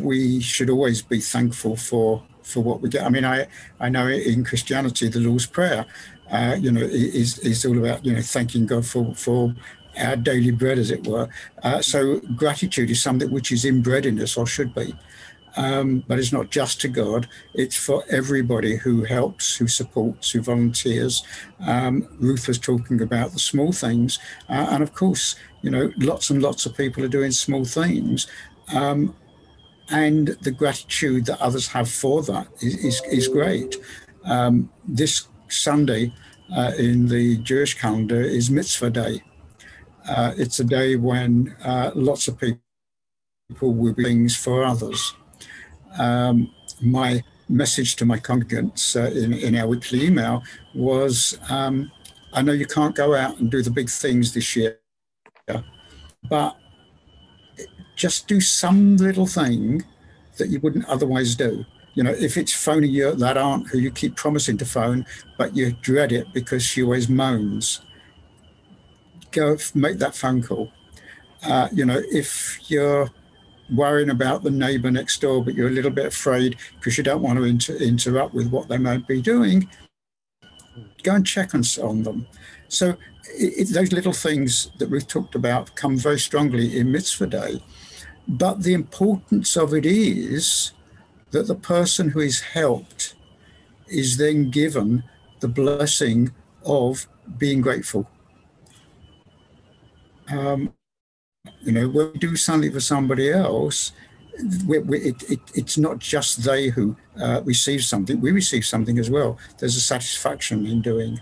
we 0.00 0.40
should 0.40 0.70
always 0.70 1.02
be 1.02 1.20
thankful 1.20 1.76
for 1.76 2.22
for 2.42 2.62
what 2.62 2.80
we 2.80 2.88
get. 2.88 3.02
I 3.04 3.08
mean, 3.08 3.24
I 3.24 3.46
I 3.80 3.88
know 3.88 4.06
in 4.06 4.44
Christianity 4.44 5.08
the 5.08 5.20
Lord's 5.20 5.46
Prayer, 5.46 5.86
uh, 6.30 6.56
you 6.58 6.70
know, 6.70 6.82
is 6.82 7.38
is 7.38 7.64
all 7.64 7.78
about 7.78 8.04
you 8.04 8.12
know 8.12 8.20
thanking 8.20 8.66
God 8.66 8.86
for 8.86 9.14
for 9.14 9.54
our 9.98 10.16
daily 10.16 10.50
bread, 10.50 10.78
as 10.78 10.90
it 10.90 11.06
were. 11.06 11.28
Uh, 11.62 11.80
so 11.80 12.20
gratitude 12.36 12.90
is 12.90 13.02
something 13.02 13.30
which 13.30 13.52
is 13.52 13.64
inbred 13.64 14.06
in 14.06 14.20
us, 14.20 14.36
or 14.36 14.46
should 14.46 14.74
be. 14.74 14.94
Um, 15.56 16.04
but 16.08 16.18
it's 16.18 16.32
not 16.32 16.50
just 16.50 16.80
to 16.80 16.88
God, 16.88 17.28
it's 17.54 17.76
for 17.76 18.02
everybody 18.10 18.76
who 18.76 19.04
helps, 19.04 19.56
who 19.56 19.68
supports, 19.68 20.30
who 20.30 20.40
volunteers. 20.40 21.22
Um, 21.60 22.08
Ruth 22.18 22.48
was 22.48 22.58
talking 22.58 23.00
about 23.00 23.32
the 23.32 23.38
small 23.38 23.72
things. 23.72 24.18
Uh, 24.48 24.66
and 24.70 24.82
of 24.82 24.94
course, 24.94 25.36
you 25.62 25.70
know, 25.70 25.92
lots 25.98 26.30
and 26.30 26.42
lots 26.42 26.66
of 26.66 26.76
people 26.76 27.04
are 27.04 27.08
doing 27.08 27.30
small 27.30 27.64
things. 27.64 28.26
Um, 28.74 29.14
and 29.90 30.28
the 30.42 30.50
gratitude 30.50 31.26
that 31.26 31.40
others 31.40 31.68
have 31.68 31.88
for 31.88 32.22
that 32.22 32.48
is, 32.60 32.74
is, 32.84 33.02
is 33.10 33.28
great. 33.28 33.76
Um, 34.24 34.70
this 34.88 35.28
Sunday 35.48 36.12
uh, 36.54 36.72
in 36.78 37.06
the 37.06 37.36
Jewish 37.38 37.74
calendar 37.74 38.20
is 38.20 38.50
Mitzvah 38.50 38.90
Day. 38.90 39.22
Uh, 40.08 40.32
it's 40.36 40.60
a 40.60 40.64
day 40.64 40.96
when 40.96 41.54
uh, 41.64 41.90
lots 41.94 42.28
of 42.28 42.38
people 42.38 42.60
will 43.60 43.94
be 43.94 44.04
things 44.04 44.36
for 44.36 44.64
others. 44.64 45.14
Um, 45.98 46.52
my 46.82 47.22
message 47.48 47.96
to 47.96 48.04
my 48.04 48.18
congregants 48.18 48.96
uh, 48.96 49.10
in, 49.16 49.32
in 49.32 49.56
our 49.56 49.66
weekly 49.66 50.06
email 50.06 50.42
was 50.74 51.38
um, 51.50 51.90
I 52.32 52.42
know 52.42 52.52
you 52.52 52.66
can't 52.66 52.94
go 52.94 53.14
out 53.14 53.38
and 53.38 53.50
do 53.50 53.62
the 53.62 53.70
big 53.70 53.88
things 53.88 54.34
this 54.34 54.56
year, 54.56 54.78
but 56.28 56.56
just 57.96 58.26
do 58.26 58.40
some 58.40 58.96
little 58.96 59.26
thing 59.26 59.84
that 60.36 60.48
you 60.48 60.58
wouldn't 60.60 60.86
otherwise 60.86 61.36
do. 61.36 61.64
You 61.94 62.02
know, 62.02 62.10
if 62.10 62.36
it's 62.36 62.52
phoning 62.52 62.90
you 62.90 63.14
that 63.14 63.36
aunt 63.36 63.68
who 63.68 63.78
you 63.78 63.92
keep 63.92 64.16
promising 64.16 64.58
to 64.58 64.64
phone, 64.64 65.06
but 65.38 65.54
you 65.56 65.72
dread 65.80 66.10
it 66.10 66.32
because 66.32 66.64
she 66.64 66.82
always 66.82 67.08
moans, 67.08 67.82
go 69.34 69.56
make 69.74 69.98
that 69.98 70.14
phone 70.14 70.42
call. 70.42 70.70
Uh, 71.44 71.68
you 71.72 71.84
know, 71.84 72.00
if 72.10 72.58
you're 72.70 73.10
worrying 73.72 74.10
about 74.10 74.42
the 74.42 74.50
neighbor 74.50 74.90
next 74.90 75.20
door, 75.20 75.44
but 75.44 75.54
you're 75.54 75.68
a 75.68 75.72
little 75.72 75.90
bit 75.90 76.06
afraid 76.06 76.56
because 76.76 76.96
you 76.96 77.04
don't 77.04 77.22
want 77.22 77.38
to 77.38 77.44
inter- 77.44 77.76
interrupt 77.76 78.34
with 78.34 78.48
what 78.48 78.68
they 78.68 78.78
might 78.78 79.06
be 79.06 79.20
doing, 79.20 79.68
go 81.02 81.14
and 81.14 81.26
check 81.26 81.54
on, 81.54 81.62
on 81.82 82.02
them. 82.02 82.26
So 82.68 82.90
it, 83.34 83.68
it, 83.68 83.74
those 83.74 83.92
little 83.92 84.12
things 84.12 84.70
that 84.78 84.90
we've 84.90 85.06
talked 85.06 85.34
about 85.34 85.74
come 85.76 85.96
very 85.96 86.18
strongly 86.18 86.78
in 86.78 86.92
Mitzvah 86.92 87.26
Day. 87.26 87.62
But 88.26 88.62
the 88.62 88.72
importance 88.72 89.56
of 89.56 89.74
it 89.74 89.84
is 89.84 90.72
that 91.30 91.46
the 91.46 91.54
person 91.54 92.10
who 92.10 92.20
is 92.20 92.40
helped 92.40 93.14
is 93.88 94.16
then 94.16 94.50
given 94.50 95.04
the 95.40 95.48
blessing 95.48 96.32
of 96.64 97.06
being 97.38 97.60
grateful. 97.60 98.08
Um, 100.28 100.72
you 101.60 101.72
know, 101.72 101.88
when 101.88 102.12
we 102.12 102.18
do 102.18 102.36
something 102.36 102.72
for 102.72 102.80
somebody 102.80 103.30
else, 103.30 103.92
we, 104.66 104.78
we, 104.78 104.98
it, 105.00 105.30
it, 105.30 105.40
it's 105.54 105.78
not 105.78 105.98
just 105.98 106.42
they 106.44 106.68
who 106.68 106.96
uh, 107.20 107.42
receive 107.44 107.84
something, 107.84 108.20
we 108.20 108.32
receive 108.32 108.64
something 108.64 108.98
as 108.98 109.10
well. 109.10 109.38
There's 109.58 109.76
a 109.76 109.80
satisfaction 109.80 110.66
in 110.66 110.80
doing. 110.80 111.20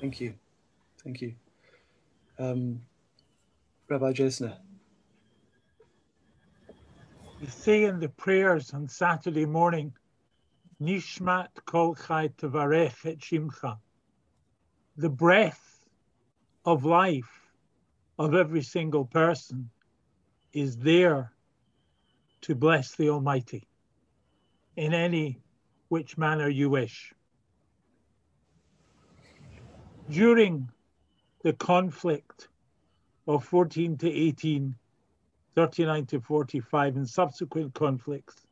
Thank 0.00 0.20
you. 0.20 0.34
Thank 1.02 1.20
you. 1.20 1.34
Um, 2.38 2.80
Rabbi 3.88 4.12
Jesner. 4.12 4.56
We 7.40 7.46
say 7.46 7.84
in 7.84 8.00
the 8.00 8.08
prayers 8.08 8.72
on 8.72 8.88
Saturday 8.88 9.46
morning, 9.46 9.92
Nishmat 10.82 11.48
kol 11.66 11.94
chai 11.94 12.28
tevarech 12.28 13.04
et 13.04 13.18
shimcha. 13.18 13.78
The 14.96 15.08
breath 15.08 15.67
of 16.68 16.84
life 16.84 17.48
of 18.18 18.34
every 18.34 18.60
single 18.60 19.06
person 19.06 19.70
is 20.52 20.76
there 20.76 21.32
to 22.42 22.54
bless 22.54 22.94
the 22.94 23.08
Almighty 23.08 23.66
in 24.76 24.92
any 24.92 25.40
which 25.88 26.18
manner 26.18 26.46
you 26.46 26.68
wish. 26.68 27.14
During 30.10 30.68
the 31.42 31.54
conflict 31.54 32.48
of 33.26 33.44
14 33.44 33.96
to 33.96 34.10
18, 34.10 34.74
39 35.54 36.04
to 36.04 36.20
45, 36.20 36.96
and 36.96 37.08
subsequent 37.08 37.72
conflicts. 37.72 38.46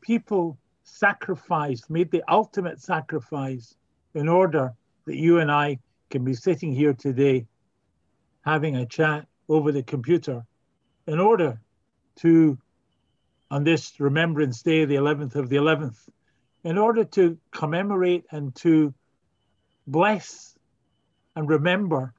People 0.00 0.56
sacrificed, 0.84 1.90
made 1.90 2.10
the 2.10 2.24
ultimate 2.32 2.80
sacrifice 2.80 3.74
in 4.14 4.26
order 4.26 4.72
that 5.04 5.16
you 5.16 5.40
and 5.40 5.52
I 5.52 5.78
can 6.10 6.24
be 6.24 6.34
sitting 6.34 6.72
here 6.72 6.92
today 6.92 7.46
having 8.44 8.76
a 8.76 8.86
chat 8.86 9.26
over 9.48 9.72
the 9.72 9.82
computer 9.82 10.44
in 11.06 11.18
order 11.18 11.60
to, 12.16 12.58
on 13.50 13.64
this 13.64 13.98
Remembrance 13.98 14.62
Day, 14.62 14.84
the 14.84 14.96
11th 14.96 15.34
of 15.34 15.48
the 15.48 15.56
11th, 15.56 16.08
in 16.62 16.78
order 16.78 17.04
to 17.04 17.38
commemorate 17.50 18.24
and 18.30 18.54
to 18.56 18.94
bless 19.86 20.54
and 21.36 21.48
remember 21.48 22.14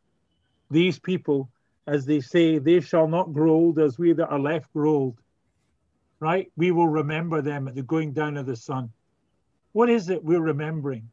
these 0.70 1.00
people, 1.00 1.50
as 1.88 2.06
they 2.06 2.20
say, 2.20 2.58
they 2.58 2.82
shall 2.82 3.08
not 3.08 3.34
grow 3.34 3.52
old 3.52 3.80
as 3.80 3.98
we 3.98 4.14
that 4.14 4.28
are 4.28 4.40
left 4.40 4.72
grow 4.74 4.94
old. 4.94 5.20
Right? 6.20 6.52
We 6.56 6.72
will 6.72 6.88
remember 6.88 7.42
them 7.42 7.68
at 7.68 7.76
the 7.76 7.84
going 7.84 8.14
down 8.14 8.38
of 8.38 8.46
the 8.46 8.56
sun. 8.56 8.92
What 9.74 9.90
is 9.90 10.10
it 10.10 10.24
we're 10.24 10.42
remembering? 10.42 11.10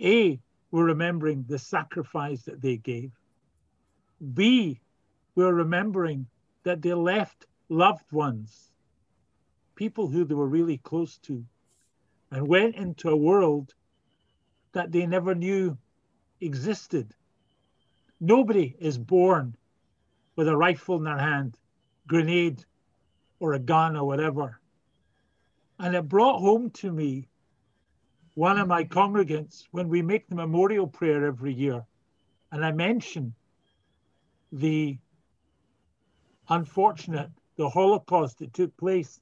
A, 0.00 0.40
we're 0.74 0.86
remembering 0.86 1.44
the 1.46 1.56
sacrifice 1.56 2.42
that 2.42 2.60
they 2.60 2.76
gave. 2.76 3.12
B, 4.34 4.80
we're 5.36 5.54
remembering 5.54 6.26
that 6.64 6.82
they 6.82 6.92
left 6.92 7.46
loved 7.68 8.10
ones, 8.10 8.72
people 9.76 10.08
who 10.08 10.24
they 10.24 10.34
were 10.34 10.48
really 10.48 10.78
close 10.78 11.16
to, 11.18 11.44
and 12.32 12.48
went 12.48 12.74
into 12.74 13.08
a 13.08 13.16
world 13.16 13.72
that 14.72 14.90
they 14.90 15.06
never 15.06 15.32
knew 15.32 15.78
existed. 16.40 17.14
Nobody 18.18 18.74
is 18.80 18.98
born 18.98 19.54
with 20.34 20.48
a 20.48 20.56
rifle 20.56 20.96
in 20.96 21.04
their 21.04 21.16
hand, 21.16 21.56
grenade, 22.08 22.64
or 23.38 23.52
a 23.52 23.60
gun 23.60 23.96
or 23.96 24.04
whatever. 24.08 24.58
And 25.78 25.94
it 25.94 26.08
brought 26.08 26.40
home 26.40 26.70
to 26.70 26.90
me 26.90 27.28
one 28.34 28.58
of 28.58 28.68
my 28.68 28.84
congregants 28.84 29.64
when 29.70 29.88
we 29.88 30.02
make 30.02 30.28
the 30.28 30.34
memorial 30.34 30.86
prayer 30.86 31.26
every 31.26 31.52
year. 31.52 31.84
And 32.50 32.64
I 32.64 32.72
mention 32.72 33.34
the 34.52 34.98
unfortunate, 36.48 37.30
the 37.56 37.68
Holocaust 37.68 38.38
that 38.38 38.52
took 38.52 38.76
place 38.76 39.20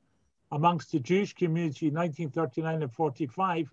amongst 0.50 0.92
the 0.92 1.00
Jewish 1.00 1.34
community 1.34 1.88
in 1.88 1.94
1939 1.94 2.82
and 2.82 2.92
45. 2.92 3.72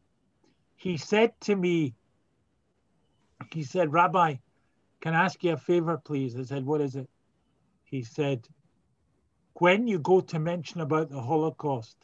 He 0.76 0.98
said 0.98 1.34
to 1.42 1.56
me, 1.56 1.96
he 3.52 3.64
said, 3.64 3.92
Rabbi, 3.92 4.36
can 5.02 5.14
I 5.14 5.26
ask 5.26 5.44
you 5.44 5.54
a 5.54 5.58
favor, 5.58 5.98
please? 5.98 6.38
I 6.38 6.44
said, 6.44 6.66
What 6.66 6.82
is 6.82 6.96
it? 6.96 7.10
He 7.86 8.04
said, 8.04 8.48
When 9.56 9.88
you 9.88 10.00
go 10.00 10.20
to 10.22 10.40
mention 10.40 10.82
about 10.82 11.10
the 11.10 11.22
Holocaust, 11.22 11.96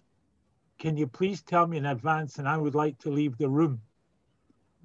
can 0.77 0.97
you 0.97 1.07
please 1.07 1.41
tell 1.41 1.67
me 1.67 1.77
in 1.77 1.85
advance 1.85 2.37
and 2.37 2.47
I 2.47 2.57
would 2.57 2.75
like 2.75 2.97
to 2.99 3.09
leave 3.09 3.37
the 3.37 3.49
room? 3.49 3.81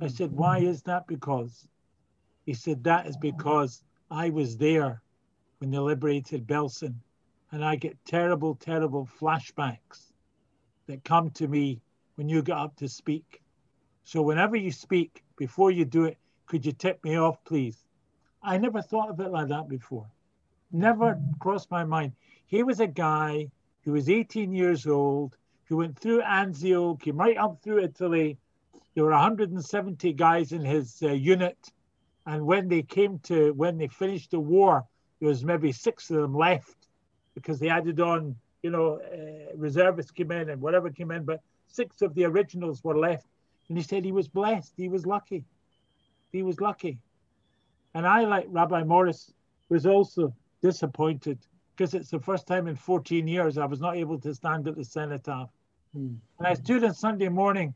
I 0.00 0.08
said, 0.08 0.32
Why 0.32 0.60
mm-hmm. 0.60 0.68
is 0.68 0.82
that 0.82 1.06
because? 1.06 1.66
He 2.46 2.54
said, 2.54 2.84
That 2.84 3.06
is 3.06 3.16
because 3.16 3.82
I 4.10 4.30
was 4.30 4.56
there 4.56 5.02
when 5.58 5.70
they 5.70 5.78
liberated 5.78 6.46
Belsen 6.46 6.94
and 7.52 7.64
I 7.64 7.76
get 7.76 8.02
terrible, 8.04 8.54
terrible 8.54 9.08
flashbacks 9.20 10.12
that 10.86 11.04
come 11.04 11.30
to 11.30 11.48
me 11.48 11.80
when 12.14 12.28
you 12.28 12.42
get 12.42 12.56
up 12.56 12.76
to 12.76 12.88
speak. 12.88 13.42
So 14.04 14.22
whenever 14.22 14.56
you 14.56 14.72
speak, 14.72 15.22
before 15.36 15.70
you 15.70 15.84
do 15.84 16.04
it, 16.04 16.18
could 16.46 16.64
you 16.64 16.72
tip 16.72 17.02
me 17.04 17.16
off, 17.16 17.44
please? 17.44 17.84
I 18.42 18.58
never 18.58 18.82
thought 18.82 19.10
of 19.10 19.20
it 19.20 19.30
like 19.30 19.48
that 19.48 19.68
before. 19.68 20.06
Never 20.72 21.20
crossed 21.38 21.70
my 21.70 21.84
mind. 21.84 22.12
He 22.46 22.62
was 22.62 22.80
a 22.80 22.86
guy 22.86 23.50
who 23.82 23.92
was 23.92 24.08
18 24.08 24.52
years 24.52 24.86
old, 24.86 25.36
who 25.70 25.76
went 25.76 25.96
through 25.96 26.20
Anzio, 26.20 27.00
came 27.00 27.16
right 27.16 27.38
up 27.38 27.62
through 27.62 27.84
Italy. 27.84 28.36
There 28.94 29.04
were 29.04 29.12
170 29.12 30.12
guys 30.14 30.50
in 30.50 30.64
his 30.64 31.00
uh, 31.00 31.12
unit. 31.12 31.56
And 32.26 32.44
when 32.44 32.68
they 32.68 32.82
came 32.82 33.20
to, 33.20 33.52
when 33.52 33.78
they 33.78 33.86
finished 33.86 34.32
the 34.32 34.40
war, 34.40 34.84
there 35.20 35.28
was 35.28 35.44
maybe 35.44 35.70
six 35.70 36.10
of 36.10 36.16
them 36.16 36.34
left 36.34 36.76
because 37.36 37.60
they 37.60 37.68
added 37.68 38.00
on, 38.00 38.34
you 38.64 38.70
know, 38.70 39.00
uh, 39.00 39.56
reservists 39.56 40.10
came 40.10 40.32
in 40.32 40.50
and 40.50 40.60
whatever 40.60 40.90
came 40.90 41.12
in, 41.12 41.22
but 41.24 41.40
six 41.68 42.02
of 42.02 42.14
the 42.14 42.24
originals 42.24 42.82
were 42.82 42.98
left. 42.98 43.26
And 43.68 43.78
he 43.78 43.84
said 43.84 44.04
he 44.04 44.10
was 44.10 44.26
blessed, 44.26 44.74
he 44.76 44.88
was 44.88 45.06
lucky. 45.06 45.44
He 46.32 46.42
was 46.42 46.60
lucky. 46.60 46.98
And 47.94 48.04
I, 48.06 48.24
like 48.24 48.46
Rabbi 48.48 48.82
Morris, 48.82 49.32
was 49.68 49.86
also 49.86 50.34
disappointed 50.62 51.38
because 51.76 51.94
it's 51.94 52.10
the 52.10 52.18
first 52.18 52.48
time 52.48 52.66
in 52.66 52.74
14 52.74 53.28
years 53.28 53.56
I 53.56 53.66
was 53.66 53.80
not 53.80 53.96
able 53.96 54.18
to 54.20 54.34
stand 54.34 54.66
at 54.66 54.76
the 54.76 54.84
cenotaph. 54.84 55.48
And 55.94 56.20
I 56.38 56.54
stood 56.54 56.84
on 56.84 56.94
Sunday 56.94 57.28
morning 57.28 57.74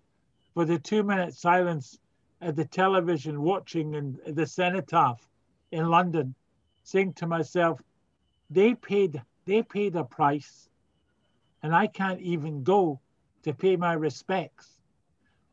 for 0.54 0.64
the 0.64 0.78
two 0.78 1.02
minute 1.02 1.34
silence 1.34 1.98
at 2.40 2.56
the 2.56 2.64
television 2.64 3.42
watching 3.42 3.94
in 3.94 4.18
the 4.26 4.46
cenotaph 4.46 5.26
in 5.72 5.88
London, 5.88 6.34
saying 6.82 7.14
to 7.14 7.26
myself, 7.26 7.80
they 8.50 8.74
paid 8.74 9.22
they 9.46 9.62
paid 9.62 9.96
a 9.96 10.04
price 10.04 10.68
and 11.62 11.74
I 11.74 11.86
can't 11.86 12.20
even 12.20 12.62
go 12.62 13.00
to 13.42 13.52
pay 13.52 13.76
my 13.76 13.92
respects. 13.92 14.80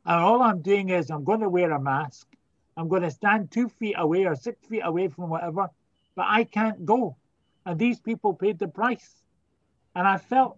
And 0.05 0.15
all 0.15 0.41
I'm 0.41 0.61
doing 0.61 0.89
is 0.89 1.09
I'm 1.09 1.23
going 1.23 1.41
to 1.41 1.49
wear 1.49 1.71
a 1.71 1.81
mask 1.81 2.27
I'm 2.77 2.87
going 2.87 3.01
to 3.03 3.11
stand 3.11 3.51
two 3.51 3.69
feet 3.69 3.95
away 3.97 4.25
or 4.25 4.35
six 4.35 4.65
feet 4.65 4.81
away 4.83 5.07
from 5.07 5.29
whatever, 5.29 5.69
but 6.15 6.25
I 6.27 6.43
can't 6.45 6.85
go. 6.85 7.15
And 7.65 7.77
these 7.77 7.99
people 7.99 8.33
paid 8.33 8.59
the 8.59 8.67
price. 8.67 9.23
And 9.95 10.07
I 10.07 10.17
felt, 10.17 10.57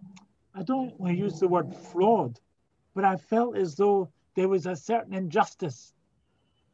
I 0.54 0.62
don't 0.62 0.98
want 1.00 1.12
to 1.12 1.18
use 1.18 1.40
the 1.40 1.48
word 1.48 1.74
fraud, 1.74 2.38
but 2.94 3.04
I 3.04 3.16
felt 3.16 3.56
as 3.56 3.74
though 3.74 4.10
there 4.36 4.48
was 4.48 4.66
a 4.66 4.76
certain 4.76 5.14
injustice. 5.14 5.92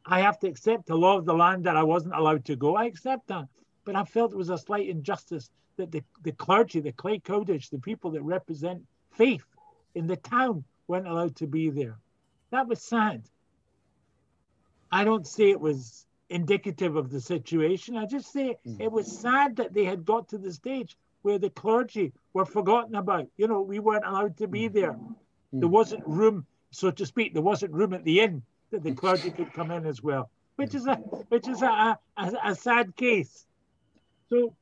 I 0.05 0.21
have 0.21 0.39
to 0.39 0.47
accept 0.47 0.85
the 0.85 0.95
law 0.95 1.17
of 1.17 1.25
the 1.25 1.33
land 1.33 1.63
that 1.65 1.77
I 1.77 1.83
wasn't 1.83 2.15
allowed 2.15 2.45
to 2.45 2.55
go. 2.55 2.75
I 2.75 2.85
accept 2.85 3.27
that. 3.27 3.47
But 3.83 3.95
I 3.95 4.03
felt 4.03 4.33
it 4.33 4.37
was 4.37 4.49
a 4.49 4.57
slight 4.57 4.87
injustice 4.87 5.49
that 5.77 5.91
the, 5.91 6.03
the 6.23 6.31
clergy, 6.31 6.79
the 6.79 6.91
Klei 6.91 7.21
Kodesh, 7.21 7.69
the 7.69 7.79
people 7.79 8.11
that 8.11 8.21
represent 8.21 8.83
faith 9.11 9.45
in 9.95 10.07
the 10.07 10.15
town 10.15 10.63
weren't 10.87 11.07
allowed 11.07 11.35
to 11.37 11.47
be 11.47 11.69
there. 11.69 11.97
That 12.51 12.67
was 12.67 12.81
sad. 12.81 13.23
I 14.91 15.03
don't 15.03 15.25
say 15.25 15.49
it 15.49 15.59
was 15.59 16.05
indicative 16.29 16.95
of 16.95 17.09
the 17.09 17.21
situation. 17.21 17.97
I 17.97 18.05
just 18.05 18.31
say 18.31 18.57
mm. 18.67 18.79
it 18.79 18.91
was 18.91 19.19
sad 19.19 19.55
that 19.55 19.73
they 19.73 19.85
had 19.85 20.05
got 20.05 20.29
to 20.29 20.37
the 20.37 20.53
stage 20.53 20.97
where 21.21 21.39
the 21.39 21.49
clergy 21.49 22.13
were 22.33 22.45
forgotten 22.45 22.95
about. 22.95 23.27
You 23.37 23.47
know, 23.47 23.61
we 23.61 23.79
weren't 23.79 24.05
allowed 24.05 24.37
to 24.37 24.47
be 24.47 24.67
there. 24.67 24.93
Mm. 24.93 25.59
There 25.59 25.69
wasn't 25.69 26.05
room, 26.07 26.45
so 26.71 26.91
to 26.91 27.05
speak, 27.05 27.33
there 27.33 27.41
wasn't 27.41 27.73
room 27.73 27.93
at 27.93 28.03
the 28.03 28.21
inn 28.21 28.41
that 28.71 28.83
the 28.83 28.93
clergy 28.93 29.31
could 29.31 29.53
come 29.53 29.71
in 29.71 29.85
as 29.85 30.01
well, 30.01 30.29
which 30.55 30.73
is 30.73 30.87
a 30.87 30.95
which 30.95 31.47
is 31.47 31.61
a, 31.61 31.97
a, 32.17 32.31
a 32.45 32.55
sad 32.55 32.95
case. 32.95 33.45
So 34.29 34.55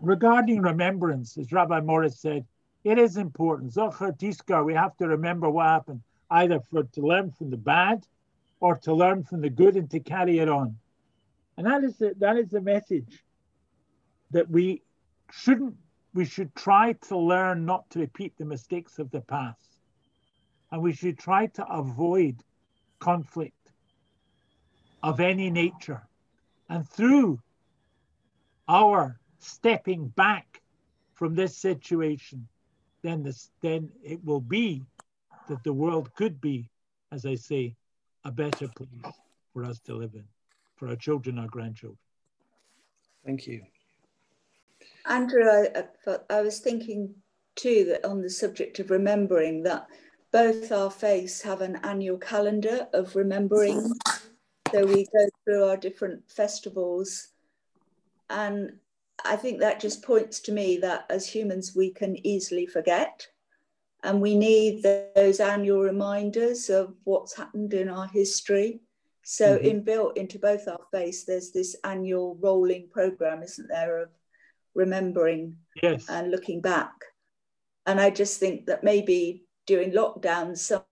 regarding 0.00 0.62
remembrance, 0.62 1.36
as 1.36 1.52
Rabbi 1.52 1.80
Morris 1.80 2.20
said, 2.20 2.46
it 2.84 2.98
is 2.98 3.16
important. 3.16 3.72
Zocher 3.72 4.16
Tiskar, 4.16 4.64
we 4.64 4.74
have 4.74 4.96
to 4.98 5.08
remember 5.08 5.50
what 5.50 5.66
happened, 5.66 6.02
either 6.30 6.60
for 6.70 6.84
to 6.84 7.00
learn 7.00 7.32
from 7.32 7.50
the 7.50 7.56
bad 7.56 8.06
or 8.60 8.76
to 8.78 8.94
learn 8.94 9.24
from 9.24 9.40
the 9.40 9.50
good 9.50 9.76
and 9.76 9.90
to 9.90 10.00
carry 10.00 10.38
it 10.38 10.48
on. 10.48 10.76
And 11.56 11.66
that 11.66 11.82
is 11.82 11.96
the, 11.98 12.14
that 12.18 12.36
is 12.36 12.48
the 12.50 12.60
message 12.60 13.24
that 14.30 14.48
we 14.48 14.82
shouldn't 15.30 15.76
we 16.14 16.24
should 16.24 16.54
try 16.54 16.94
to 16.94 17.16
learn 17.16 17.64
not 17.64 17.88
to 17.90 18.00
repeat 18.00 18.36
the 18.36 18.44
mistakes 18.44 18.98
of 18.98 19.10
the 19.10 19.20
past. 19.20 19.78
And 20.70 20.82
we 20.82 20.92
should 20.92 21.18
try 21.18 21.46
to 21.46 21.66
avoid 21.66 22.42
conflict 22.98 23.54
of 25.02 25.20
any 25.20 25.50
nature. 25.50 26.02
And 26.68 26.88
through 26.88 27.40
our 28.68 29.18
stepping 29.38 30.08
back 30.08 30.60
from 31.14 31.34
this 31.34 31.56
situation, 31.56 32.48
then 33.02 33.22
this 33.22 33.50
then 33.60 33.90
it 34.02 34.24
will 34.24 34.40
be 34.40 34.82
that 35.48 35.62
the 35.62 35.72
world 35.72 36.12
could 36.14 36.40
be, 36.40 36.68
as 37.12 37.24
I 37.24 37.36
say, 37.36 37.74
a 38.24 38.30
better 38.30 38.68
place 38.68 39.14
for 39.52 39.64
us 39.64 39.78
to 39.80 39.94
live 39.94 40.14
in, 40.14 40.24
for 40.76 40.88
our 40.88 40.96
children, 40.96 41.38
our 41.38 41.46
grandchildren. 41.46 41.98
Thank 43.24 43.46
you. 43.46 43.62
Andrew, 45.08 45.44
I, 45.44 45.84
I 46.30 46.42
was 46.42 46.60
thinking 46.60 47.14
too 47.56 47.84
that 47.86 48.04
on 48.04 48.22
the 48.22 48.30
subject 48.30 48.78
of 48.78 48.90
remembering 48.90 49.62
that 49.64 49.86
both 50.32 50.70
our 50.70 50.90
faiths 50.90 51.40
have 51.42 51.62
an 51.62 51.76
annual 51.82 52.18
calendar 52.18 52.86
of 52.92 53.16
remembering. 53.16 53.90
So 54.72 54.84
we 54.84 55.06
go 55.06 55.28
through 55.44 55.64
our 55.64 55.76
different 55.76 56.30
festivals. 56.30 57.28
And 58.28 58.74
I 59.24 59.36
think 59.36 59.60
that 59.60 59.80
just 59.80 60.02
points 60.02 60.40
to 60.40 60.52
me 60.52 60.76
that 60.78 61.06
as 61.08 61.26
humans, 61.26 61.74
we 61.74 61.90
can 61.90 62.24
easily 62.26 62.66
forget. 62.66 63.26
And 64.04 64.20
we 64.20 64.36
need 64.36 64.84
those 65.16 65.40
annual 65.40 65.80
reminders 65.80 66.68
of 66.70 66.94
what's 67.04 67.36
happened 67.36 67.72
in 67.74 67.88
our 67.88 68.06
history. 68.06 68.80
So, 69.24 69.58
mm-hmm. 69.58 69.66
inbuilt 69.66 70.16
into 70.16 70.38
both 70.38 70.68
our 70.68 70.80
faiths, 70.92 71.24
there's 71.24 71.50
this 71.50 71.76
annual 71.84 72.36
rolling 72.40 72.88
program, 72.90 73.42
isn't 73.42 73.68
there, 73.68 74.02
of 74.02 74.08
remembering 74.78 75.56
yes. 75.82 76.08
and 76.08 76.30
looking 76.30 76.60
back. 76.60 76.92
And 77.84 78.00
I 78.00 78.10
just 78.10 78.38
think 78.38 78.66
that 78.66 78.84
maybe 78.84 79.44
during 79.66 79.90
lockdown, 79.90 80.56
some 80.56 80.84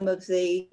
of 0.00 0.24
the 0.26 0.68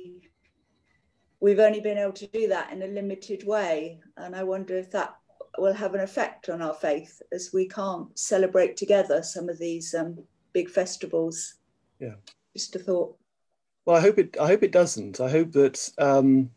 we've 1.41 1.59
only 1.59 1.81
been 1.81 1.97
able 1.97 2.13
to 2.13 2.27
do 2.27 2.47
that 2.47 2.71
in 2.71 2.83
a 2.83 2.87
limited 2.87 3.45
way. 3.45 3.99
And 4.17 4.35
I 4.35 4.43
wonder 4.43 4.77
if 4.77 4.91
that 4.91 5.15
will 5.57 5.73
have 5.73 5.95
an 5.95 6.01
effect 6.01 6.49
on 6.49 6.61
our 6.61 6.73
faith 6.73 7.21
as 7.33 7.51
we 7.51 7.67
can't 7.67 8.07
celebrate 8.17 8.77
together 8.77 9.23
some 9.23 9.49
of 9.49 9.57
these 9.57 9.95
um, 9.95 10.19
big 10.53 10.69
festivals. 10.69 11.55
Yeah. 11.99 12.15
Just 12.55 12.75
a 12.75 12.79
thought. 12.79 13.17
Well, 13.85 13.97
I 13.97 14.01
hope 14.01 14.19
it. 14.19 14.37
I 14.39 14.47
hope 14.47 14.63
it 14.63 14.71
doesn't. 14.71 15.19
I 15.19 15.29
hope 15.29 15.51
that. 15.53 15.89
Um, 15.97 16.51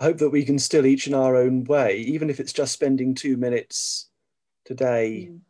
I 0.00 0.04
hope 0.04 0.18
that 0.18 0.30
we 0.30 0.46
can 0.46 0.58
still, 0.58 0.86
each 0.86 1.06
in 1.06 1.14
our 1.14 1.36
own 1.36 1.64
way, 1.64 1.98
even 1.98 2.30
if 2.30 2.40
it's 2.40 2.54
just 2.54 2.72
spending 2.72 3.14
two 3.14 3.36
minutes 3.36 4.08
today, 4.64 5.28
mm. 5.30 5.40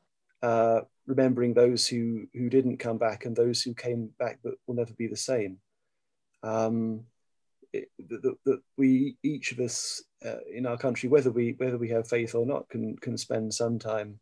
uh, 0.43 0.81
remembering 1.07 1.55
those 1.55 1.87
who 1.87 2.27
who 2.35 2.51
didn't 2.51 2.79
come 2.79 2.99
back 2.99 3.25
and 3.25 3.37
those 3.37 3.63
who 3.63 3.75
came 3.75 4.11
back 4.19 4.41
but 4.43 4.55
will 4.67 4.75
never 4.75 4.93
be 4.95 5.07
the 5.07 5.17
same. 5.17 5.59
Um, 6.43 7.05
that, 7.73 8.37
that, 8.45 8.61
we 8.77 9.17
each 9.23 9.53
of 9.53 9.61
us 9.61 10.03
uh, 10.27 10.43
in 10.53 10.67
our 10.67 10.77
country, 10.77 11.09
whether 11.09 11.31
we 11.31 11.55
whether 11.59 11.79
we 11.79 11.91
have 11.91 12.09
faith 12.09 12.35
or 12.35 12.45
not, 12.45 12.69
can 12.69 12.97
can 12.97 13.17
spend 13.17 13.55
some 13.55 13.79
time 13.79 14.19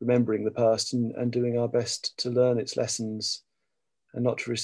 remembering 0.00 0.44
the 0.44 0.52
past 0.52 0.92
and, 0.92 1.12
and 1.16 1.32
doing 1.32 1.58
our 1.58 1.68
best 1.68 2.16
to 2.18 2.30
learn 2.30 2.60
its 2.60 2.76
lessons 2.76 3.42
and 4.12 4.22
not 4.22 4.38
to 4.38 4.54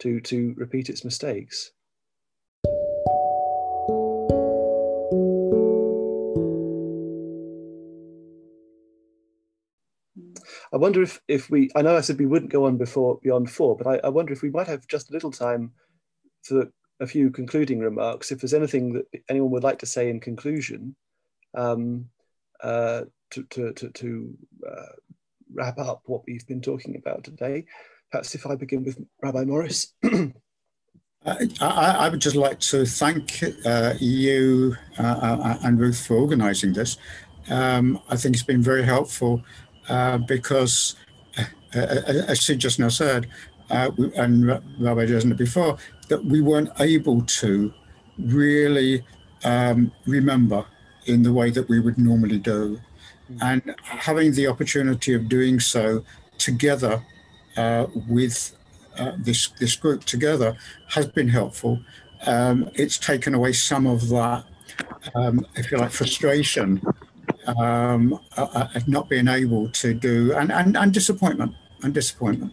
to 0.00 0.20
to 0.20 0.54
repeat 0.58 0.90
its 0.90 1.02
mistakes. 1.02 1.72
Wonder 10.78 11.02
if, 11.02 11.20
if 11.28 11.50
we, 11.50 11.70
I 11.76 11.82
know 11.82 11.96
I 11.96 12.00
said 12.00 12.18
we 12.18 12.26
wouldn't 12.26 12.52
go 12.52 12.66
on 12.66 12.76
before 12.76 13.18
beyond 13.22 13.50
four, 13.50 13.76
but 13.76 13.86
I, 13.86 14.00
I 14.06 14.08
wonder 14.08 14.32
if 14.32 14.42
we 14.42 14.50
might 14.50 14.66
have 14.66 14.86
just 14.86 15.10
a 15.10 15.12
little 15.12 15.30
time 15.30 15.72
for 16.42 16.70
a 17.00 17.06
few 17.06 17.30
concluding 17.30 17.80
remarks. 17.80 18.32
If 18.32 18.40
there's 18.40 18.54
anything 18.54 18.94
that 18.94 19.06
anyone 19.28 19.50
would 19.50 19.62
like 19.64 19.78
to 19.80 19.86
say 19.86 20.08
in 20.08 20.20
conclusion, 20.20 20.96
um, 21.54 22.06
uh, 22.62 23.02
to, 23.30 23.42
to, 23.44 23.72
to, 23.72 23.90
to 23.90 24.38
uh, 24.66 24.92
wrap 25.52 25.78
up 25.78 26.02
what 26.06 26.22
we've 26.26 26.46
been 26.46 26.60
talking 26.60 26.96
about 26.96 27.24
today. 27.24 27.66
Perhaps 28.10 28.34
if 28.34 28.46
I 28.46 28.54
begin 28.54 28.84
with 28.84 28.98
Rabbi 29.22 29.44
Morris. 29.44 29.92
I, 31.24 31.48
I, 31.60 32.08
would 32.08 32.20
just 32.20 32.36
like 32.36 32.58
to 32.60 32.86
thank 32.86 33.42
uh, 33.66 33.94
you 33.98 34.76
uh, 34.98 35.02
uh 35.02 35.58
and 35.62 35.78
Ruth 35.78 36.06
for 36.06 36.16
organising 36.16 36.72
this. 36.72 36.96
Um, 37.50 38.00
I 38.08 38.16
think 38.16 38.34
it's 38.34 38.44
been 38.44 38.62
very 38.62 38.84
helpful 38.84 39.42
uh, 39.88 40.18
because, 40.18 40.96
uh, 41.38 41.44
uh, 41.74 42.02
as 42.28 42.42
she 42.42 42.56
just 42.56 42.78
now 42.78 42.88
said, 42.88 43.28
and 43.70 44.46
Rabbi 44.46 45.06
Jesner 45.06 45.36
before, 45.36 45.76
that 46.08 46.24
we 46.24 46.40
weren't 46.40 46.70
able 46.80 47.22
to 47.22 47.72
really 48.18 49.04
um, 49.44 49.92
remember 50.06 50.64
in 51.06 51.22
the 51.22 51.32
way 51.32 51.50
that 51.50 51.68
we 51.68 51.80
would 51.80 51.98
normally 51.98 52.38
do. 52.38 52.80
Mm. 53.32 53.38
And 53.42 53.74
having 53.82 54.32
the 54.32 54.46
opportunity 54.46 55.14
of 55.14 55.28
doing 55.28 55.60
so 55.60 56.04
together 56.38 57.02
uh, 57.56 57.86
with 58.08 58.56
uh, 58.98 59.12
this, 59.18 59.48
this 59.60 59.76
group 59.76 60.04
together 60.04 60.56
has 60.88 61.06
been 61.06 61.28
helpful. 61.28 61.80
Um, 62.26 62.70
it's 62.74 62.98
taken 62.98 63.34
away 63.34 63.52
some 63.52 63.86
of 63.86 64.08
that, 64.08 64.44
um, 65.14 65.46
if 65.54 65.70
you 65.70 65.78
like, 65.78 65.90
frustration 65.90 66.82
um, 67.56 68.20
uh, 68.36 68.68
not 68.86 69.08
being 69.08 69.28
able 69.28 69.68
to 69.70 69.94
do, 69.94 70.34
and, 70.34 70.52
and, 70.52 70.76
and 70.76 70.92
disappointment, 70.92 71.54
and 71.82 71.94
disappointment. 71.94 72.52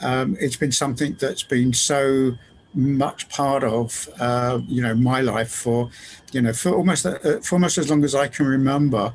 Um, 0.00 0.36
it's 0.40 0.56
been 0.56 0.72
something 0.72 1.16
that's 1.18 1.42
been 1.42 1.72
so 1.72 2.36
much 2.72 3.28
part 3.28 3.64
of 3.64 4.08
uh, 4.20 4.60
you 4.68 4.80
know 4.80 4.94
my 4.94 5.20
life 5.20 5.50
for 5.50 5.90
you 6.32 6.40
know 6.40 6.52
for 6.52 6.70
almost 6.70 7.04
uh, 7.04 7.18
for 7.40 7.56
almost 7.56 7.78
as 7.78 7.90
long 7.90 8.04
as 8.04 8.14
I 8.14 8.28
can 8.28 8.46
remember. 8.46 9.12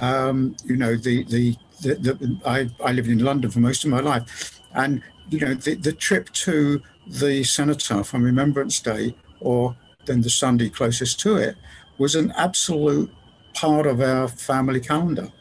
Um, 0.00 0.56
you 0.64 0.76
know 0.76 0.96
the 0.96 1.24
the, 1.24 1.56
the, 1.82 1.94
the 1.94 2.40
I, 2.44 2.68
I 2.84 2.92
lived 2.92 3.08
in 3.08 3.18
London 3.18 3.50
for 3.50 3.60
most 3.60 3.84
of 3.84 3.90
my 3.90 4.00
life, 4.00 4.60
and 4.74 5.02
you 5.28 5.40
know 5.40 5.54
the, 5.54 5.74
the 5.74 5.92
trip 5.92 6.30
to 6.30 6.82
the 7.06 7.44
cenotaph 7.44 8.14
on 8.14 8.22
Remembrance 8.22 8.80
Day, 8.80 9.14
or 9.40 9.76
then 10.06 10.22
the 10.22 10.30
Sunday 10.30 10.70
closest 10.70 11.20
to 11.20 11.36
it, 11.36 11.56
was 11.98 12.14
an 12.14 12.32
absolute 12.36 13.12
part 13.56 13.86
of 13.86 14.00
our 14.00 14.28
family 14.28 14.80
calendar. 14.80 15.32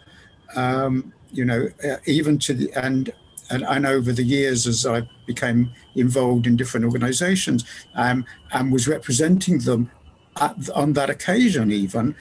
Um, 0.56 1.14
you 1.32 1.46
know, 1.46 1.68
uh, 1.84 1.98
even 2.06 2.40
to 2.40 2.54
the 2.54 2.72
and, 2.74 3.12
and 3.50 3.64
and 3.64 3.86
over 3.86 4.12
the 4.14 4.24
years 4.24 4.66
as 4.68 4.86
I 4.86 5.08
became 5.28 5.72
involved 5.96 6.48
in 6.48 6.56
different 6.56 6.86
organisations 6.86 7.66
um, 7.96 8.26
and 8.54 8.72
was 8.72 8.88
representing 8.88 9.60
them 9.60 9.92
at, 10.40 10.70
on 10.70 10.94
that 10.94 11.10
occasion, 11.10 11.72
even 11.72 12.16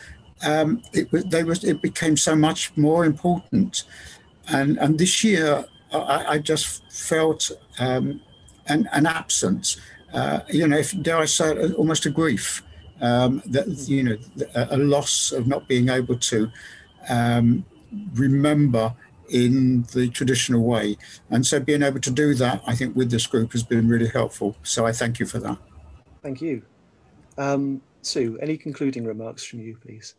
um, 0.45 0.83
it 0.93 1.11
was 1.13 1.25
they 1.25 1.45
was 1.45 1.63
it 1.65 1.81
became 1.81 2.17
so 2.17 2.35
much 2.35 2.77
more 2.77 3.05
important. 3.05 3.85
And 4.49 4.79
and 4.79 4.99
this 4.99 5.23
year 5.23 5.65
I, 5.93 6.25
I 6.35 6.39
just 6.39 6.83
felt 6.93 7.51
um, 7.79 8.21
an, 8.67 8.89
an 8.93 9.07
absence. 9.07 9.81
Uh, 10.13 10.41
you 10.49 10.67
know, 10.67 10.79
if 10.79 10.91
dare 11.03 11.19
I 11.19 11.27
say, 11.27 11.73
almost 11.73 12.07
a 12.07 12.11
grief 12.11 12.63
um, 13.05 13.43
that 13.47 13.67
you 13.87 14.03
know 14.03 14.17
a, 14.55 14.79
loss 14.79 15.31
of 15.31 15.47
not 15.47 15.69
being 15.69 15.91
able 15.91 16.17
to 16.17 16.51
um, 17.11 17.65
remember 18.15 18.95
in 19.29 19.83
the 19.93 20.09
traditional 20.09 20.63
way. 20.65 20.97
And 21.31 21.47
so 21.47 21.61
being 21.61 21.83
able 21.83 22.01
to 22.01 22.11
do 22.11 22.35
that, 22.35 22.63
I 22.67 22.75
think, 22.75 22.97
with 22.97 23.11
this 23.11 23.27
group 23.27 23.53
has 23.53 23.63
been 23.63 23.89
really 23.89 24.09
helpful. 24.09 24.57
So 24.63 24.87
I 24.87 24.93
thank 24.93 25.19
you 25.19 25.27
for 25.27 25.39
that. 25.41 25.59
Thank 26.23 26.41
you. 26.41 26.63
Um, 27.37 27.83
Sue, 28.01 28.39
any 28.41 28.57
concluding 28.57 29.05
remarks 29.05 29.45
from 29.45 29.61
you, 29.61 29.77
please? 29.77 30.15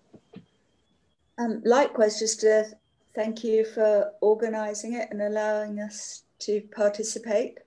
Um, 1.37 1.61
likewise, 1.65 2.19
just 2.19 2.41
to 2.41 2.65
thank 3.15 3.43
you 3.43 3.65
for 3.65 4.11
organising 4.21 4.93
it 4.93 5.07
and 5.11 5.21
allowing 5.21 5.79
us 5.79 6.23
to 6.39 6.61
participate. 6.75 7.59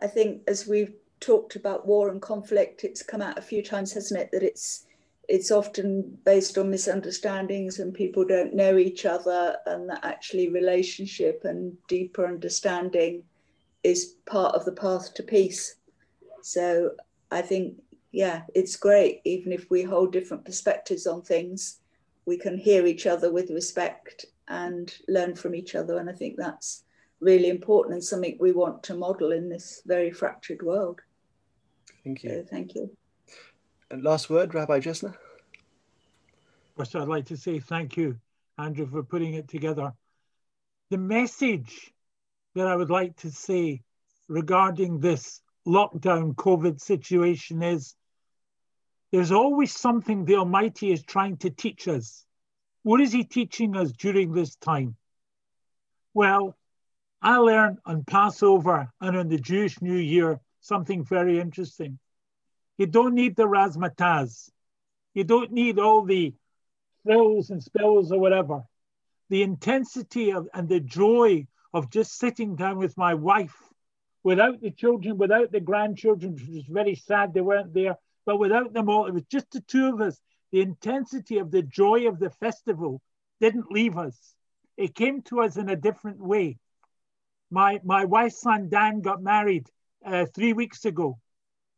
I 0.00 0.06
think 0.06 0.42
as 0.48 0.66
we've 0.66 0.94
talked 1.24 1.56
about 1.56 1.86
war 1.86 2.10
and 2.10 2.20
conflict, 2.20 2.84
it's 2.84 3.02
come 3.02 3.22
out 3.22 3.38
a 3.38 3.42
few 3.42 3.62
times, 3.62 3.92
hasn't 3.92 4.20
it, 4.20 4.30
that 4.32 4.42
it's 4.42 4.86
it's 5.26 5.50
often 5.50 6.18
based 6.24 6.58
on 6.58 6.70
misunderstandings 6.70 7.78
and 7.78 7.94
people 7.94 8.26
don't 8.26 8.54
know 8.54 8.76
each 8.76 9.06
other 9.06 9.56
and 9.64 9.88
that 9.88 10.04
actually 10.04 10.50
relationship 10.50 11.40
and 11.44 11.74
deeper 11.88 12.26
understanding 12.26 13.22
is 13.82 14.16
part 14.26 14.54
of 14.54 14.66
the 14.66 14.72
path 14.72 15.14
to 15.14 15.22
peace. 15.22 15.76
So 16.42 16.90
I 17.30 17.40
think, 17.40 17.80
yeah, 18.12 18.42
it's 18.54 18.76
great. 18.76 19.22
Even 19.24 19.50
if 19.50 19.70
we 19.70 19.82
hold 19.82 20.12
different 20.12 20.44
perspectives 20.44 21.06
on 21.06 21.22
things, 21.22 21.78
we 22.26 22.36
can 22.36 22.58
hear 22.58 22.84
each 22.84 23.06
other 23.06 23.32
with 23.32 23.48
respect 23.50 24.26
and 24.48 24.94
learn 25.08 25.34
from 25.34 25.54
each 25.54 25.74
other. 25.74 25.98
And 25.98 26.10
I 26.10 26.12
think 26.12 26.36
that's 26.36 26.84
really 27.20 27.48
important 27.48 27.94
and 27.94 28.04
something 28.04 28.36
we 28.38 28.52
want 28.52 28.82
to 28.82 28.94
model 28.94 29.32
in 29.32 29.48
this 29.48 29.82
very 29.86 30.10
fractured 30.10 30.62
world. 30.62 31.00
Thank 32.04 32.22
you. 32.22 32.30
So, 32.30 32.44
thank 32.50 32.74
you. 32.74 32.90
And 33.90 34.02
last 34.02 34.28
word, 34.28 34.54
Rabbi 34.54 34.80
Jesner. 34.80 35.14
First, 36.76 36.96
I'd 36.96 37.08
like 37.08 37.26
to 37.26 37.36
say 37.36 37.60
thank 37.60 37.96
you, 37.96 38.18
Andrew, 38.58 38.86
for 38.86 39.02
putting 39.02 39.34
it 39.34 39.48
together. 39.48 39.92
The 40.90 40.98
message 40.98 41.92
that 42.54 42.66
I 42.66 42.76
would 42.76 42.90
like 42.90 43.16
to 43.18 43.30
say 43.30 43.82
regarding 44.28 45.00
this 45.00 45.40
lockdown 45.66 46.34
COVID 46.34 46.80
situation 46.80 47.62
is 47.62 47.94
there's 49.12 49.32
always 49.32 49.74
something 49.74 50.24
the 50.24 50.36
Almighty 50.36 50.92
is 50.92 51.02
trying 51.02 51.36
to 51.38 51.50
teach 51.50 51.88
us. 51.88 52.26
What 52.82 53.00
is 53.00 53.12
He 53.12 53.24
teaching 53.24 53.76
us 53.76 53.92
during 53.92 54.32
this 54.32 54.56
time? 54.56 54.96
Well, 56.12 56.56
I 57.22 57.36
learned 57.36 57.78
on 57.86 58.04
Passover 58.04 58.88
and 59.00 59.16
on 59.16 59.28
the 59.28 59.38
Jewish 59.38 59.80
New 59.80 59.96
Year 59.96 60.40
something 60.64 61.04
very 61.04 61.38
interesting. 61.38 61.98
You 62.78 62.86
don't 62.86 63.14
need 63.14 63.36
the 63.36 63.44
razzmatazz. 63.44 64.50
You 65.12 65.24
don't 65.24 65.52
need 65.52 65.78
all 65.78 66.04
the 66.04 66.34
thrills 67.04 67.50
and 67.50 67.62
spills 67.62 68.10
or 68.10 68.18
whatever. 68.18 68.62
The 69.28 69.42
intensity 69.42 70.32
of 70.32 70.48
and 70.54 70.68
the 70.68 70.80
joy 70.80 71.46
of 71.72 71.90
just 71.90 72.18
sitting 72.18 72.56
down 72.56 72.78
with 72.78 72.96
my 72.96 73.14
wife 73.14 73.56
without 74.22 74.60
the 74.60 74.70
children, 74.70 75.18
without 75.18 75.52
the 75.52 75.60
grandchildren, 75.60 76.32
which 76.32 76.48
was 76.48 76.64
very 76.64 76.94
sad 76.94 77.34
they 77.34 77.42
weren't 77.42 77.74
there, 77.74 77.96
but 78.24 78.38
without 78.38 78.72
them 78.72 78.88
all, 78.88 79.06
it 79.06 79.12
was 79.12 79.24
just 79.24 79.50
the 79.50 79.60
two 79.60 79.88
of 79.88 80.00
us. 80.00 80.18
The 80.50 80.62
intensity 80.62 81.38
of 81.38 81.50
the 81.50 81.62
joy 81.62 82.08
of 82.08 82.18
the 82.18 82.30
festival 82.30 83.02
didn't 83.40 83.70
leave 83.70 83.98
us. 83.98 84.34
It 84.76 84.94
came 84.94 85.20
to 85.22 85.42
us 85.42 85.56
in 85.56 85.68
a 85.68 85.76
different 85.76 86.20
way. 86.20 86.58
My, 87.50 87.80
my 87.84 88.06
wife's 88.06 88.40
son 88.40 88.68
Dan 88.70 89.02
got 89.02 89.22
married 89.22 89.68
uh, 90.04 90.26
three 90.34 90.52
weeks 90.52 90.84
ago. 90.84 91.18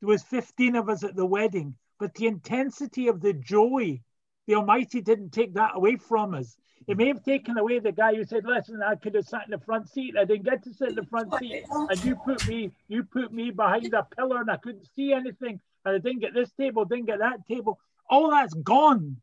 There 0.00 0.08
was 0.08 0.22
15 0.22 0.76
of 0.76 0.88
us 0.88 1.04
at 1.04 1.16
the 1.16 1.26
wedding, 1.26 1.76
but 1.98 2.14
the 2.14 2.26
intensity 2.26 3.08
of 3.08 3.20
the 3.20 3.32
joy, 3.32 4.00
the 4.46 4.54
Almighty 4.54 5.00
didn't 5.00 5.30
take 5.30 5.54
that 5.54 5.72
away 5.74 5.96
from 5.96 6.34
us. 6.34 6.56
It 6.86 6.96
may 6.96 7.08
have 7.08 7.24
taken 7.24 7.58
away 7.58 7.78
the 7.78 7.90
guy 7.92 8.14
who 8.14 8.24
said, 8.24 8.44
"Listen, 8.44 8.82
I 8.82 8.94
could 8.94 9.14
have 9.14 9.26
sat 9.26 9.44
in 9.46 9.50
the 9.50 9.58
front 9.58 9.88
seat. 9.88 10.16
I 10.16 10.24
didn't 10.24 10.44
get 10.44 10.62
to 10.64 10.74
sit 10.74 10.90
in 10.90 10.94
the 10.94 11.06
front 11.06 11.34
seat, 11.38 11.64
and 11.70 12.04
you 12.04 12.14
put 12.16 12.46
me, 12.46 12.70
you 12.86 13.02
put 13.02 13.32
me 13.32 13.50
behind 13.50 13.92
a 13.92 14.04
pillar, 14.04 14.40
and 14.40 14.50
I 14.50 14.56
couldn't 14.56 14.86
see 14.94 15.12
anything. 15.12 15.60
And 15.84 15.94
I 15.96 15.98
didn't 15.98 16.20
get 16.20 16.34
this 16.34 16.52
table, 16.52 16.84
didn't 16.84 17.06
get 17.06 17.18
that 17.20 17.46
table. 17.46 17.80
All 18.08 18.30
that's 18.30 18.54
gone. 18.54 19.20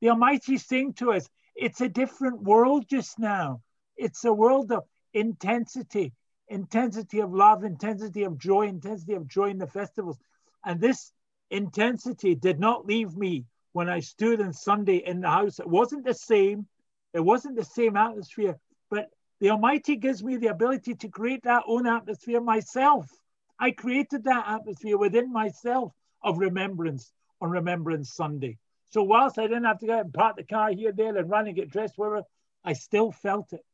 The 0.00 0.10
Almighty 0.10 0.54
is 0.54 0.64
saying 0.66 0.94
to 0.94 1.12
us, 1.12 1.28
it's 1.54 1.80
a 1.80 1.88
different 1.88 2.42
world 2.42 2.86
just 2.88 3.18
now. 3.18 3.62
It's 3.96 4.24
a 4.24 4.32
world 4.32 4.70
of 4.70 4.84
intensity, 5.12 6.12
intensity 6.48 7.20
of 7.20 7.32
love, 7.32 7.64
intensity 7.64 8.24
of 8.24 8.38
joy, 8.38 8.66
intensity 8.66 9.14
of 9.14 9.26
joy 9.26 9.50
in 9.50 9.58
the 9.58 9.66
festivals. 9.66 10.18
And 10.64 10.80
this 10.80 11.12
intensity 11.50 12.34
did 12.34 12.58
not 12.58 12.86
leave 12.86 13.16
me 13.16 13.44
when 13.72 13.88
I 13.88 14.00
stood 14.00 14.40
on 14.40 14.52
Sunday 14.52 14.96
in 14.96 15.20
the 15.20 15.28
house. 15.28 15.60
It 15.60 15.68
wasn't 15.68 16.04
the 16.04 16.14
same. 16.14 16.66
It 17.12 17.20
wasn't 17.20 17.56
the 17.56 17.64
same 17.64 17.96
atmosphere, 17.96 18.58
but 18.90 19.08
the 19.40 19.50
Almighty 19.50 19.96
gives 19.96 20.22
me 20.22 20.36
the 20.36 20.48
ability 20.48 20.94
to 20.96 21.08
create 21.08 21.42
that 21.44 21.62
own 21.66 21.86
atmosphere 21.86 22.40
myself. 22.40 23.08
I 23.58 23.70
created 23.70 24.24
that 24.24 24.46
atmosphere 24.46 24.98
within 24.98 25.32
myself 25.32 25.92
of 26.22 26.38
remembrance 26.38 27.12
on 27.40 27.50
Remembrance 27.50 28.12
Sunday. 28.12 28.58
So 28.90 29.02
whilst 29.02 29.38
I 29.38 29.42
didn't 29.42 29.64
have 29.64 29.78
to 29.80 29.86
go 29.86 29.94
out 29.94 30.04
and 30.04 30.14
park 30.14 30.36
the 30.36 30.44
car 30.44 30.70
here, 30.70 30.92
there, 30.92 31.16
and 31.16 31.30
run 31.30 31.46
and 31.46 31.56
get 31.56 31.70
dressed, 31.70 31.96
wherever, 31.96 32.24
I 32.64 32.72
still 32.72 33.12
felt 33.12 33.52
it. 33.52 33.64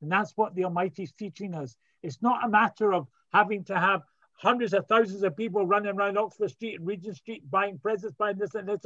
And 0.00 0.10
that's 0.10 0.32
what 0.36 0.54
the 0.54 0.64
Almighty 0.64 1.04
is 1.04 1.12
teaching 1.12 1.54
us. 1.54 1.76
It's 2.02 2.20
not 2.20 2.44
a 2.44 2.48
matter 2.48 2.92
of 2.92 3.06
having 3.32 3.64
to 3.64 3.78
have 3.78 4.02
hundreds 4.34 4.74
of 4.74 4.86
thousands 4.86 5.22
of 5.22 5.36
people 5.36 5.66
running 5.66 5.96
around 5.96 6.18
Oxford 6.18 6.50
Street 6.50 6.78
and 6.78 6.86
Regent 6.86 7.16
Street 7.16 7.48
buying 7.50 7.78
presents, 7.78 8.16
buying 8.16 8.38
this 8.38 8.54
and 8.54 8.68
this. 8.68 8.80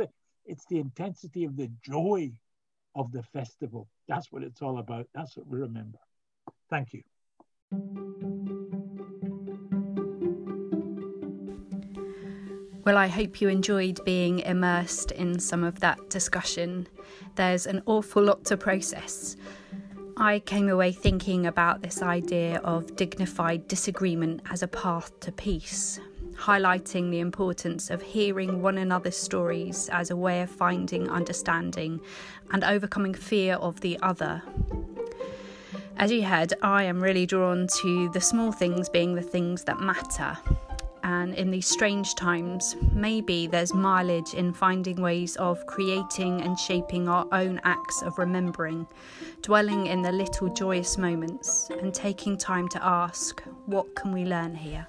It's 0.44 0.66
the 0.66 0.78
intensity 0.78 1.44
of 1.44 1.56
the 1.56 1.70
joy 1.82 2.32
of 2.94 3.10
the 3.12 3.22
festival. 3.22 3.88
That's 4.06 4.30
what 4.30 4.42
it's 4.42 4.62
all 4.62 4.78
about. 4.78 5.08
That's 5.14 5.36
what 5.36 5.46
we 5.46 5.58
remember. 5.58 5.98
Thank 6.70 6.92
you. 6.92 7.02
Well, 12.84 12.98
I 12.98 13.08
hope 13.08 13.40
you 13.40 13.48
enjoyed 13.48 14.04
being 14.04 14.40
immersed 14.40 15.10
in 15.10 15.40
some 15.40 15.64
of 15.64 15.80
that 15.80 16.08
discussion. 16.08 16.86
There's 17.34 17.66
an 17.66 17.82
awful 17.86 18.22
lot 18.22 18.44
to 18.44 18.56
process. 18.56 19.36
I 20.18 20.38
came 20.38 20.70
away 20.70 20.92
thinking 20.92 21.46
about 21.46 21.82
this 21.82 22.00
idea 22.00 22.56
of 22.64 22.96
dignified 22.96 23.68
disagreement 23.68 24.40
as 24.50 24.62
a 24.62 24.68
path 24.68 25.12
to 25.20 25.30
peace, 25.30 26.00
highlighting 26.36 27.10
the 27.10 27.20
importance 27.20 27.90
of 27.90 28.00
hearing 28.00 28.62
one 28.62 28.78
another's 28.78 29.16
stories 29.16 29.90
as 29.92 30.10
a 30.10 30.16
way 30.16 30.40
of 30.40 30.50
finding 30.50 31.10
understanding 31.10 32.00
and 32.50 32.64
overcoming 32.64 33.12
fear 33.12 33.56
of 33.56 33.82
the 33.82 33.98
other. 34.00 34.42
As 35.98 36.10
you 36.10 36.24
heard, 36.24 36.54
I 36.62 36.84
am 36.84 37.02
really 37.02 37.26
drawn 37.26 37.66
to 37.82 38.08
the 38.08 38.20
small 38.22 38.52
things 38.52 38.88
being 38.88 39.16
the 39.16 39.22
things 39.22 39.64
that 39.64 39.80
matter. 39.80 40.38
And 41.06 41.34
in 41.34 41.52
these 41.52 41.68
strange 41.68 42.16
times, 42.16 42.74
maybe 42.92 43.46
there's 43.46 43.72
mileage 43.72 44.34
in 44.34 44.52
finding 44.52 45.00
ways 45.00 45.36
of 45.36 45.64
creating 45.66 46.40
and 46.40 46.58
shaping 46.58 47.08
our 47.08 47.24
own 47.30 47.60
acts 47.62 48.02
of 48.02 48.18
remembering, 48.18 48.88
dwelling 49.40 49.86
in 49.86 50.02
the 50.02 50.10
little 50.10 50.52
joyous 50.52 50.98
moments, 50.98 51.70
and 51.80 51.94
taking 51.94 52.36
time 52.36 52.66
to 52.70 52.84
ask, 52.84 53.40
what 53.66 53.94
can 53.94 54.10
we 54.10 54.24
learn 54.24 54.56
here? 54.56 54.88